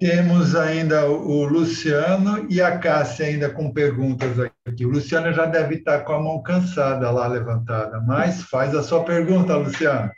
Temos 0.00 0.54
ainda 0.54 1.10
o 1.10 1.44
Luciano 1.44 2.46
e 2.48 2.62
a 2.62 2.78
Cássia 2.78 3.26
ainda 3.26 3.50
com 3.50 3.72
perguntas 3.72 4.38
aqui. 4.64 4.86
O 4.86 4.90
Luciano 4.90 5.32
já 5.32 5.44
deve 5.44 5.76
estar 5.76 6.04
com 6.04 6.12
a 6.12 6.20
mão 6.20 6.40
cansada 6.40 7.10
lá 7.10 7.26
levantada, 7.26 8.00
mas 8.02 8.42
faz 8.44 8.74
a 8.76 8.82
sua 8.82 9.04
pergunta, 9.04 9.56
Luciano. 9.56 10.08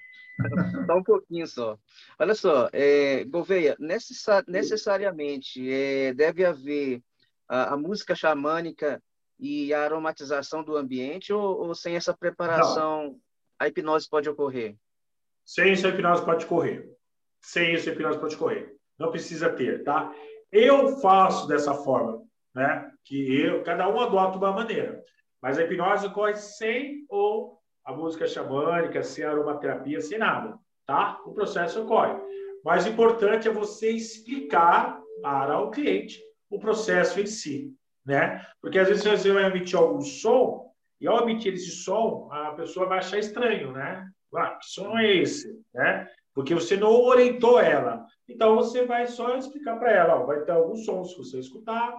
Só 0.87 0.97
um 0.97 1.03
pouquinho 1.03 1.47
só. 1.47 1.79
Olha 2.19 2.35
só, 2.35 2.69
é, 2.73 3.25
Gouveia, 3.25 3.77
necessari 3.79 4.45
necessariamente 4.49 5.71
é, 5.71 6.13
deve 6.15 6.45
haver 6.45 7.03
a, 7.49 7.75
a, 7.75 7.77
música 7.77 8.15
xamânica 8.15 9.03
e 9.39 9.73
a 9.73 9.83
aromatização 9.83 10.63
do 10.63 10.77
ambiente 10.77 11.33
ou, 11.33 11.67
ou 11.67 11.75
sem 11.75 11.97
essa 11.97 12.17
preparação 12.17 13.05
Não. 13.05 13.21
a 13.59 13.69
hipnose 13.69 14.09
pode 14.09 14.29
ocorrer? 14.29 14.77
Sem 15.45 15.73
isso 15.73 15.87
a 15.87 15.91
hipnose 15.91 16.25
pode 16.25 16.45
ocorrer. 16.45 16.89
Sem 17.41 17.75
isso 17.75 17.89
a 17.89 17.93
hipnose 17.93 18.19
pode 18.19 18.37
ocorrer. 18.37 18.75
Não 18.99 19.11
precisa 19.11 19.51
ter, 19.51 19.83
tá? 19.83 20.13
Eu 20.53 20.99
faço 20.99 21.47
dessa 21.47 21.75
forma, 21.75 22.23
né? 22.55 22.91
Que 23.05 23.41
eu, 23.41 23.63
cada 23.63 23.89
um 23.89 24.01
adota 24.01 24.39
uma 24.39 24.53
maneira. 24.53 25.03
Mas 25.41 25.59
a 25.59 25.63
hipnose 25.63 26.07
ocorre 26.07 26.37
sem 26.37 27.07
ou 27.09 27.60
a 27.85 27.93
música 27.93 28.27
xamânica, 28.27 29.03
sem 29.03 29.25
aromaterapia, 29.25 30.01
sem 30.01 30.19
nada, 30.19 30.59
tá? 30.87 31.21
O 31.25 31.33
processo 31.33 31.83
ocorre. 31.83 32.15
Mas 32.65 32.87
importante 32.87 33.49
é 33.49 33.53
você 33.53 33.91
explicar 33.91 35.01
para 35.23 35.61
o 35.61 35.71
cliente 35.71 36.23
o 36.51 36.59
processo 36.59 37.21
em 37.21 37.27
si, 37.27 37.73
né? 38.05 38.45
Porque 38.61 38.79
às 38.79 38.89
vezes 38.89 39.05
você 39.05 39.33
vai 39.33 39.45
emitir 39.45 39.79
algum 39.79 40.01
som 40.01 40.71
e 41.01 41.07
ao 41.07 41.23
emitir 41.23 41.55
esse 41.55 41.71
som, 41.71 42.29
a 42.31 42.53
pessoa 42.53 42.87
vai 42.87 42.99
achar 42.99 43.19
estranho, 43.19 43.73
né? 43.73 44.07
Ah, 44.35 44.57
que 44.57 44.67
som 44.67 44.99
é 44.99 45.17
esse, 45.17 45.49
né? 45.73 46.09
Porque 46.35 46.55
você 46.55 46.77
não 46.77 46.93
orientou 46.93 47.59
ela. 47.59 48.05
Então 48.29 48.55
você 48.57 48.85
vai 48.85 49.07
só 49.07 49.37
explicar 49.37 49.79
para 49.79 49.93
ela, 49.93 50.21
ó, 50.21 50.27
vai 50.27 50.43
ter 50.43 50.53
alguns 50.53 50.85
sons 50.85 51.15
que 51.15 51.19
você 51.19 51.39
escutar, 51.39 51.95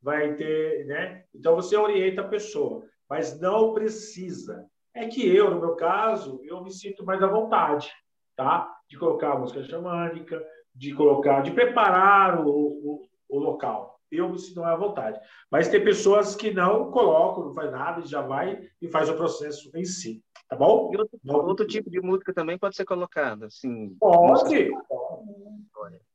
vai 0.00 0.34
ter, 0.34 0.86
né? 0.86 1.24
Então 1.34 1.56
você 1.56 1.76
orienta 1.76 2.20
a 2.20 2.28
pessoa, 2.28 2.84
mas 3.08 3.38
não 3.40 3.74
precisa. 3.74 4.66
É 4.94 5.08
que 5.08 5.26
eu, 5.26 5.50
no 5.50 5.60
meu 5.60 5.74
caso, 5.74 6.40
eu 6.44 6.62
me 6.62 6.70
sinto 6.70 7.04
mais 7.04 7.22
à 7.22 7.26
vontade, 7.26 7.90
tá? 8.36 8.72
De 8.88 8.96
colocar 8.96 9.32
a 9.32 9.38
música 9.38 9.62
xamânica, 9.64 10.40
de 10.74 10.94
colocar, 10.94 11.42
de 11.42 11.50
preparar 11.50 12.46
o, 12.46 12.48
o, 12.48 13.08
o 13.28 13.38
local. 13.38 13.98
Eu 14.10 14.28
me 14.28 14.38
sinto 14.38 14.60
mais 14.60 14.74
à 14.74 14.76
vontade. 14.76 15.20
Mas 15.50 15.68
tem 15.68 15.82
pessoas 15.82 16.36
que 16.36 16.52
não 16.52 16.90
colocam, 16.92 17.46
não 17.46 17.54
faz 17.54 17.72
nada, 17.72 18.02
já 18.06 18.22
vai 18.22 18.68
e 18.80 18.88
faz 18.88 19.08
o 19.08 19.16
processo 19.16 19.70
em 19.74 19.84
si. 19.84 20.22
Tá 20.48 20.54
bom? 20.54 20.92
E 20.92 20.96
outro, 20.96 21.18
outro 21.48 21.66
tipo 21.66 21.90
de 21.90 22.00
música 22.00 22.32
também 22.32 22.56
pode 22.56 22.76
ser 22.76 22.84
colocada, 22.84 23.46
assim. 23.46 23.96
Pode. 23.98 24.70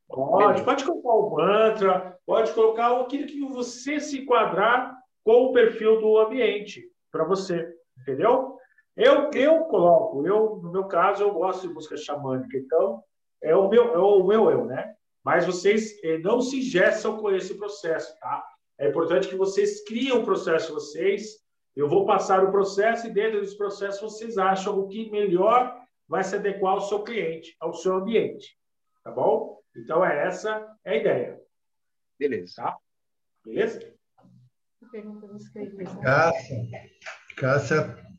Pode, 0.08 0.64
pode 0.64 0.84
colocar 0.84 1.08
o 1.08 1.30
mantra, 1.36 2.18
pode 2.26 2.52
colocar 2.52 3.00
aquilo 3.00 3.26
que 3.26 3.40
você 3.46 4.00
se 4.00 4.22
enquadrar 4.22 4.96
com 5.22 5.44
o 5.44 5.52
perfil 5.52 6.00
do 6.00 6.18
ambiente 6.18 6.82
para 7.12 7.24
você, 7.24 7.72
entendeu? 8.00 8.56
Eu, 8.96 9.30
eu 9.32 9.64
coloco, 9.64 10.26
eu, 10.26 10.56
no 10.56 10.72
meu 10.72 10.84
caso, 10.84 11.22
eu 11.22 11.32
gosto 11.32 11.66
de 11.66 11.72
música 11.72 11.96
xamânica, 11.96 12.56
então 12.56 13.02
é 13.42 13.54
o 13.54 13.68
meu, 13.68 13.94
é 13.94 13.98
o 13.98 14.24
meu 14.24 14.50
eu, 14.50 14.64
né? 14.66 14.94
Mas 15.24 15.46
vocês 15.46 15.98
eh, 16.02 16.18
não 16.18 16.40
se 16.40 16.58
ingessam 16.58 17.16
com 17.18 17.30
esse 17.30 17.54
processo, 17.54 18.18
tá? 18.18 18.44
É 18.78 18.88
importante 18.88 19.28
que 19.28 19.36
vocês 19.36 19.84
criem 19.84 20.12
um 20.12 20.24
processo 20.24 20.72
vocês. 20.72 21.38
Eu 21.76 21.88
vou 21.88 22.04
passar 22.04 22.42
o 22.44 22.50
processo 22.50 23.06
e 23.06 23.10
dentro 23.10 23.40
desse 23.40 23.56
processo 23.56 24.00
vocês 24.00 24.36
acham 24.38 24.78
o 24.78 24.88
que 24.88 25.10
melhor 25.10 25.78
vai 26.08 26.24
se 26.24 26.34
adequar 26.34 26.72
ao 26.72 26.80
seu 26.80 27.02
cliente, 27.04 27.54
ao 27.60 27.72
seu 27.72 27.94
ambiente, 27.94 28.58
tá 29.04 29.10
bom? 29.10 29.60
Então 29.76 30.04
é 30.04 30.26
essa 30.26 30.76
é 30.84 30.92
a 30.92 30.96
ideia. 30.96 31.40
Beleza. 32.18 32.54
Tá? 32.56 32.76
Beleza? 33.44 33.94
Cássia, 36.02 36.68
Cássia 37.36 38.10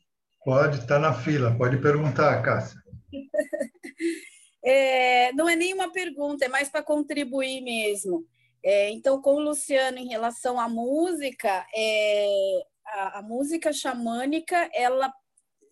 Pode, 0.43 0.79
está 0.79 0.97
na 0.97 1.13
fila, 1.13 1.55
pode 1.55 1.77
perguntar, 1.77 2.41
Cássia. 2.41 2.79
é, 4.65 5.31
não 5.33 5.47
é 5.47 5.55
nenhuma 5.55 5.91
pergunta, 5.91 6.45
é 6.45 6.47
mais 6.47 6.67
para 6.67 6.81
contribuir 6.81 7.61
mesmo. 7.61 8.25
É, 8.63 8.89
então, 8.89 9.21
com 9.21 9.35
o 9.35 9.39
Luciano, 9.39 9.99
em 9.99 10.07
relação 10.07 10.59
à 10.59 10.67
música, 10.67 11.65
é, 11.75 12.63
a, 12.85 13.19
a, 13.19 13.21
música 13.21 13.71
xamânica, 13.71 14.69
ela, 14.73 15.13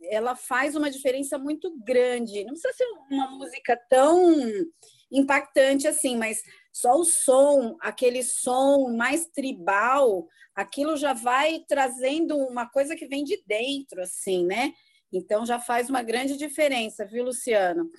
ela 0.03 0.35
faz 0.35 0.75
uma 0.75 0.91
diferença 0.91 1.37
muito 1.37 1.75
grande. 1.83 2.43
Não 2.43 2.53
precisa 2.53 2.73
ser 2.73 2.85
uma 3.11 3.29
música 3.31 3.79
tão 3.89 4.35
impactante 5.11 5.87
assim, 5.87 6.15
mas 6.15 6.41
só 6.79 6.95
o 6.95 7.03
som, 7.03 7.75
aquele 7.81 8.23
som 8.23 8.89
mais 8.95 9.25
tribal, 9.25 10.25
aquilo 10.55 10.95
já 10.95 11.11
vai 11.11 11.59
trazendo 11.67 12.37
uma 12.37 12.69
coisa 12.69 12.95
que 12.95 13.05
vem 13.05 13.25
de 13.25 13.43
dentro, 13.45 14.01
assim, 14.01 14.45
né? 14.45 14.73
Então 15.11 15.45
já 15.45 15.59
faz 15.59 15.89
uma 15.89 16.01
grande 16.01 16.37
diferença, 16.37 17.05
viu, 17.05 17.25
Luciano? 17.25 17.89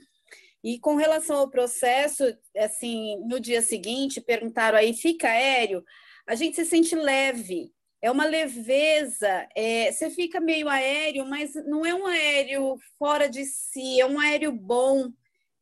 E 0.64 0.78
com 0.78 0.94
relação 0.94 1.36
ao 1.36 1.50
processo, 1.50 2.24
assim, 2.56 3.18
no 3.26 3.38
dia 3.38 3.60
seguinte, 3.60 4.18
perguntaram 4.18 4.78
aí, 4.78 4.94
fica 4.94 5.28
aéreo? 5.28 5.84
A 6.26 6.34
gente 6.34 6.56
se 6.56 6.64
sente 6.64 6.94
leve, 6.94 7.70
é 8.00 8.10
uma 8.10 8.24
leveza, 8.24 9.46
é, 9.54 9.92
você 9.92 10.08
fica 10.08 10.40
meio 10.40 10.70
aéreo, 10.70 11.26
mas 11.26 11.54
não 11.66 11.84
é 11.84 11.94
um 11.94 12.06
aéreo 12.06 12.78
fora 12.98 13.28
de 13.28 13.44
si, 13.44 14.00
é 14.00 14.06
um 14.06 14.18
aéreo 14.18 14.52
bom, 14.52 15.10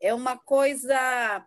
é 0.00 0.14
uma 0.14 0.36
coisa 0.36 1.44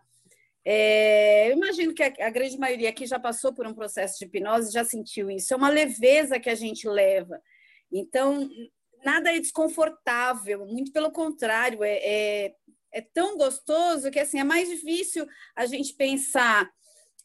é, 0.64 1.48
eu 1.48 1.56
imagino 1.56 1.92
que 1.92 2.02
a, 2.02 2.12
a, 2.20 2.30
grande 2.30 2.56
maioria 2.56 2.90
aqui 2.90 3.04
já 3.04 3.18
passou 3.18 3.52
por 3.52 3.66
um 3.66 3.74
processo 3.74 4.18
de 4.18 4.26
hipnose, 4.26 4.72
já 4.72 4.84
sentiu 4.84 5.30
isso. 5.30 5.52
É 5.52 5.56
uma 5.56 5.68
leveza 5.68 6.38
que 6.38 6.48
a 6.48 6.54
gente 6.54 6.88
leva. 6.88 7.40
Então, 7.90 8.48
nada 9.04 9.34
é 9.34 9.40
desconfortável, 9.40 10.64
muito 10.66 10.92
pelo 10.92 11.10
contrário, 11.10 11.82
é, 11.82 11.96
é, 11.96 12.54
é 12.92 13.00
tão 13.00 13.36
gostoso 13.36 14.10
que 14.10 14.20
assim 14.20 14.38
é 14.38 14.44
mais 14.44 14.68
difícil 14.68 15.26
a 15.56 15.66
gente 15.66 15.94
pensar. 15.94 16.70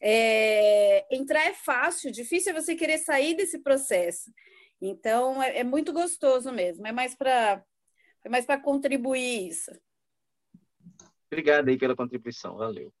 É, 0.00 1.06
entrar 1.14 1.44
é 1.44 1.54
fácil, 1.54 2.10
difícil 2.10 2.52
é 2.52 2.60
você 2.60 2.74
querer 2.74 2.98
sair 2.98 3.34
desse 3.34 3.58
processo. 3.60 4.32
Então, 4.80 5.42
é, 5.42 5.58
é 5.58 5.64
muito 5.64 5.92
gostoso 5.92 6.52
mesmo. 6.52 6.86
É 6.86 6.92
mais 6.92 7.14
para 7.14 7.64
é 8.24 8.28
mais 8.28 8.44
contribuir 8.62 9.48
isso. 9.48 9.70
Obrigado 11.30 11.68
aí 11.68 11.78
pela 11.78 11.94
contribuição, 11.94 12.56
valeu. 12.56 12.92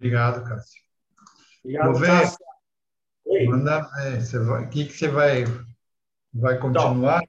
Obrigado, 0.00 0.48
Cássio. 0.48 0.80
Obrigado, 1.62 1.92
Vou 1.92 2.00
ver, 2.00 2.06
Cássio. 2.06 2.38
Manda 3.46 3.88
Você 4.18 4.38
vai, 4.38 4.64
o 4.64 4.70
que, 4.70 4.86
que 4.86 4.92
você 4.92 5.08
vai, 5.08 5.44
vai 6.32 6.56
então, 6.56 6.72
continuar? 6.72 7.22
Então, 7.22 7.28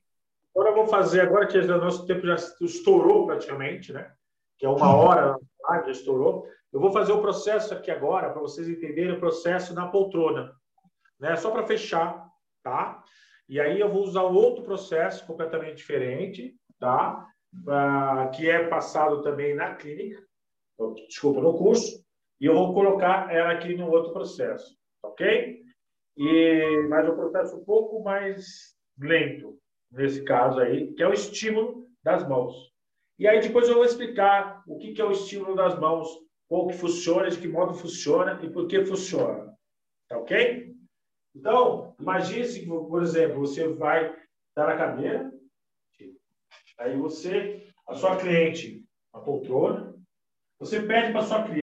agora 0.55 0.69
eu 0.69 0.76
vou 0.76 0.88
fazer, 0.88 1.22
agora 1.22 1.47
que 1.47 1.57
o 1.59 1.78
nosso 1.78 2.07
tempo 2.07 2.26
já 2.26 2.36
estourou 2.61 3.28
praticamente, 3.28 3.91
né? 3.91 4.11
Que 4.57 4.65
é 4.65 4.69
uma 4.69 4.95
hora, 4.95 5.38
já 5.86 5.91
estourou. 5.91 6.47
Eu 6.72 6.80
vou 6.80 6.91
fazer 6.91 7.11
o 7.11 7.22
processo 7.22 7.74
aqui 7.74 7.91
agora, 7.91 8.32
para 8.32 8.41
vocês 8.41 8.67
entenderem 8.69 9.11
o 9.11 9.19
processo 9.19 9.74
na 9.74 9.88
poltrona. 9.88 10.55
Né? 11.19 11.36
Só 11.36 11.51
para 11.51 11.67
fechar, 11.67 12.26
tá? 12.63 13.03
E 13.49 13.59
aí 13.59 13.80
eu 13.80 13.91
vou 13.91 14.03
usar 14.03 14.24
outro 14.24 14.63
processo 14.63 15.26
completamente 15.28 15.76
diferente, 15.76 16.55
tá? 16.80 17.28
ah, 17.67 18.32
que 18.34 18.49
é 18.49 18.67
passado 18.67 19.22
também 19.22 19.53
na 19.55 19.76
clínica, 19.76 20.22
desculpa, 21.07 21.41
no 21.41 21.57
curso, 21.57 22.01
e 22.42 22.48
eu 22.48 22.56
vou 22.56 22.74
colocar 22.74 23.32
ela 23.32 23.52
aqui 23.52 23.76
no 23.76 23.92
outro 23.92 24.12
processo, 24.12 24.76
ok? 25.04 25.62
E, 26.18 26.88
mas 26.89 27.06
é 27.06 27.12
um 27.12 27.16
processo 27.16 27.56
um 27.56 27.64
pouco 27.64 28.04
mais 28.04 28.76
lento, 29.00 29.60
nesse 29.92 30.24
caso 30.24 30.60
aí, 30.60 30.92
que 30.94 31.04
é 31.04 31.08
o 31.08 31.14
estímulo 31.14 31.88
das 32.04 32.28
mãos. 32.28 32.74
E 33.20 33.28
aí 33.28 33.39
depois 33.39 33.70
eu 33.70 33.76
vou 33.76 33.86
explicar 33.86 34.64
o 34.68 34.80
que, 34.80 34.92
que 34.92 35.02
é 35.02 35.06
o 35.06 35.12
estímulo 35.12 35.56
das 35.56 35.80
mãos, 35.80 36.08
como 36.50 36.70
que 36.70 36.78
funciona, 36.78 37.30
de 37.30 37.39
que 37.39 37.48
modo 37.48 37.76
funciona 37.76 38.39
e 38.44 38.50
por 38.50 38.68
que 38.68 38.84
funciona. 38.86 39.56
Tá 40.10 40.18
ok? 40.18 40.76
Então, 41.36 41.96
imagine 42.00 42.46
se, 42.46 42.66
por 42.66 43.04
exemplo, 43.04 43.39
você 43.39 43.68
vai 43.68 44.18
estar 44.50 44.66
na 44.66 44.76
cadeira, 44.76 45.32
aí 46.80 46.98
você, 46.98 47.68
a 47.88 47.94
sua 47.94 48.18
cliente, 48.18 48.84
a 49.14 49.20
poltrona, 49.20 49.96
você 50.60 50.82
pede 50.82 51.12
para 51.12 51.22
sua 51.22 51.44
cliente 51.44 51.61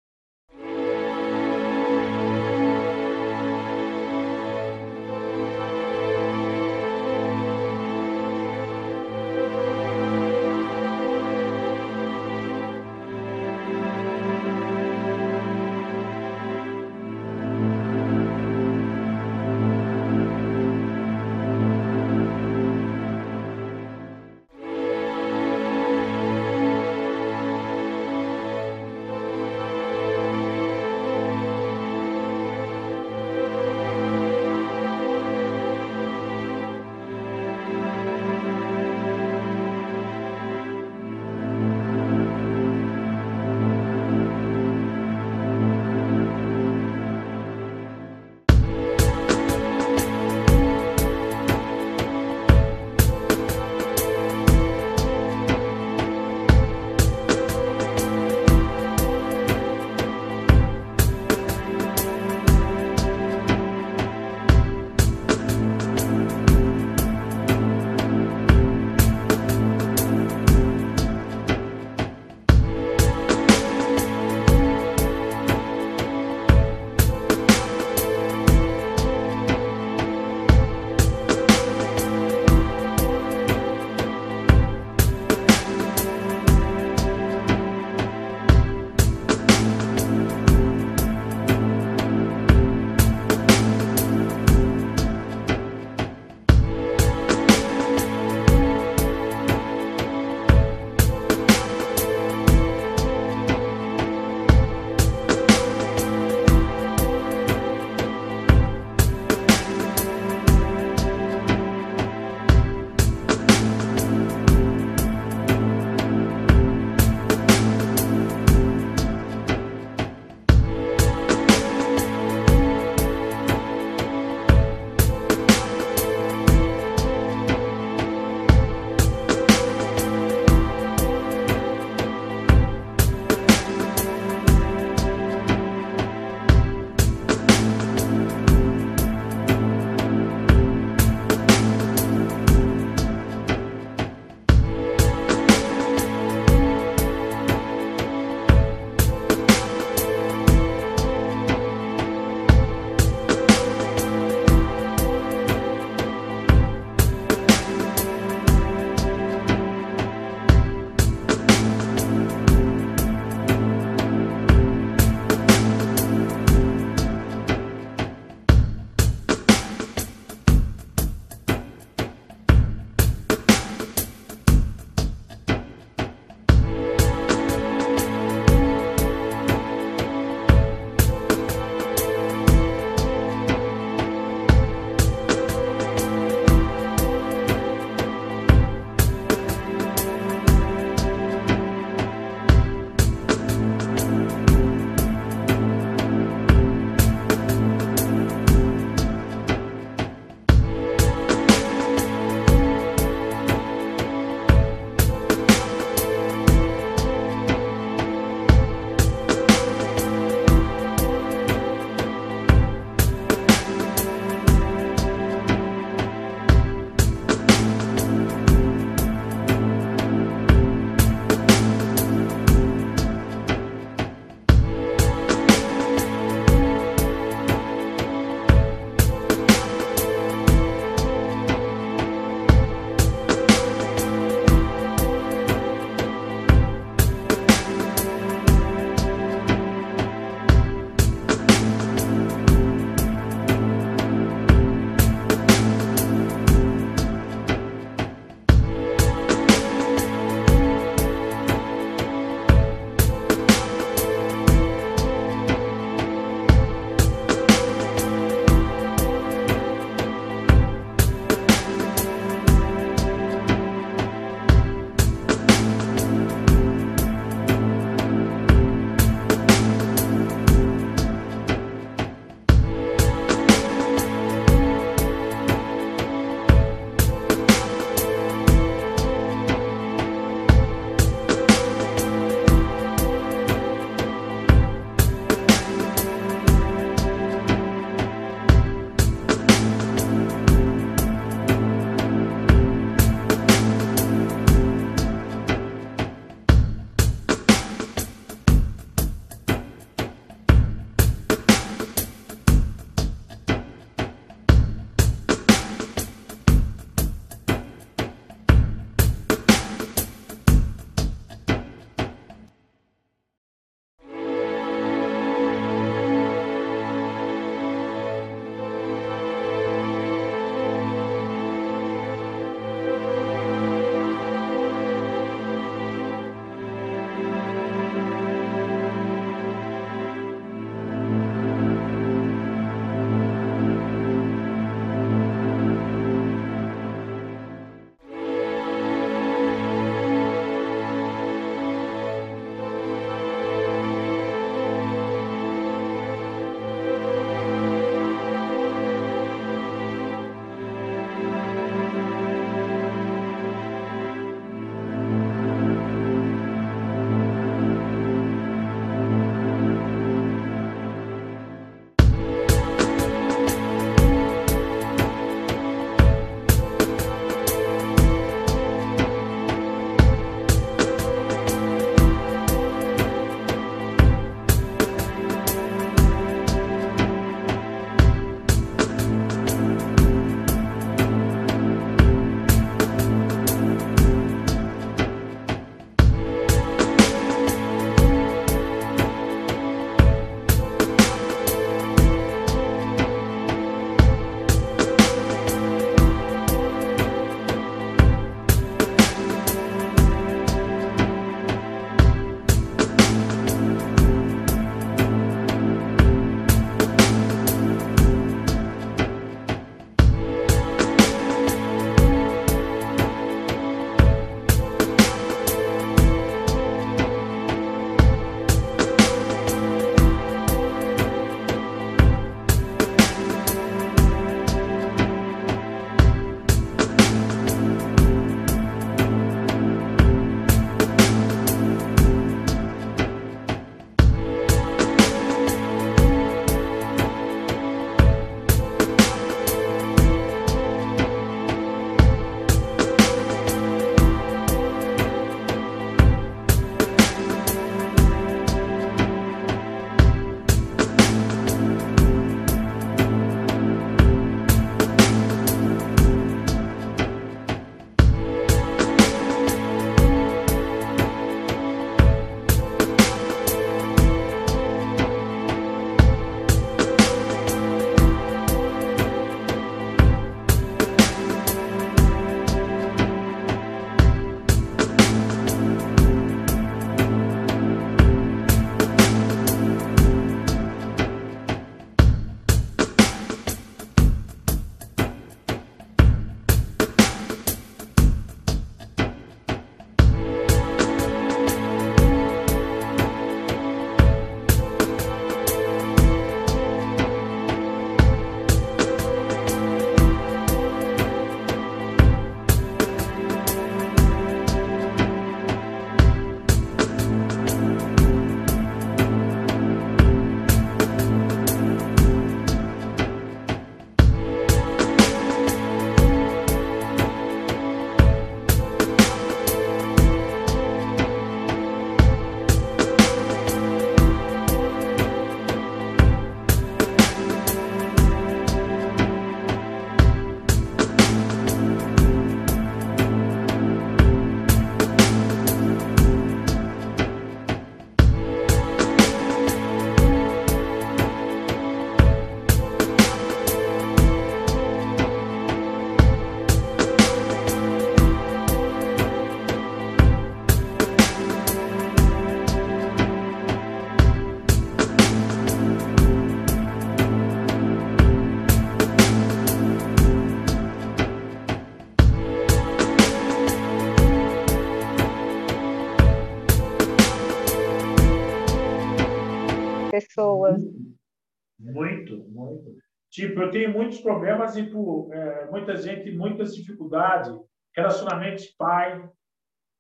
Tipo, 573.13 573.43
eu 573.43 573.51
tenho 573.51 573.71
muitos 573.71 574.01
problemas 574.01 574.57
e 574.57 574.63
por 574.63 575.13
é, 575.13 575.45
muita 575.51 575.77
gente, 575.77 576.11
muitas 576.13 576.57
dificuldades, 576.57 577.31
relacionamento 577.77 578.43
pai 578.57 579.07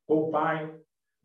com 0.06 0.30
pai, 0.30 0.70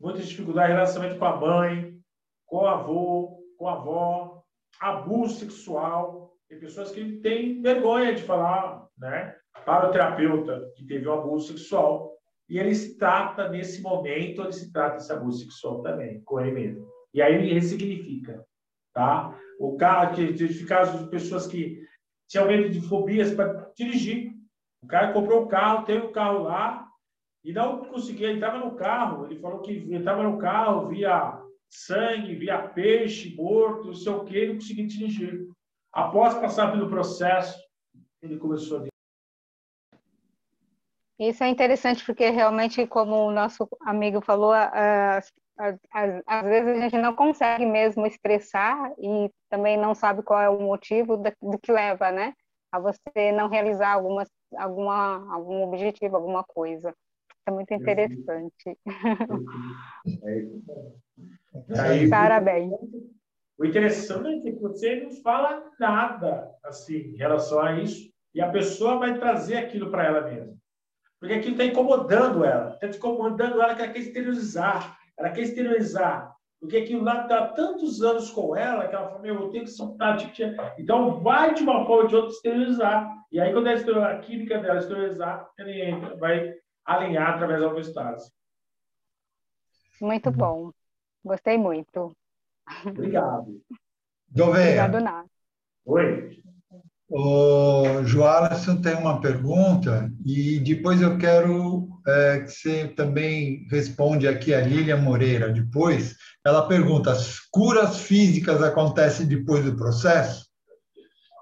muitas 0.00 0.26
dificuldades 0.26 0.74
relacionamento 0.74 1.18
com 1.18 1.24
a 1.26 1.36
mãe, 1.36 1.98
com 2.46 2.56
o 2.56 2.66
avô, 2.66 3.44
com 3.58 3.68
a 3.68 3.74
avó, 3.74 4.42
abuso 4.80 5.34
sexual. 5.34 6.32
Tem 6.48 6.58
pessoas 6.58 6.90
que 6.90 7.18
têm 7.18 7.60
vergonha 7.60 8.14
de 8.14 8.22
falar, 8.22 8.88
né? 8.96 9.36
Para 9.66 9.90
o 9.90 9.92
terapeuta 9.92 10.72
que 10.76 10.86
teve 10.86 11.06
um 11.06 11.12
abuso 11.12 11.48
sexual. 11.48 12.16
E 12.48 12.58
ele 12.58 12.74
se 12.74 12.96
trata, 12.96 13.50
nesse 13.50 13.82
momento, 13.82 14.40
ele 14.40 14.52
se 14.52 14.72
trata 14.72 14.96
desse 14.96 15.12
abuso 15.12 15.44
sexual 15.44 15.82
também, 15.82 16.22
com 16.22 16.40
ele 16.40 16.52
mesmo. 16.52 16.88
E 17.12 17.20
aí 17.20 17.34
ele 17.34 17.52
ressignifica, 17.52 18.42
tá? 18.94 19.38
O 19.60 19.76
que 20.14 20.32
tive 20.32 20.64
casos 20.64 21.04
de 21.04 21.10
pessoas 21.10 21.46
que 21.46 21.86
tinham 22.28 22.46
medo 22.46 22.68
de 22.68 22.80
fobias 22.80 23.34
para 23.34 23.72
dirigir. 23.76 24.32
O 24.82 24.86
cara 24.86 25.12
comprou 25.12 25.44
um 25.44 25.48
carro, 25.48 25.84
teve 25.84 26.06
o 26.06 26.12
carro 26.12 26.44
lá, 26.44 26.86
e 27.44 27.52
não 27.52 27.84
conseguia, 27.84 28.28
ele 28.28 28.38
estava 28.38 28.58
no 28.58 28.76
carro, 28.76 29.26
ele 29.26 29.40
falou 29.40 29.60
que 29.60 29.72
estava 29.72 30.22
no 30.22 30.38
carro, 30.38 30.88
via 30.88 31.42
sangue, 31.68 32.34
via 32.34 32.68
peixe 32.68 33.34
morto, 33.34 33.86
não 33.86 33.94
sei 33.94 34.12
o 34.12 34.24
que, 34.24 34.36
ele 34.36 34.54
conseguia 34.54 34.86
dirigir. 34.86 35.48
Após 35.92 36.34
passar 36.34 36.70
pelo 36.70 36.88
processo, 36.88 37.58
ele 38.22 38.38
começou 38.38 38.78
a 38.78 38.88
isso 41.18 41.42
é 41.42 41.48
interessante 41.48 42.04
porque 42.04 42.30
realmente, 42.30 42.86
como 42.86 43.26
o 43.26 43.32
nosso 43.32 43.68
amigo 43.80 44.20
falou, 44.20 44.52
às, 45.58 45.76
às 46.26 46.44
vezes 46.44 46.76
a 46.76 46.80
gente 46.80 46.98
não 46.98 47.14
consegue 47.14 47.66
mesmo 47.66 48.06
expressar 48.06 48.92
e 48.98 49.30
também 49.50 49.76
não 49.76 49.94
sabe 49.94 50.22
qual 50.22 50.40
é 50.40 50.48
o 50.48 50.60
motivo 50.60 51.16
do, 51.16 51.32
do 51.42 51.58
que 51.58 51.72
leva, 51.72 52.10
né, 52.10 52.34
a 52.72 52.78
você 52.78 53.32
não 53.32 53.48
realizar 53.48 53.94
alguma, 53.94 54.24
alguma, 54.56 55.34
algum 55.34 55.62
objetivo, 55.64 56.16
alguma 56.16 56.44
coisa. 56.44 56.94
É 57.46 57.50
muito 57.50 57.72
interessante. 57.72 58.78
Aí, 61.80 62.08
Parabéns. 62.08 62.72
O 63.58 63.64
interessante 63.64 64.48
é 64.48 64.52
que 64.52 64.58
você 64.60 65.00
não 65.00 65.10
fala 65.22 65.64
nada 65.80 66.54
assim 66.62 66.98
em 66.98 67.16
relação 67.16 67.58
a 67.60 67.72
isso 67.72 68.12
e 68.34 68.40
a 68.40 68.50
pessoa 68.50 68.98
vai 68.98 69.18
trazer 69.18 69.56
aquilo 69.56 69.90
para 69.90 70.04
ela 70.04 70.20
mesma. 70.20 70.56
Porque 71.18 71.34
aquilo 71.34 71.52
está 71.52 71.64
incomodando 71.64 72.44
ela, 72.44 72.74
está 72.74 72.86
incomodando 72.86 73.60
ela 73.60 73.74
que 73.74 73.82
ela 73.82 73.92
quer 73.92 73.98
exteriorizar, 73.98 74.97
ela 75.18 75.30
quer 75.30 75.42
exteriorizar. 75.42 76.34
Porque 76.60 76.78
aquilo 76.78 77.04
lá 77.04 77.22
está 77.22 77.48
tantos 77.48 78.02
anos 78.02 78.30
com 78.30 78.56
ela 78.56 78.88
que 78.88 78.94
ela 78.94 79.08
fala, 79.08 79.20
meu, 79.20 79.34
eu 79.34 79.50
tenho 79.50 79.64
que 79.64 79.70
soltar. 79.70 80.16
Então, 80.76 81.20
vai 81.20 81.54
de 81.54 81.62
uma 81.62 81.86
forma 81.86 82.02
ou 82.02 82.06
de 82.06 82.16
outra 82.16 82.30
exteriorizar. 82.30 83.16
E 83.30 83.40
aí, 83.40 83.52
quando 83.52 83.68
a 83.68 84.18
química 84.18 84.58
dela 84.58 84.78
exteriorizar, 84.78 85.48
ele 85.58 85.82
entra, 85.82 86.16
vai 86.16 86.54
alinhar 86.84 87.34
através 87.34 87.60
da 87.60 87.68
homeostase. 87.68 88.32
Muito 90.00 90.30
bom. 90.30 90.72
Gostei 91.24 91.58
muito. 91.58 92.16
Obrigado. 92.86 93.60
Gouveia. 94.30 94.84
Obrigado, 94.84 95.00
Nath. 95.00 95.30
Oi. 95.84 96.42
O 97.10 98.02
Joalisson 98.04 98.82
tem 98.82 98.94
uma 98.94 99.18
pergunta 99.18 100.12
e 100.26 100.60
depois 100.60 101.00
eu 101.00 101.16
quero 101.16 101.88
é, 102.06 102.40
que 102.40 102.50
você 102.50 102.88
também 102.88 103.66
responde 103.70 104.28
aqui 104.28 104.52
a 104.52 104.60
Lília 104.60 104.96
Moreira 104.96 105.50
depois. 105.50 106.16
Ela 106.44 106.68
pergunta: 106.68 107.10
as 107.10 107.40
curas 107.40 108.00
físicas 108.00 108.62
acontecem 108.62 109.26
depois 109.26 109.64
do 109.64 109.74
processo? 109.74 110.46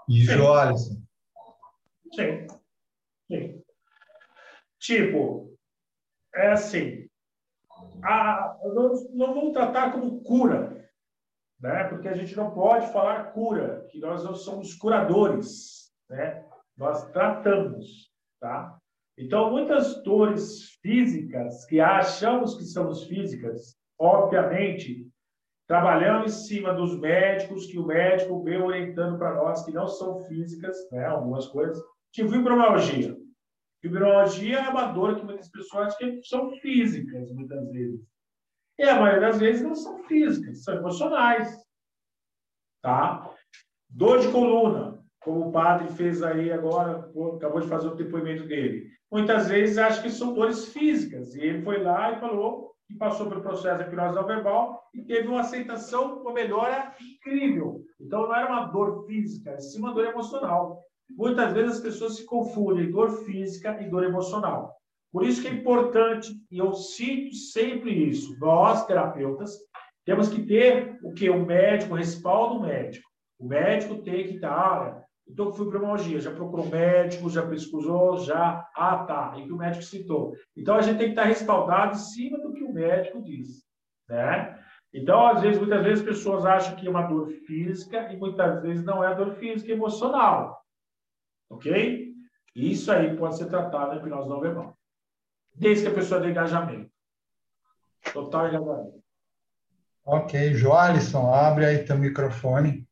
E 0.09 0.25
Joalisson? 0.25 1.03
Sim. 2.15 2.47
Sim. 3.29 3.61
Tipo, 4.79 5.53
é 6.33 6.53
assim, 6.53 7.09
a, 8.05 8.57
não, 8.63 8.95
não 9.15 9.35
vamos 9.35 9.53
tratar 9.53 9.91
como 9.91 10.21
cura, 10.23 10.86
né? 11.61 11.85
porque 11.85 12.09
a 12.09 12.15
gente 12.15 12.37
não 12.37 12.51
pode 12.53 12.93
falar 12.93 13.33
cura, 13.33 13.87
que 13.91 13.99
nós 13.99 14.25
não 14.25 14.35
somos 14.35 14.75
curadores, 14.75 15.91
né? 16.09 16.45
nós 16.77 17.05
tratamos. 17.11 18.11
Tá? 18.41 18.77
Então, 19.19 19.51
muitas 19.51 20.03
dores 20.03 20.79
físicas 20.83 21.65
que 21.67 21.81
achamos 21.81 22.57
que 22.57 22.65
somos 22.65 23.05
físicas, 23.05 23.77
obviamente, 23.99 25.09
trabalhamos 25.67 26.33
em 26.33 26.47
cima 26.47 26.75
dos 26.75 26.99
médicos, 27.01 27.67
que 27.67 27.79
o 27.79 27.87
médico 27.87 28.43
veio 28.43 28.65
orientando 28.65 29.19
para 29.19 29.35
nós 29.35 29.65
que 29.65 29.73
não 29.73 29.87
são 29.87 30.21
físicas, 30.25 30.77
né? 30.93 31.07
algumas 31.07 31.47
coisas. 31.49 31.83
Tipo 32.13 32.31
fibromialgia. 32.31 33.17
Fibromialgia 33.81 34.59
é 34.59 34.69
uma 34.69 34.93
dor 34.93 35.17
que 35.17 35.25
muitas 35.25 35.51
pessoas 35.51 35.95
acham 35.95 36.11
que 36.11 36.23
são 36.25 36.51
físicas, 36.61 37.31
muitas 37.33 37.69
vezes. 37.71 38.01
E 38.79 38.85
a 38.85 39.01
maioria 39.01 39.29
das 39.29 39.39
vezes 39.39 39.63
não 39.63 39.75
são 39.75 39.99
físicas, 40.05 40.63
são 40.63 40.75
emocionais. 40.75 41.57
Tá? 42.83 43.31
Dor 43.89 44.21
de 44.21 44.31
coluna, 44.31 45.03
como 45.21 45.49
o 45.49 45.53
padre 45.53 45.89
fez 45.95 46.23
aí 46.23 46.53
agora, 46.53 47.11
acabou 47.37 47.61
de 47.61 47.69
fazer 47.69 47.89
o 47.89 47.95
depoimento 47.95 48.45
dele. 48.47 48.91
Muitas 49.11 49.49
vezes 49.49 49.79
acha 49.79 50.03
que 50.03 50.11
são 50.11 50.35
dores 50.35 50.73
físicas. 50.73 51.35
E 51.35 51.41
ele 51.41 51.63
foi 51.63 51.83
lá 51.83 52.13
e 52.13 52.21
falou 52.21 52.73
que 52.87 52.95
passou 52.95 53.29
pelo 53.29 53.43
processo 53.43 53.79
de 53.79 53.89
hipnose 53.89 54.15
não 54.15 54.27
verbal 54.27 54.89
e 54.95 55.03
teve 55.03 55.27
uma 55.27 55.41
aceitação, 55.41 56.21
uma 56.21 56.33
melhora 56.33 56.95
incrível. 57.01 57.83
Então, 58.01 58.23
não 58.23 58.35
era 58.35 58.49
uma 58.49 58.67
dor 58.67 59.05
física, 59.07 59.51
é 59.51 59.59
sim 59.59 59.81
uma 59.81 59.93
dor 59.93 60.07
emocional. 60.07 60.83
Muitas 61.11 61.53
vezes 61.53 61.77
as 61.77 61.81
pessoas 61.81 62.17
se 62.17 62.25
confundem 62.25 62.91
dor 62.91 63.25
física 63.25 63.81
e 63.81 63.89
dor 63.89 64.05
emocional. 64.05 64.77
Por 65.13 65.25
isso 65.25 65.41
que 65.41 65.49
é 65.49 65.53
importante, 65.53 66.29
e 66.51 66.59
eu 66.59 66.73
cito 66.75 67.35
sempre 67.35 67.91
isso, 67.91 68.37
nós, 68.39 68.85
terapeutas, 68.87 69.57
temos 70.05 70.29
que 70.29 70.45
ter 70.45 70.99
o 71.03 71.13
que? 71.13 71.29
O 71.31 71.45
médico, 71.45 71.95
o 71.95 71.97
respaldo 71.97 72.61
médico. 72.61 73.09
O 73.39 73.47
médico 73.47 74.03
tem 74.03 74.25
que 74.25 74.35
estar, 74.35 74.83
olha, 74.83 75.05
então 75.29 75.53
fui 75.53 75.67
fibromialgia, 75.67 76.21
já 76.21 76.31
procurou 76.31 76.69
médico, 76.69 77.29
já 77.29 77.45
pesquisou, 77.45 78.19
já, 78.19 78.67
ah, 78.77 78.99
tá, 78.99 79.35
e 79.37 79.45
que 79.45 79.53
o 79.53 79.57
médico 79.57 79.83
citou. 79.83 80.35
Então 80.57 80.77
a 80.77 80.83
gente 80.83 80.99
tem 80.99 81.07
que 81.07 81.13
estar 81.13 81.25
respaldado 81.25 81.93
em 81.93 81.99
cima 81.99 82.39
do 82.39 82.53
que 82.53 82.63
o 82.63 82.73
médico 82.73 83.23
diz, 83.23 83.65
né? 84.09 84.57
Então, 84.95 85.27
às 85.27 85.43
vezes, 85.43 85.59
muitas 85.59 85.83
vezes 85.83 86.01
as 86.01 86.07
pessoas 86.07 86.47
acham 86.47 86.77
que 86.77 86.87
é 86.87 86.91
uma 86.91 87.03
dor 87.03 87.29
física 87.47 88.11
e 88.13 88.17
muitas 88.17 88.63
vezes 88.63 88.85
não 88.85 89.05
é 89.05 89.15
dor 89.15 89.35
física, 89.35 89.73
é 89.73 89.75
emocional. 89.75 90.63
Ok? 91.51 92.15
Isso 92.55 92.91
aí 92.91 93.15
pode 93.17 93.37
ser 93.37 93.47
tratado 93.47 93.91
na 93.91 93.97
hipnose 93.97 94.29
não 94.29 94.41
verbal. 94.41 94.76
Desde 95.59 95.85
que 95.85 95.91
a 95.91 95.95
pessoa 95.95 96.21
dê 96.21 96.31
engajamento. 96.31 96.91
Total 98.13 98.49
engajamento. 98.49 99.03
Ok. 100.05 100.55
Joalisson, 100.55 101.33
abre 101.33 101.65
aí 101.65 101.85
teu 101.85 101.99
microfone. 101.99 102.87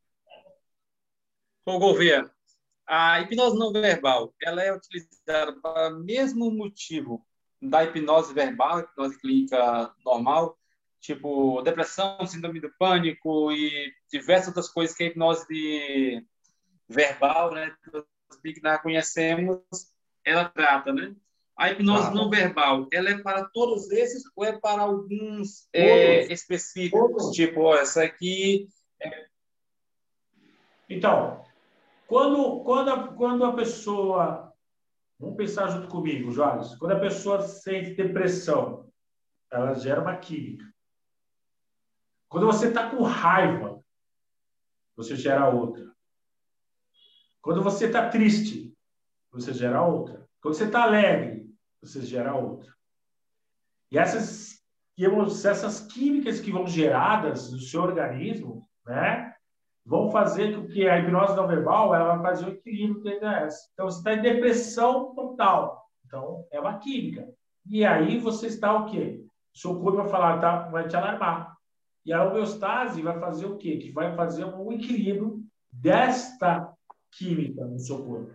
Ô, 1.67 1.79
Gouveia, 1.79 2.31
a 2.87 3.21
hipnose 3.21 3.59
não 3.59 3.73
verbal, 3.73 4.35
ela 4.43 4.63
é 4.63 4.75
utilizada 4.75 5.59
para 5.63 5.95
o 5.95 6.01
mesmo 6.01 6.51
motivo 6.51 7.25
da 7.61 7.85
hipnose 7.85 8.35
verbal, 8.35 8.81
hipnose 8.81 9.19
clínica 9.19 9.95
normal, 10.05 10.59
tipo 11.01 11.63
depressão, 11.63 12.27
síndrome 12.27 12.61
do 12.61 12.71
pânico 12.79 13.51
e 13.53 13.93
diversas 14.11 14.49
outras 14.49 14.69
coisas 14.69 14.95
que 14.95 15.05
a 15.05 15.07
hipnose 15.07 15.47
de 15.49 16.27
verbal, 16.89 17.53
né, 17.53 17.75
que 18.43 18.63
nós 18.63 18.83
conhecemos, 18.83 19.61
ela 20.25 20.49
trata, 20.49 20.93
né? 20.93 21.15
A 21.57 21.71
hipnose 21.71 22.13
não 22.13 22.29
verbal, 22.29 22.89
ela 22.93 23.11
é 23.11 23.19
para 23.23 23.45
todos 23.45 23.91
esses 23.93 24.25
ou 24.35 24.45
é 24.45 24.59
para 24.59 24.83
alguns 24.83 25.69
é, 25.73 26.33
específicos? 26.33 27.01
Todos. 27.01 27.31
Tipo, 27.31 27.61
ó, 27.61 27.77
essa 27.77 28.03
aqui. 28.03 28.69
É... 29.01 29.27
Então, 30.91 31.45
quando, 32.07 32.63
quando, 32.65 32.91
a, 32.91 33.09
quando 33.15 33.45
a 33.45 33.53
pessoa. 33.53 34.53
Vamos 35.19 35.37
pensar 35.37 35.69
junto 35.69 35.89
comigo, 35.89 36.33
Jorge. 36.33 36.77
Quando 36.77 36.93
a 36.93 37.01
pessoa 37.01 37.41
sente 37.41 37.95
depressão, 37.95 38.91
ela 39.51 39.75
gera 39.75 40.01
uma 40.01 40.17
química. 40.17 40.65
Quando 42.29 42.47
você 42.47 42.69
está 42.69 42.91
com 42.91 43.03
raiva, 43.05 43.81
você 44.97 45.15
gera 45.15 45.49
outra. 45.49 45.95
Quando 47.41 47.63
você 47.63 47.87
está 47.87 48.09
triste, 48.11 48.77
você 49.31 49.53
gera 49.53 49.83
outra. 49.83 50.29
Quando 50.41 50.55
você 50.55 50.65
está 50.65 50.83
alegre, 50.83 51.34
você 51.87 52.03
gera 52.03 52.35
outra. 52.35 52.73
E 53.91 53.99
essas, 53.99 54.63
essas 55.45 55.81
químicas 55.81 56.41
que 56.41 56.51
vão 56.51 56.67
geradas 56.67 57.53
no 57.53 57.59
seu 57.59 57.83
organismo, 57.83 58.69
né, 58.87 59.35
vão 59.85 60.11
fazer 60.11 60.57
com 60.57 60.67
que 60.67 60.89
a 60.89 60.99
hipnose 60.99 61.37
não 61.37 61.47
verbal 61.47 61.95
ela 61.95 62.17
vai 62.17 62.31
fazer 62.31 62.47
o 62.47 62.53
equilíbrio 62.53 62.95
do 62.95 63.03
TDS. 63.03 63.71
Então, 63.73 63.87
você 63.87 63.99
está 63.99 64.15
em 64.15 64.23
depressão 64.23 65.15
total. 65.15 65.85
Então, 66.07 66.47
é 66.51 66.59
uma 66.59 66.79
química. 66.79 67.29
E 67.71 67.85
aí 67.85 68.19
você 68.19 68.47
está 68.47 68.75
o 68.77 68.87
quê? 68.87 69.23
O 69.55 69.59
seu 69.59 69.79
corpo 69.81 69.99
vai 69.99 70.09
falar, 70.09 70.41
tá, 70.41 70.69
vai 70.69 70.89
te 70.89 70.97
alarmar. 70.97 71.55
E 72.05 72.13
a 72.13 72.25
homeostase 72.25 73.01
vai 73.03 73.19
fazer 73.19 73.47
o 73.47 73.57
quê? 73.57 73.79
Que 73.79 73.91
vai 73.91 74.15
fazer 74.15 74.45
um 74.45 74.73
equilíbrio 74.73 75.43
desta 75.73 76.73
química 77.13 77.65
no 77.65 77.79
seu 77.79 78.05
corpo. 78.05 78.33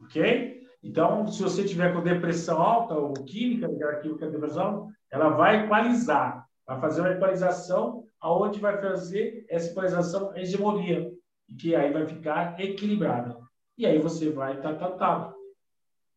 Ok? 0.00 0.55
Então, 0.82 1.26
se 1.26 1.42
você 1.42 1.64
tiver 1.64 1.92
com 1.92 2.02
depressão 2.02 2.60
alta 2.60 2.94
ou 2.94 3.12
química, 3.12 3.68
química 4.00 4.26
de 4.26 4.32
depressão, 4.32 4.88
ela 5.10 5.30
vai 5.30 5.64
equalizar, 5.64 6.46
vai 6.66 6.80
fazer 6.80 7.00
uma 7.00 7.12
equalização, 7.12 8.04
aonde 8.20 8.60
vai 8.60 8.80
fazer 8.80 9.44
essa 9.48 9.70
equalização 9.70 10.30
a 10.30 10.40
hegemonia, 10.40 11.10
que 11.58 11.74
aí 11.74 11.92
vai 11.92 12.06
ficar 12.06 12.58
equilibrada. 12.60 13.36
E 13.78 13.86
aí 13.86 13.98
você 13.98 14.30
vai 14.30 14.56
estar 14.56 14.74
tratado. 14.74 15.34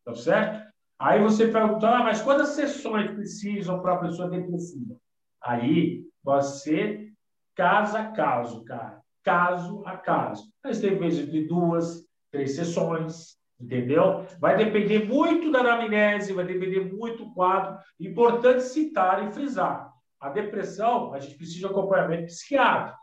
Tá 0.04 0.14
certo? 0.14 0.70
Aí 0.98 1.22
você 1.22 1.48
pergunta, 1.48 1.88
ah, 1.88 2.02
mas 2.02 2.22
quantas 2.22 2.50
sessões 2.50 3.10
precisam 3.12 3.80
para 3.80 3.94
a 3.94 3.98
pessoa 3.98 4.28
depressiva? 4.28 4.96
Aí 5.42 6.04
você 6.22 7.10
caso 7.54 7.96
a 7.96 8.04
caso, 8.12 8.64
cara. 8.64 9.00
Caso 9.22 9.82
a 9.86 9.96
caso. 9.96 10.50
Mas 10.62 10.80
tem 10.80 10.98
vezes 10.98 11.30
de 11.30 11.46
duas, 11.46 12.04
três 12.30 12.54
sessões, 12.54 13.38
entendeu? 13.60 14.26
Vai 14.40 14.56
depender 14.56 15.04
muito 15.04 15.50
da 15.50 15.60
anamnese, 15.60 16.32
vai 16.32 16.44
depender 16.44 16.92
muito 16.92 17.24
do 17.24 17.34
quadro. 17.34 17.78
Importante 17.98 18.62
citar 18.62 19.26
e 19.26 19.32
frisar. 19.32 19.92
A 20.18 20.28
depressão, 20.28 21.12
a 21.14 21.18
gente 21.18 21.36
precisa 21.36 21.60
de 21.60 21.66
acompanhamento 21.66 22.26
psiquiátrico, 22.26 22.98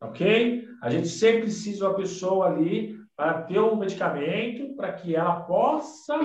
ok? 0.00 0.66
A 0.82 0.90
gente 0.90 1.08
sempre 1.08 1.42
precisa 1.42 1.78
de 1.78 1.84
uma 1.84 1.94
pessoa 1.94 2.46
ali 2.46 2.96
para 3.14 3.42
ter 3.42 3.58
um 3.58 3.76
medicamento 3.76 4.74
para 4.76 4.92
que 4.92 5.14
ela 5.14 5.40
possa 5.40 6.18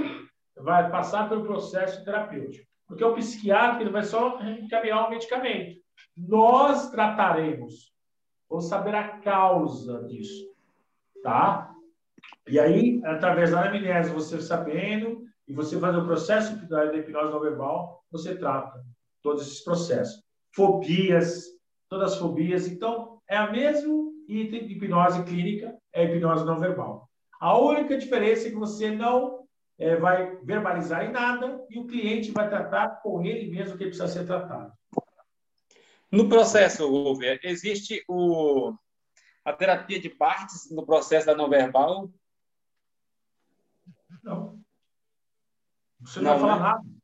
vai 0.57 0.89
passar 0.89 1.27
pelo 1.29 1.45
processo 1.45 2.03
terapêutico. 2.03 2.67
Porque 2.87 3.03
o 3.03 3.13
psiquiatra 3.15 3.81
ele 3.81 3.89
vai 3.89 4.03
só 4.03 4.39
encaminhar 4.41 5.07
o 5.07 5.09
medicamento. 5.09 5.79
Nós 6.15 6.89
trataremos. 6.91 7.91
Vamos 8.49 8.67
saber 8.67 8.93
a 8.95 9.19
causa 9.19 10.03
disso. 10.03 10.51
Tá? 11.23 11.70
E 12.47 12.59
aí, 12.59 13.01
através 13.05 13.51
da 13.51 13.61
anamnese, 13.61 14.11
você 14.11 14.41
sabendo, 14.41 15.23
e 15.47 15.53
você 15.53 15.79
faz 15.79 15.95
o 15.97 16.05
processo 16.05 16.55
de 16.55 16.97
hipnose 16.97 17.31
não 17.31 17.39
verbal, 17.39 18.03
você 18.11 18.35
trata 18.35 18.83
todos 19.21 19.45
esses 19.45 19.63
processos. 19.63 20.23
Fobias, 20.53 21.45
todas 21.89 22.13
as 22.13 22.19
fobias. 22.19 22.67
Então, 22.67 23.19
é 23.29 23.37
a 23.37 23.51
mesmo 23.51 24.13
item 24.27 24.67
de 24.67 24.73
hipnose 24.73 25.23
clínica, 25.23 25.77
é 25.93 26.05
hipnose 26.05 26.45
não 26.45 26.59
verbal. 26.59 27.09
A 27.39 27.57
única 27.57 27.97
diferença 27.97 28.47
é 28.47 28.51
que 28.51 28.55
você 28.55 28.91
não 28.91 29.45
é, 29.77 29.95
vai 29.95 30.37
verbalizar 30.43 31.05
em 31.05 31.11
nada 31.11 31.59
e 31.69 31.79
o 31.79 31.87
cliente 31.87 32.31
vai 32.31 32.47
tratar 32.47 33.01
com 33.01 33.23
ele 33.23 33.49
mesmo 33.49 33.77
que 33.77 33.85
precisa 33.85 34.07
ser 34.07 34.25
tratado. 34.25 34.71
No 36.11 36.29
processo, 36.29 36.93
Uber, 36.93 37.39
existe 37.43 38.03
o, 38.07 38.73
a 39.43 39.53
terapia 39.53 39.99
de 39.99 40.09
partes 40.09 40.69
no 40.71 40.85
processo 40.85 41.25
da 41.25 41.35
não 41.35 41.49
verbal? 41.49 42.09
Não. 44.23 44.59
Você 46.01 46.19
não, 46.19 46.31
não 46.31 46.39
vai 46.39 46.39
falar 46.39 46.55
né? 46.55 46.61
nada. 46.61 47.01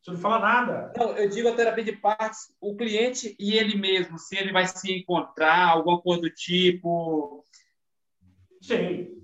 Você 0.00 0.10
não 0.12 0.18
fala 0.18 0.38
nada. 0.38 0.92
Não, 0.96 1.16
eu 1.16 1.28
digo 1.28 1.48
a 1.48 1.54
terapia 1.54 1.84
de 1.84 1.92
partes, 1.92 2.54
o 2.60 2.76
cliente 2.76 3.36
e 3.38 3.54
ele 3.54 3.76
mesmo, 3.76 4.18
se 4.18 4.36
ele 4.36 4.52
vai 4.52 4.66
se 4.66 4.92
encontrar, 4.92 5.68
alguma 5.68 6.00
coisa 6.00 6.22
do 6.22 6.30
tipo. 6.30 7.44
Sim. 8.62 9.14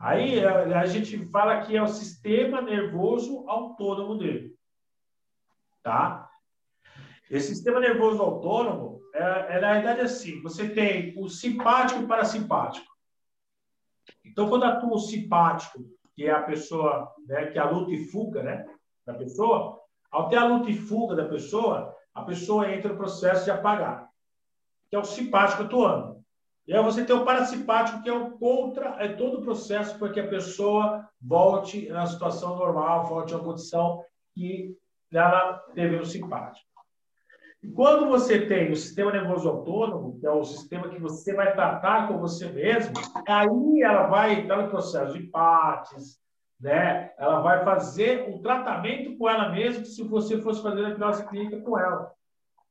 Aí 0.00 0.40
é, 0.40 0.46
a 0.46 0.86
gente 0.86 1.24
fala 1.26 1.60
que 1.62 1.76
é 1.76 1.82
o 1.82 1.86
sistema 1.86 2.60
nervoso 2.60 3.48
autônomo 3.48 4.18
dele. 4.18 4.56
Tá? 5.82 6.28
Esse 7.30 7.54
sistema 7.54 7.78
nervoso 7.78 8.20
autônomo 8.20 9.01
é, 9.12 9.56
é 9.56 9.60
na 9.60 9.74
verdade 9.74 10.00
assim: 10.00 10.40
você 10.42 10.68
tem 10.68 11.14
o 11.16 11.28
simpático 11.28 12.00
e 12.00 12.04
o 12.04 12.08
parasimpático. 12.08 12.86
Então, 14.24 14.48
quando 14.48 14.64
atua 14.64 14.94
o 14.94 14.98
simpático, 14.98 15.84
que 16.14 16.26
é 16.26 16.30
a 16.30 16.42
pessoa, 16.42 17.12
né, 17.26 17.46
que 17.46 17.58
é 17.58 17.60
a 17.60 17.70
luta 17.70 17.90
e 17.90 18.06
fuga 18.06 18.42
né, 18.42 18.66
da 19.04 19.14
pessoa, 19.14 19.80
ao 20.10 20.28
ter 20.28 20.36
a 20.36 20.44
luta 20.44 20.70
e 20.70 20.76
fuga 20.76 21.14
da 21.14 21.26
pessoa, 21.26 21.94
a 22.14 22.22
pessoa 22.22 22.70
entra 22.72 22.92
no 22.92 22.98
processo 22.98 23.44
de 23.44 23.50
apagar, 23.50 24.08
que 24.88 24.96
é 24.96 24.98
o 24.98 25.04
simpático 25.04 25.62
atuando. 25.62 26.22
E 26.66 26.72
aí 26.72 26.82
você 26.82 27.04
tem 27.04 27.16
o 27.16 27.24
parasimpático, 27.24 28.02
que 28.02 28.08
é 28.08 28.12
o 28.12 28.32
contra, 28.32 28.96
é 29.02 29.08
todo 29.08 29.38
o 29.38 29.42
processo 29.42 29.98
para 29.98 30.12
que 30.12 30.20
a 30.20 30.28
pessoa 30.28 31.08
volte 31.20 31.88
na 31.88 32.06
situação 32.06 32.56
normal, 32.56 33.06
volte 33.06 33.34
à 33.34 33.38
condição 33.38 34.04
que 34.34 34.76
ela 35.12 35.54
teve 35.74 35.96
no 35.96 36.06
simpático. 36.06 36.71
E 37.62 37.70
quando 37.70 38.08
você 38.08 38.44
tem 38.46 38.72
o 38.72 38.76
sistema 38.76 39.12
nervoso 39.12 39.48
autônomo, 39.48 40.18
que 40.18 40.26
é 40.26 40.30
o 40.30 40.44
sistema 40.44 40.88
que 40.88 40.98
você 40.98 41.32
vai 41.32 41.52
tratar 41.52 42.08
com 42.08 42.18
você 42.18 42.50
mesmo, 42.50 42.92
aí 43.28 43.82
ela 43.82 44.08
vai 44.08 44.40
entrar 44.40 44.62
no 44.62 44.68
processo 44.68 45.12
de 45.12 45.22
partes, 45.28 46.20
né? 46.60 47.12
Ela 47.16 47.40
vai 47.40 47.64
fazer 47.64 48.28
um 48.28 48.42
tratamento 48.42 49.16
com 49.16 49.28
ela 49.28 49.50
mesma, 49.50 49.84
se 49.84 50.02
você 50.02 50.42
fosse 50.42 50.60
fazer 50.60 50.84
a 50.84 50.88
hipnose 50.90 51.24
clínica 51.28 51.60
com 51.60 51.78
ela. 51.78 52.12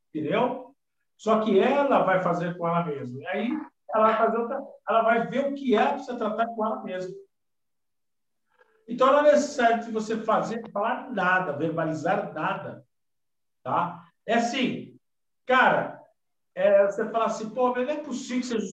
Entendeu? 0.09 0.75
Só 1.15 1.39
que 1.39 1.57
ela 1.57 2.03
vai 2.03 2.21
fazer 2.21 2.57
com 2.57 2.67
ela 2.67 2.83
mesma. 2.83 3.17
E 3.21 3.27
aí 3.27 3.49
ela 3.93 4.07
vai 4.07 4.17
fazer 4.17 4.37
outra, 4.37 4.61
ela 4.89 5.01
vai 5.03 5.27
ver 5.27 5.45
o 5.45 5.53
que 5.53 5.73
é 5.73 5.85
para 5.85 5.99
você 5.99 6.17
tratar 6.17 6.47
com 6.47 6.65
ela 6.65 6.83
mesma. 6.83 7.15
Então 8.89 9.07
não 9.07 9.19
é 9.19 9.31
necessário 9.31 9.85
que 9.85 9.91
você 9.91 10.17
fazer, 10.17 10.69
falar 10.71 11.09
nada, 11.11 11.53
verbalizar 11.53 12.33
nada, 12.33 12.85
tá? 13.63 14.10
É 14.31 14.35
assim, 14.35 14.97
cara, 15.45 16.01
é, 16.55 16.85
você 16.85 17.03
fala 17.11 17.25
assim, 17.25 17.49
pô, 17.49 17.73
mas 17.73 17.85
não 17.85 17.93
é 17.93 17.97
possível 17.97 18.39
que 18.39 18.47
você 18.47 18.71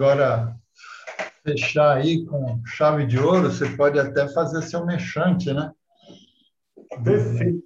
agora 0.00 0.56
fechar 1.44 1.98
aí 1.98 2.24
com 2.24 2.64
chave 2.64 3.06
de 3.06 3.18
ouro? 3.18 3.50
Você 3.50 3.68
pode 3.76 4.00
até 4.00 4.26
fazer 4.32 4.62
seu 4.62 4.86
mexante, 4.86 5.52
né? 5.52 5.70
Perfeito. 7.04 7.62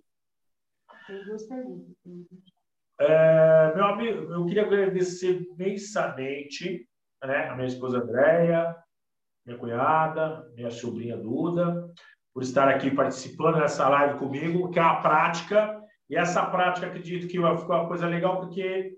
É, 2.99 3.75
meu 3.77 3.85
amigo, 3.85 4.33
eu 4.33 4.47
queria 4.47 4.63
agradecer 4.65 5.43
imensamente 5.43 6.89
né, 7.23 7.49
a 7.49 7.55
minha 7.55 7.69
esposa 7.69 7.99
Andréia, 7.99 8.75
minha 9.47 9.59
cunhada, 9.59 10.45
minha 10.57 10.71
sobrinha 10.73 11.17
Duda, 11.17 11.89
por 12.33 12.43
estar 12.43 12.69
aqui 12.69 12.91
participando 12.91 13.61
dessa 13.61 13.89
live 13.89 14.19
comigo, 14.19 14.71
que 14.73 14.79
é 14.81 14.83
a 14.83 14.97
prática. 14.97 15.81
E 16.11 16.17
essa 16.17 16.45
prática, 16.47 16.87
acredito 16.89 17.29
que 17.29 17.39
vai 17.39 17.57
ficar 17.57 17.81
uma 17.81 17.89
coisa 17.89 18.09
legal, 18.09 18.41
porque 18.41 18.93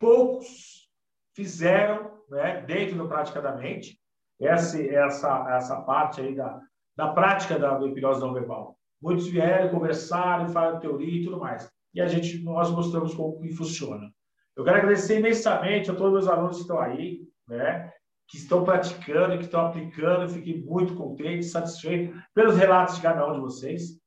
poucos 0.00 0.88
fizeram 1.34 2.11
né, 2.32 2.62
dentro 2.66 2.96
do 2.96 3.06
Prática 3.06 3.40
da 3.40 3.54
Mente 3.54 3.98
essa, 4.40 4.82
essa, 4.82 5.46
essa 5.50 5.80
parte 5.82 6.20
aí 6.20 6.34
da, 6.34 6.60
da 6.96 7.08
prática 7.08 7.58
da, 7.58 7.76
do 7.76 7.86
hipnose 7.86 8.20
não 8.20 8.32
verbal. 8.32 8.76
Muitos 9.00 9.28
vieram, 9.28 9.70
conversaram, 9.70 10.48
falaram 10.48 10.80
teoria 10.80 11.20
e 11.20 11.24
tudo 11.24 11.38
mais. 11.38 11.70
E 11.94 12.00
a 12.00 12.08
gente, 12.08 12.42
nós 12.42 12.70
mostramos 12.70 13.14
como 13.14 13.38
que 13.38 13.52
funciona. 13.52 14.10
Eu 14.56 14.64
quero 14.64 14.78
agradecer 14.78 15.18
imensamente 15.18 15.90
a 15.90 15.94
todos 15.94 16.24
os 16.24 16.28
alunos 16.28 16.56
que 16.56 16.62
estão 16.62 16.80
aí, 16.80 17.20
né? 17.48 17.92
que 18.28 18.38
estão 18.38 18.64
praticando, 18.64 19.36
que 19.36 19.44
estão 19.44 19.66
aplicando. 19.66 20.28
Fiquei 20.28 20.62
muito 20.62 20.94
contente, 20.94 21.44
satisfeito 21.44 22.18
pelos 22.34 22.56
relatos 22.56 22.96
de 22.96 23.02
cada 23.02 23.26
um 23.28 23.34
de 23.34 23.40
vocês. 23.40 24.00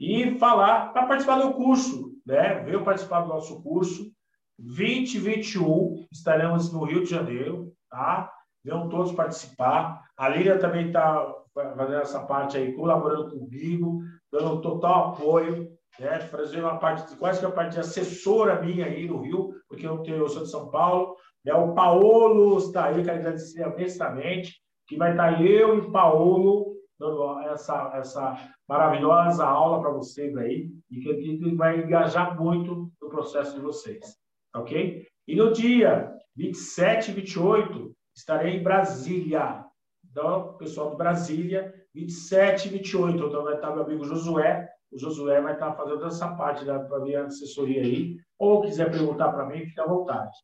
E 0.00 0.38
falar 0.38 0.92
para 0.92 1.06
participar 1.06 1.40
do 1.40 1.52
curso, 1.54 2.12
né? 2.24 2.62
Veio 2.62 2.84
participar 2.84 3.22
do 3.22 3.28
nosso 3.28 3.60
curso. 3.62 4.10
2021, 4.58 6.06
estaremos 6.12 6.72
no 6.72 6.84
Rio 6.84 7.02
de 7.02 7.10
Janeiro, 7.10 7.72
tá? 7.88 8.32
Venham 8.64 8.88
todos 8.88 9.12
participar. 9.12 10.02
A 10.16 10.28
Lília 10.28 10.58
também 10.58 10.88
está 10.88 11.32
fazendo 11.54 12.00
essa 12.00 12.20
parte 12.20 12.56
aí, 12.56 12.72
colaborando 12.74 13.30
comigo, 13.30 14.00
dando 14.32 14.60
total 14.60 15.12
apoio, 15.12 15.70
né? 15.98 16.20
Fazendo 16.20 16.64
uma 16.64 16.78
parte, 16.78 17.16
quase 17.16 17.40
que 17.40 17.46
a 17.46 17.50
parte 17.50 17.74
de 17.74 17.80
assessora 17.80 18.60
minha 18.60 18.86
aí 18.86 19.06
no 19.06 19.22
Rio, 19.22 19.54
porque 19.68 19.86
eu, 19.86 19.98
tenho, 19.98 20.18
eu 20.18 20.28
sou 20.28 20.42
de 20.42 20.50
São 20.50 20.70
Paulo, 20.70 21.16
é 21.46 21.54
o 21.54 21.72
Paulo 21.72 22.58
está 22.58 22.86
aí, 22.86 23.02
quero 23.02 23.18
agradecer 23.18 23.66
imensamente, 23.66 24.60
que 24.86 24.96
vai 24.96 25.12
estar 25.12 25.40
eu 25.44 25.78
e 25.78 25.90
Paulo 25.90 26.76
dando 26.98 27.38
essa, 27.40 27.92
essa 27.94 28.36
maravilhosa 28.68 29.46
aula 29.46 29.80
para 29.80 29.90
vocês 29.90 30.36
aí, 30.36 30.68
e 30.90 31.00
que 31.00 31.54
vai 31.54 31.80
engajar 31.80 32.40
muito 32.40 32.90
no 33.00 33.08
processo 33.08 33.54
de 33.54 33.60
vocês, 33.60 34.16
ok? 34.54 35.06
E 35.26 35.36
no 35.36 35.52
dia 35.52 36.12
27 36.36 37.10
e 37.10 37.14
28, 37.14 37.92
estarei 38.16 38.56
em 38.56 38.62
Brasília. 38.62 39.64
Então, 40.10 40.56
pessoal 40.56 40.90
de 40.90 40.96
Brasília, 40.96 41.74
27 41.94 42.68
e 42.68 42.70
28. 42.72 43.26
Então, 43.26 43.44
vai 43.44 43.54
estar 43.54 43.72
meu 43.72 43.84
amigo 43.84 44.04
Josué. 44.04 44.68
O 44.90 44.98
Josué 44.98 45.40
vai 45.40 45.54
estar 45.54 45.74
fazendo 45.74 46.06
essa 46.06 46.28
parte 46.34 46.64
da 46.64 46.78
minha 47.00 47.24
assessoria 47.24 47.82
aí. 47.82 48.16
Ou 48.38 48.62
quiser 48.62 48.90
perguntar 48.90 49.32
para 49.32 49.46
mim, 49.46 49.66
fique 49.66 49.80
à 49.80 49.86
vontade. 49.86 50.34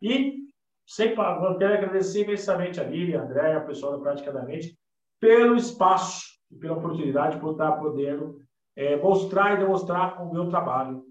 E 0.00 0.42
sem 0.86 1.10
eu 1.10 1.58
quero 1.58 1.74
agradecer 1.74 2.22
imensamente 2.22 2.80
a 2.80 2.84
Lília, 2.84 3.20
a 3.20 3.24
Andréia, 3.24 3.58
o 3.60 3.66
pessoal 3.66 3.92
da 3.92 3.98
Prática 3.98 4.32
da 4.32 4.42
Mente, 4.42 4.76
pelo 5.20 5.54
espaço 5.56 6.24
e 6.50 6.56
pela 6.56 6.76
oportunidade 6.76 7.38
por 7.38 7.52
estar 7.52 7.72
podendo 7.72 8.38
é, 8.76 8.96
mostrar 8.96 9.54
e 9.54 9.58
demonstrar 9.58 10.20
o 10.22 10.32
meu 10.32 10.48
trabalho, 10.48 11.04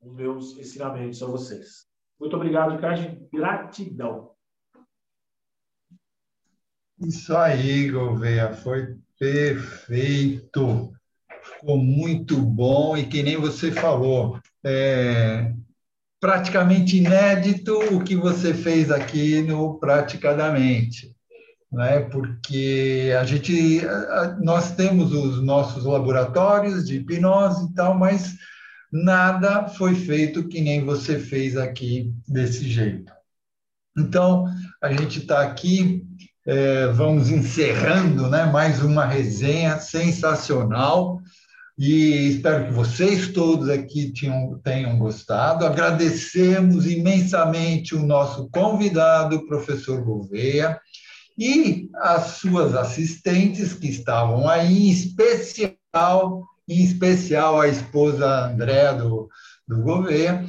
os 0.00 0.12
meus 0.14 0.56
ensinamentos 0.56 1.22
a 1.22 1.26
vocês. 1.26 1.87
Muito 2.18 2.34
obrigado, 2.34 2.78
gratidão. 3.32 4.32
Isso 7.00 7.36
aí, 7.36 7.90
Gouveia, 7.90 8.52
foi 8.52 8.96
perfeito. 9.18 10.92
Ficou 11.42 11.78
muito 11.78 12.36
bom 12.36 12.96
e 12.96 13.06
que 13.06 13.22
nem 13.22 13.36
você 13.36 13.70
falou, 13.70 14.40
é, 14.64 15.52
praticamente 16.20 16.96
inédito 16.96 17.78
o 17.94 18.02
que 18.02 18.16
você 18.16 18.52
fez 18.52 18.90
aqui 18.90 19.42
no 19.42 19.78
Praticadamente, 19.78 21.14
né? 21.70 22.00
porque 22.00 23.14
a 23.18 23.24
gente, 23.24 23.80
nós 24.40 24.72
temos 24.74 25.12
os 25.12 25.42
nossos 25.42 25.84
laboratórios 25.84 26.84
de 26.84 26.96
hipnose 26.96 27.66
e 27.66 27.74
tal, 27.74 27.96
mas 27.96 28.36
nada 28.92 29.68
foi 29.68 29.94
feito 29.94 30.48
que 30.48 30.60
nem 30.60 30.84
você 30.84 31.18
fez 31.18 31.56
aqui 31.56 32.12
desse 32.26 32.68
jeito. 32.68 33.12
Então, 33.96 34.46
a 34.82 34.92
gente 34.92 35.18
está 35.18 35.42
aqui, 35.42 36.04
é, 36.46 36.86
vamos 36.88 37.30
encerrando 37.30 38.28
né, 38.28 38.44
mais 38.46 38.82
uma 38.82 39.04
resenha 39.04 39.78
sensacional 39.78 41.20
e 41.78 42.30
espero 42.30 42.66
que 42.66 42.72
vocês 42.72 43.28
todos 43.28 43.68
aqui 43.68 44.12
tenham, 44.64 44.98
gostado. 44.98 45.64
Agradecemos 45.64 46.86
imensamente 46.86 47.94
o 47.94 48.04
nosso 48.04 48.48
convidado, 48.50 49.46
professor 49.46 50.02
Gouveia, 50.02 50.80
e 51.38 51.88
as 51.94 52.38
suas 52.38 52.74
assistentes 52.74 53.74
que 53.74 53.86
estavam 53.86 54.48
aí, 54.48 54.88
em 54.88 54.90
especial, 54.90 56.44
em 56.68 56.82
especial 56.82 57.60
a 57.60 57.68
esposa 57.68 58.46
Andréa 58.46 58.92
do, 58.92 59.28
do 59.66 59.82
Gouveia, 59.82 60.44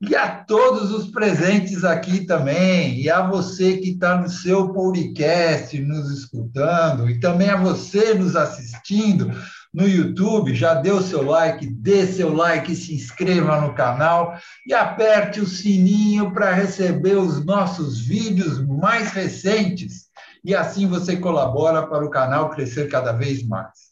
e 0.00 0.16
a 0.16 0.28
todos 0.30 0.90
os 0.92 1.10
presentes 1.10 1.84
aqui 1.84 2.24
também, 2.24 2.98
e 2.98 3.10
a 3.10 3.20
você 3.20 3.76
que 3.76 3.90
está 3.90 4.16
no 4.16 4.30
seu 4.30 4.72
podcast 4.72 5.78
nos 5.78 6.10
escutando, 6.10 7.08
e 7.10 7.20
também 7.20 7.50
a 7.50 7.56
você 7.56 8.14
nos 8.14 8.34
assistindo 8.34 9.30
no 9.72 9.86
YouTube, 9.86 10.54
já 10.54 10.74
dê 10.74 10.90
seu 11.02 11.22
like, 11.22 11.66
dê 11.66 12.06
seu 12.06 12.34
like, 12.34 12.74
se 12.74 12.94
inscreva 12.94 13.60
no 13.60 13.74
canal 13.74 14.36
e 14.66 14.72
aperte 14.72 15.40
o 15.40 15.46
sininho 15.46 16.32
para 16.32 16.52
receber 16.52 17.16
os 17.16 17.44
nossos 17.44 18.00
vídeos 18.00 18.66
mais 18.66 19.12
recentes. 19.12 20.06
E 20.42 20.54
assim 20.54 20.86
você 20.88 21.16
colabora 21.16 21.86
para 21.86 22.04
o 22.04 22.10
canal 22.10 22.50
crescer 22.50 22.88
cada 22.88 23.12
vez 23.12 23.46
mais. 23.46 23.89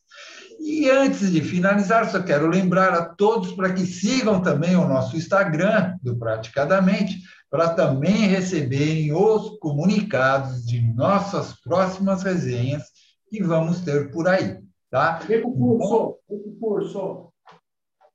E 0.69 0.91
antes 0.91 1.33
de 1.33 1.41
finalizar, 1.41 2.11
só 2.11 2.23
quero 2.23 2.47
lembrar 2.47 2.93
a 2.93 3.03
todos 3.03 3.53
para 3.53 3.73
que 3.73 3.87
sigam 3.87 4.43
também 4.43 4.77
o 4.77 4.87
nosso 4.87 5.17
Instagram 5.17 5.97
do 6.03 6.19
Praticadamente, 6.19 7.23
para 7.51 7.71
também 7.71 8.27
receberem 8.27 9.11
os 9.11 9.59
comunicados 9.61 10.67
de 10.67 10.83
nossas 10.83 11.59
próximas 11.63 12.23
resenhas 12.23 12.83
que 13.31 13.43
vamos 13.43 13.81
ter 13.81 14.11
por 14.11 14.29
aí. 14.29 14.59
Tá? 14.91 15.21
Vem 15.27 15.43
o 15.43 15.53
curso, 15.53 16.17
vem 16.29 16.39
o 16.39 16.59
curso. 16.61 17.33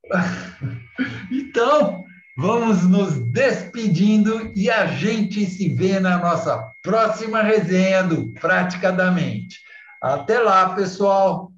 então, 1.32 2.04
vamos 2.38 2.88
nos 2.88 3.16
despedindo 3.32 4.52
e 4.56 4.70
a 4.70 4.86
gente 4.86 5.44
se 5.48 5.74
vê 5.74 6.00
na 6.00 6.20
nossa 6.20 6.64
próxima 6.84 7.42
resenha 7.42 8.04
do 8.04 8.32
Praticadamente. 8.36 9.58
Até 10.00 10.38
lá, 10.38 10.76
pessoal! 10.76 11.53